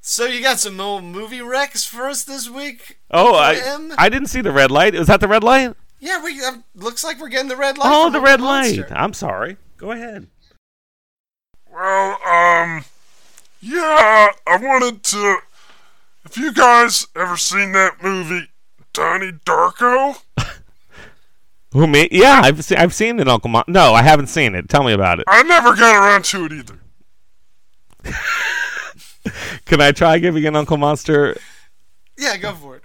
So 0.00 0.24
you 0.24 0.40
got 0.40 0.58
some 0.58 0.80
old 0.80 1.04
movie 1.04 1.42
wrecks 1.42 1.84
for 1.84 2.08
us 2.08 2.24
this 2.24 2.48
week? 2.48 2.98
Oh, 3.10 3.34
I, 3.34 3.60
I 3.98 4.08
didn't 4.08 4.28
see 4.28 4.40
the 4.40 4.52
red 4.52 4.70
light. 4.70 4.94
Is 4.94 5.08
that 5.08 5.20
the 5.20 5.28
red 5.28 5.42
light? 5.44 5.74
Yeah, 6.00 6.22
we 6.22 6.42
uh, 6.42 6.52
looks 6.74 7.02
like 7.02 7.20
we're 7.20 7.28
getting 7.28 7.48
the 7.48 7.56
red 7.56 7.76
light. 7.76 7.88
Oh, 7.92 8.04
from 8.04 8.12
the 8.12 8.18
Uncle 8.18 8.30
red 8.30 8.40
light. 8.40 8.92
I'm 8.92 9.12
sorry. 9.12 9.56
Go 9.76 9.90
ahead. 9.90 10.28
Well, 11.70 12.12
um, 12.24 12.84
yeah, 13.60 14.30
I 14.46 14.56
wanted 14.56 15.02
to. 15.04 15.38
Have 16.28 16.36
you 16.36 16.52
guys 16.52 17.06
ever 17.16 17.38
seen 17.38 17.72
that 17.72 18.02
movie, 18.02 18.48
Donnie 18.92 19.32
Darko? 19.32 20.20
Who 21.72 21.86
me? 21.86 22.06
Yeah, 22.10 22.42
I've 22.44 22.62
seen. 22.62 22.76
I've 22.76 22.92
seen 22.92 23.18
it, 23.18 23.26
Uncle 23.28 23.48
Mon. 23.48 23.64
No, 23.66 23.94
I 23.94 24.02
haven't 24.02 24.26
seen 24.26 24.54
it. 24.54 24.68
Tell 24.68 24.84
me 24.84 24.92
about 24.92 25.20
it. 25.20 25.24
I 25.26 25.42
never 25.42 25.74
got 25.74 25.96
around 25.96 26.26
to 26.26 26.44
it 26.44 26.52
either. 26.52 26.78
Can 29.64 29.80
I 29.80 29.92
try 29.92 30.18
giving 30.18 30.44
an 30.44 30.54
Uncle 30.54 30.76
Monster? 30.76 31.34
Yeah, 32.18 32.36
go 32.36 32.52
for 32.52 32.76
it. 32.76 32.82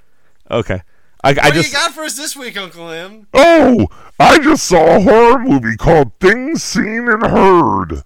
Okay. 0.49 0.81
I, 1.21 1.29
I 1.29 1.33
What 1.33 1.43
do 1.43 1.51
just. 1.61 1.71
you 1.73 1.77
got 1.77 1.91
for 1.93 2.03
us 2.03 2.15
this 2.15 2.35
week, 2.37 2.55
Uncle 2.57 2.89
M? 2.89 3.27
Oh, 3.33 3.87
I 4.19 4.39
just 4.39 4.63
saw 4.65 4.95
a 4.97 5.01
horror 5.01 5.39
movie 5.39 5.75
called 5.75 6.11
Things 6.21 6.63
Seen 6.63 7.09
and 7.09 7.23
Heard. 7.25 8.03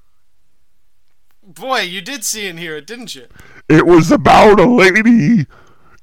Boy, 1.44 1.82
you 1.82 2.02
did 2.02 2.24
see 2.24 2.48
and 2.48 2.58
hear 2.60 2.76
it, 2.76 2.86
didn't 2.88 3.14
you? 3.16 3.28
It 3.70 3.86
was 3.86 4.12
about 4.12 4.60
a 4.60 4.66
lady, 4.66 5.46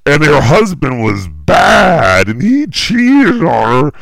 and 0.04 0.22
her 0.22 0.40
husband 0.40 1.02
was 1.02 1.28
bad, 1.28 2.28
and 2.28 2.42
he 2.42 2.66
cheated 2.66 3.42
on 3.42 3.84
her, 3.84 3.92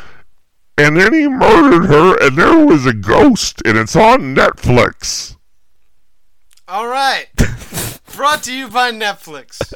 and 0.76 0.96
then 0.96 1.12
he 1.12 1.28
murdered 1.28 1.86
her, 1.86 2.16
and 2.20 2.36
there 2.36 2.66
was 2.66 2.86
a 2.86 2.92
ghost, 2.92 3.62
and 3.64 3.78
it's 3.78 3.94
on 3.94 4.34
Netflix. 4.34 5.36
All 6.66 6.88
right. 6.88 7.28
Brought 8.16 8.42
to 8.44 8.52
you 8.52 8.68
by 8.68 8.90
Netflix. 8.90 9.72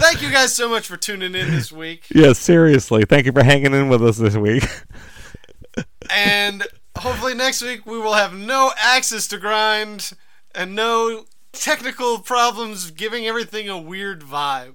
Thank 0.00 0.22
you 0.22 0.30
guys 0.30 0.54
so 0.54 0.68
much 0.68 0.86
for 0.86 0.96
tuning 0.96 1.34
in 1.34 1.50
this 1.50 1.70
week. 1.70 2.04
yeah, 2.14 2.32
seriously. 2.32 3.04
Thank 3.06 3.26
you 3.26 3.32
for 3.32 3.42
hanging 3.42 3.74
in 3.74 3.88
with 3.88 4.02
us 4.02 4.16
this 4.16 4.36
week. 4.36 4.64
And 6.12 6.66
hopefully 6.98 7.34
next 7.34 7.62
week 7.62 7.86
we 7.86 7.96
will 7.96 8.14
have 8.14 8.34
no 8.34 8.72
axes 8.76 9.28
to 9.28 9.38
grind 9.38 10.12
and 10.54 10.74
no 10.74 11.26
technical 11.52 12.18
problems 12.18 12.90
giving 12.90 13.26
everything 13.26 13.68
a 13.68 13.78
weird 13.78 14.22
vibe. 14.22 14.74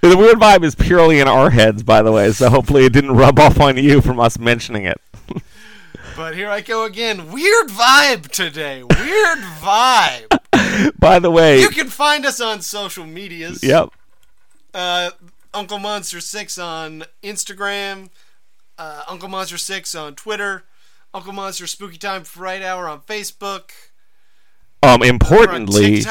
the 0.00 0.16
weird 0.16 0.38
vibe 0.38 0.64
is 0.64 0.74
purely 0.74 1.20
in 1.20 1.28
our 1.28 1.50
heads, 1.50 1.82
by 1.82 2.02
the 2.02 2.12
way. 2.12 2.32
So 2.32 2.50
hopefully 2.50 2.84
it 2.84 2.92
didn't 2.92 3.12
rub 3.12 3.38
off 3.38 3.60
on 3.60 3.76
you 3.76 4.00
from 4.00 4.20
us 4.20 4.38
mentioning 4.38 4.84
it. 4.84 5.00
But 6.14 6.36
here 6.36 6.50
I 6.50 6.60
go 6.60 6.84
again. 6.84 7.32
Weird 7.32 7.68
vibe 7.68 8.28
today. 8.28 8.82
Weird 8.82 9.38
vibe. 9.38 10.92
by 10.98 11.18
the 11.18 11.30
way. 11.30 11.58
You 11.60 11.70
can 11.70 11.88
find 11.88 12.26
us 12.26 12.38
on 12.38 12.60
social 12.60 13.06
medias. 13.06 13.62
Yep. 13.62 13.88
uh, 14.74 15.12
Uncle 15.54 15.78
Monster 15.78 16.20
Six 16.20 16.58
on 16.58 17.04
Instagram, 17.22 18.10
uh, 18.78 19.04
Uncle 19.08 19.28
Monster 19.30 19.56
Six 19.56 19.94
on 19.94 20.14
Twitter, 20.14 20.64
Uncle 21.14 21.32
Monster 21.32 21.66
Spooky 21.66 21.96
Time 21.96 22.24
Fright 22.24 22.62
Hour 22.62 22.88
on 22.88 23.00
Facebook, 23.00 23.70
Um. 24.82 25.02
Importantly. 25.02 26.04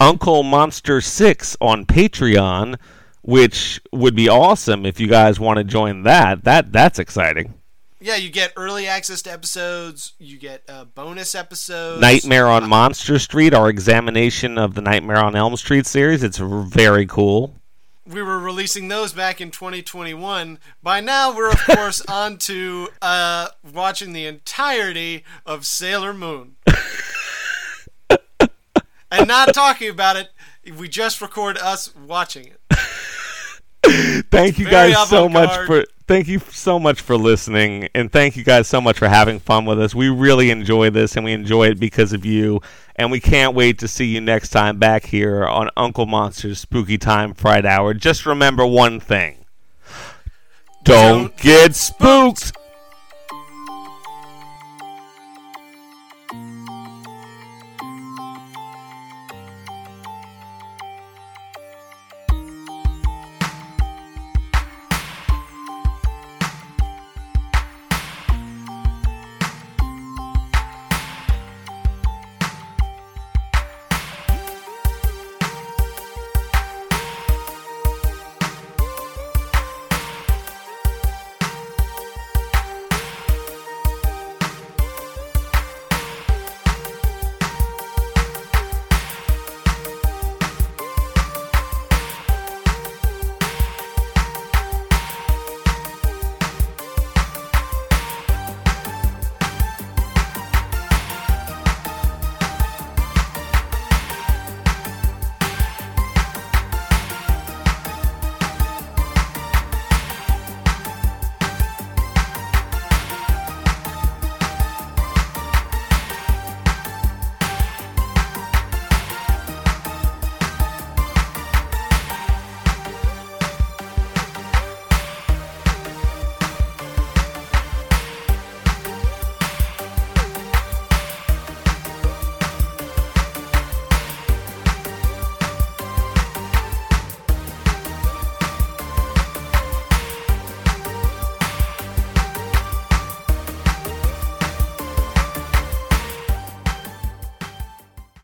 Uncle 0.00 0.42
Monster 0.42 1.00
6 1.00 1.56
on 1.60 1.86
Patreon, 1.86 2.78
which 3.22 3.80
would 3.92 4.14
be 4.14 4.28
awesome 4.28 4.84
if 4.84 5.00
you 5.00 5.06
guys 5.06 5.40
want 5.40 5.58
to 5.58 5.64
join 5.64 6.02
that. 6.02 6.44
That 6.44 6.72
that's 6.72 6.98
exciting. 6.98 7.54
Yeah, 8.02 8.16
you 8.16 8.30
get 8.30 8.54
early 8.56 8.86
access 8.86 9.20
to 9.22 9.32
episodes. 9.32 10.14
You 10.18 10.38
get 10.38 10.62
uh, 10.66 10.86
bonus 10.86 11.34
episodes. 11.34 12.00
Nightmare 12.00 12.46
on 12.46 12.66
Monster 12.66 13.18
Street, 13.18 13.52
our 13.52 13.68
examination 13.68 14.56
of 14.56 14.74
the 14.74 14.80
Nightmare 14.80 15.18
on 15.18 15.36
Elm 15.36 15.54
Street 15.56 15.84
series. 15.84 16.22
It's 16.22 16.38
very 16.38 17.04
cool. 17.04 17.56
We 18.06 18.22
were 18.22 18.38
releasing 18.38 18.88
those 18.88 19.12
back 19.12 19.42
in 19.42 19.50
2021. 19.50 20.58
By 20.82 21.00
now, 21.00 21.36
we're 21.36 21.50
of 21.50 21.62
course 21.62 22.00
on 22.08 22.38
to 22.38 22.88
uh, 23.02 23.48
watching 23.70 24.14
the 24.14 24.24
entirety 24.24 25.22
of 25.44 25.66
Sailor 25.66 26.14
Moon, 26.14 26.56
and 29.10 29.28
not 29.28 29.54
talking 29.54 29.90
about 29.90 30.16
it. 30.16 30.30
We 30.76 30.88
just 30.88 31.20
record 31.20 31.58
us 31.58 31.94
watching 31.94 32.46
it. 32.46 32.60
Thank 34.30 34.58
you 34.58 34.68
guys 34.68 35.08
so 35.08 35.28
much 35.28 35.66
for 35.66 35.84
thank 36.06 36.28
you 36.28 36.38
so 36.50 36.78
much 36.78 37.00
for 37.00 37.16
listening, 37.16 37.88
and 37.94 38.12
thank 38.12 38.36
you 38.36 38.44
guys 38.44 38.68
so 38.68 38.80
much 38.80 38.98
for 38.98 39.08
having 39.08 39.38
fun 39.38 39.64
with 39.64 39.80
us. 39.80 39.94
We 39.94 40.08
really 40.08 40.50
enjoy 40.50 40.90
this, 40.90 41.16
and 41.16 41.24
we 41.24 41.32
enjoy 41.32 41.68
it 41.68 41.80
because 41.80 42.12
of 42.12 42.24
you. 42.24 42.60
And 42.96 43.10
we 43.10 43.20
can't 43.20 43.54
wait 43.54 43.78
to 43.78 43.88
see 43.88 44.06
you 44.06 44.20
next 44.20 44.50
time 44.50 44.78
back 44.78 45.06
here 45.06 45.46
on 45.46 45.70
Uncle 45.76 46.06
Monster's 46.06 46.58
Spooky 46.58 46.98
Time 46.98 47.32
Fright 47.32 47.64
Hour. 47.64 47.94
Just 47.94 48.26
remember 48.26 48.66
one 48.66 49.00
thing. 49.00 49.46
Don't 50.84 51.36
get 51.36 51.74
spooked 51.74 52.52